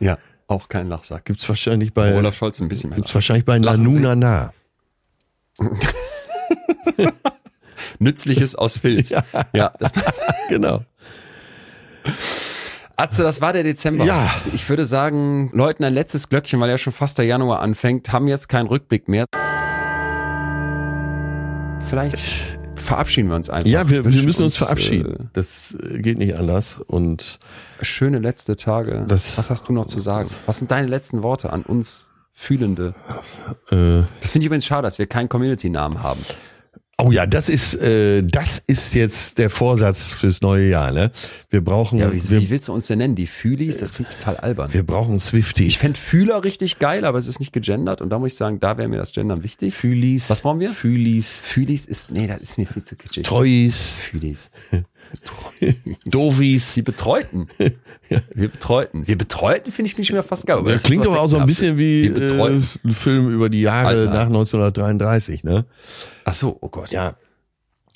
[0.00, 0.18] Ja,
[0.48, 1.26] auch kein Lachsack.
[1.26, 2.96] Gibt's wahrscheinlich bei, Olaf Scholz ein bisschen mehr.
[2.96, 3.60] gibt's wahrscheinlich bei Sie?
[3.60, 4.52] Nanunana.
[8.00, 9.10] Nützliches aus Filz.
[9.14, 9.22] Ja.
[9.54, 9.92] ja das,
[10.48, 10.80] Genau.
[13.00, 14.04] Atze, das war der Dezember.
[14.04, 14.30] Ja.
[14.52, 18.28] Ich würde sagen, Leuten ein letztes Glöckchen, weil ja schon fast der Januar anfängt, haben
[18.28, 19.24] jetzt keinen Rückblick mehr.
[21.88, 23.68] Vielleicht verabschieden wir uns einfach.
[23.70, 25.14] Ja, wir, wir müssen uns verabschieden.
[25.14, 26.78] Äh, Das geht nicht anders.
[26.86, 27.38] Und
[27.80, 29.04] schöne letzte Tage.
[29.08, 30.28] Was hast du noch zu sagen?
[30.44, 32.94] Was sind deine letzten Worte an uns Fühlende?
[33.70, 36.20] äh, Das finde ich übrigens schade, dass wir keinen Community-Namen haben.
[37.02, 40.92] Oh ja, das ist äh, das ist jetzt der Vorsatz fürs neue Jahr.
[40.92, 41.10] Ne?
[41.48, 43.14] Wir brauchen Ja, wie, wir, wie willst du uns denn nennen?
[43.14, 43.78] Die Fühlis?
[43.78, 44.72] Das klingt total albern.
[44.72, 45.68] wir brauchen Swifties.
[45.68, 48.60] Ich fände Fühler richtig geil, aber es ist nicht gegendert und da muss ich sagen,
[48.60, 49.74] da wäre mir das Gendern wichtig.
[49.74, 50.28] Fühlis.
[50.28, 50.72] Was brauchen wir?
[50.72, 53.24] Fühlis, Fühlis ist, nee, das ist mir viel zu kitschig.
[53.24, 54.50] Treus, Fühlis.
[56.06, 56.74] Dovis.
[56.74, 57.48] Die Betreuten.
[58.34, 59.06] Wir Betreuten.
[59.06, 60.58] Wir Betreuten finde ich nicht mehr fast geil.
[60.58, 63.60] aber Das klingt doch auch so ein bisschen wie Wir äh, ein Film über die
[63.60, 64.12] Jahre Alter.
[64.12, 65.44] nach 1933.
[65.44, 65.64] Ne?
[66.24, 66.90] Ach so, oh Gott.
[66.90, 67.14] Ja,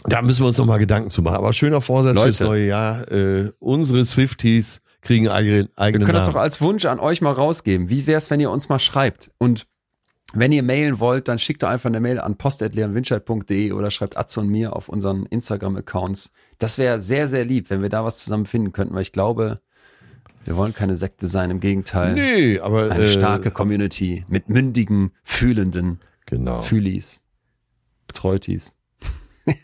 [0.04, 1.36] da müssen wir uns noch mal Gedanken zu machen.
[1.36, 2.26] Aber schöner Vorsatz Leute.
[2.28, 3.10] fürs neue Jahr.
[3.10, 6.44] Äh, unsere Swifties kriegen eigene, Wir eigene können das doch Namen.
[6.44, 7.88] als Wunsch an euch mal rausgeben.
[7.88, 9.30] Wie wäre es, wenn ihr uns mal schreibt?
[9.38, 9.66] Und
[10.34, 14.40] wenn ihr mailen wollt, dann schickt doch einfach eine Mail an post.leonwinscheid.de oder schreibt Atze
[14.40, 16.32] und mir auf unseren Instagram-Accounts.
[16.58, 19.60] Das wäre sehr, sehr lieb, wenn wir da was zusammen finden könnten, weil ich glaube,
[20.44, 22.14] wir wollen keine Sekte sein, im Gegenteil.
[22.14, 26.60] Nee, aber Eine äh, starke Community mit mündigen, fühlenden genau.
[26.60, 27.22] Fühlis,
[28.06, 28.76] Betreutis.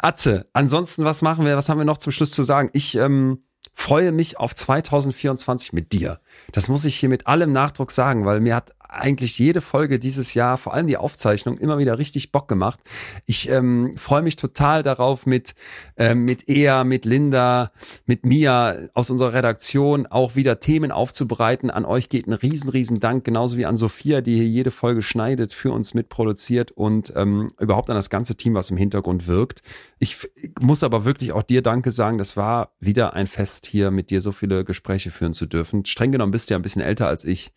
[0.00, 2.70] Atze, ansonsten, was machen wir, was haben wir noch zum Schluss zu sagen?
[2.72, 3.44] Ich ähm,
[3.74, 6.20] freue mich auf 2024 mit dir.
[6.52, 10.34] Das muss ich hier mit allem Nachdruck sagen, weil mir hat eigentlich jede Folge dieses
[10.34, 12.80] Jahr, vor allem die Aufzeichnung, immer wieder richtig Bock gemacht.
[13.26, 15.54] Ich ähm, freue mich total darauf, mit,
[15.96, 17.70] ähm, mit Ea, mit Linda,
[18.06, 21.70] mit Mia aus unserer Redaktion auch wieder Themen aufzubereiten.
[21.70, 25.02] An euch geht ein riesen, riesen Dank, genauso wie an Sophia, die hier jede Folge
[25.02, 29.62] schneidet, für uns mitproduziert und ähm, überhaupt an das ganze Team, was im Hintergrund wirkt.
[29.98, 30.16] Ich
[30.58, 32.18] muss aber wirklich auch dir Danke sagen.
[32.18, 35.84] Das war wieder ein Fest hier, mit dir so viele Gespräche führen zu dürfen.
[35.84, 37.52] Streng genommen bist du ja ein bisschen älter als ich.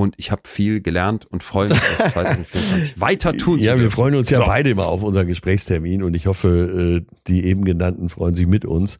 [0.00, 3.90] Und ich habe viel gelernt und freue mich, das 2024 weiter tun zu Ja, wir
[3.90, 4.44] freuen uns ja So.
[4.46, 8.64] beide immer auf unseren Gesprächstermin und ich hoffe, äh, die eben genannten freuen sich mit
[8.64, 8.98] uns.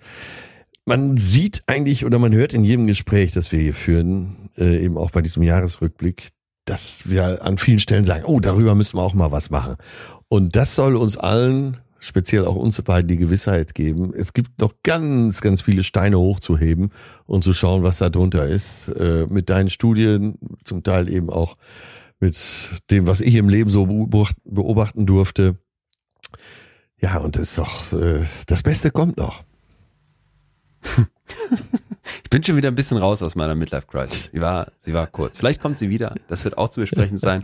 [0.85, 4.99] Man sieht eigentlich oder man hört in jedem Gespräch, das wir hier führen, äh, eben
[4.99, 6.29] auch bei diesem Jahresrückblick,
[6.67, 9.77] dass wir an vielen Stellen sagen, oh, darüber müssen wir auch mal was machen.
[10.29, 14.13] Und das soll uns allen, speziell auch uns beiden, die Gewissheit geben.
[14.15, 16.91] Es gibt noch ganz, ganz viele Steine hochzuheben
[17.27, 18.89] und zu schauen, was da drunter ist.
[18.89, 21.57] Äh, mit deinen Studien, zum Teil eben auch
[22.19, 22.39] mit
[22.91, 25.57] dem, was ich im Leben so beobacht- beobachten durfte.
[26.99, 29.45] Ja, und das ist doch, äh, das Beste kommt noch.
[32.25, 34.31] Ich bin schon wieder ein bisschen raus aus meiner Midlife-Crisis.
[34.33, 35.39] Sie war, sie war kurz.
[35.39, 36.15] Vielleicht kommt sie wieder.
[36.29, 37.43] Das wird auch zu besprechen sein.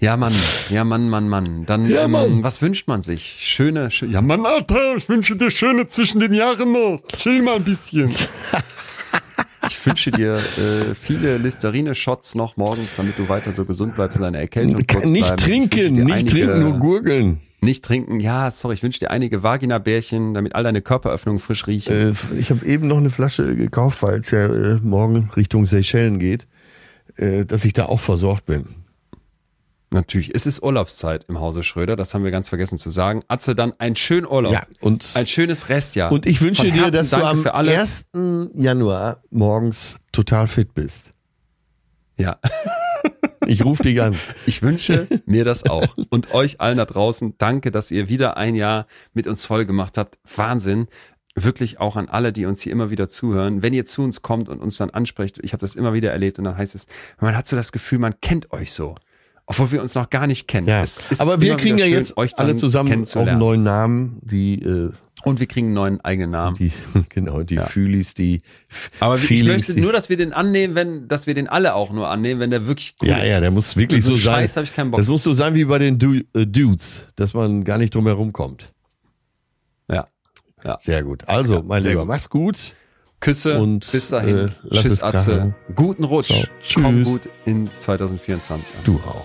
[0.00, 0.32] Ja, Mann.
[0.70, 1.66] Ja, Mann, Mann, Mann.
[1.66, 2.42] Dann, Ja, ähm, Mann.
[2.42, 3.36] was wünscht man sich?
[3.40, 4.12] Schöne, schöne.
[4.12, 7.00] Ja, Mann, Alter, ich wünsche dir schöne zwischen den Jahren noch.
[7.16, 8.10] Chill mal ein bisschen.
[9.70, 14.22] Ich wünsche dir äh, viele Listerine-Shots noch morgens, damit du weiter so gesund bleibst und
[14.24, 17.40] deine Erkältung Nicht trinken, nicht einige- trinken, nur gurgeln.
[17.60, 22.14] Nicht trinken, ja, sorry, ich wünsche dir einige Vagina-Bärchen, damit all deine Körperöffnungen frisch riechen.
[22.14, 26.20] Äh, ich habe eben noch eine Flasche gekauft, weil es ja äh, morgen Richtung Seychellen
[26.20, 26.46] geht,
[27.16, 28.66] äh, dass ich da auch versorgt bin.
[29.90, 33.22] Natürlich, es ist Urlaubszeit im Hause Schröder, das haben wir ganz vergessen zu sagen.
[33.26, 34.52] Atze, dann einen schönen Urlaub.
[34.52, 36.12] Ja, und, Ein schönes Restjahr.
[36.12, 38.04] und ich wünsche Von dir, Herzen dass du danke am für alles.
[38.12, 38.50] 1.
[38.54, 41.12] Januar morgens total fit bist.
[42.18, 42.38] Ja,
[43.48, 44.14] Ich rufe dich an.
[44.46, 45.96] ich wünsche mir das auch.
[46.10, 49.96] Und euch allen da draußen, danke, dass ihr wieder ein Jahr mit uns voll gemacht
[49.96, 50.18] habt.
[50.36, 50.86] Wahnsinn.
[51.34, 53.62] Wirklich auch an alle, die uns hier immer wieder zuhören.
[53.62, 56.38] Wenn ihr zu uns kommt und uns dann ansprecht, ich habe das immer wieder erlebt
[56.38, 56.86] und dann heißt es,
[57.20, 58.96] man hat so das Gefühl, man kennt euch so.
[59.50, 60.68] Obwohl wir uns noch gar nicht kennen.
[60.68, 60.84] Ja.
[61.18, 64.90] Aber wir kriegen ja schön, jetzt alle zusammen auch einen neuen Namen, die, äh,
[65.24, 66.54] Und wir kriegen einen neuen eigenen Namen.
[66.56, 66.70] die
[67.08, 67.64] genau, die Ja.
[67.64, 68.42] Fühlis, die
[69.00, 71.74] Aber ich Feelings, möchte die, nur, dass wir den annehmen, wenn, dass wir den alle
[71.74, 73.28] auch nur annehmen, wenn der wirklich gut Ja, ist.
[73.30, 74.34] ja, der muss wirklich so so sein.
[74.42, 75.00] Scheiß habe ich keinen Bock.
[75.00, 78.06] Das muss so sein wie bei den du äh, Dudes, dass man gar nicht drum
[78.06, 78.72] herum kommt.
[79.90, 80.08] Ja.
[80.62, 80.76] Ja.
[80.78, 81.26] Sehr gut.
[81.26, 82.08] Also, mein sehr Lieber, gut.
[82.08, 82.74] mach's gut.
[83.20, 84.36] Küsse Und, bis dahin.
[84.36, 85.30] äh, lass Tschüss, Atze.
[85.36, 85.54] krachen.
[85.74, 86.28] Guten Rutsch.
[86.28, 86.44] Ciao.
[86.60, 86.82] Tschüss.
[86.84, 88.80] Komm gut in 2024 an.
[88.84, 89.24] Du auch.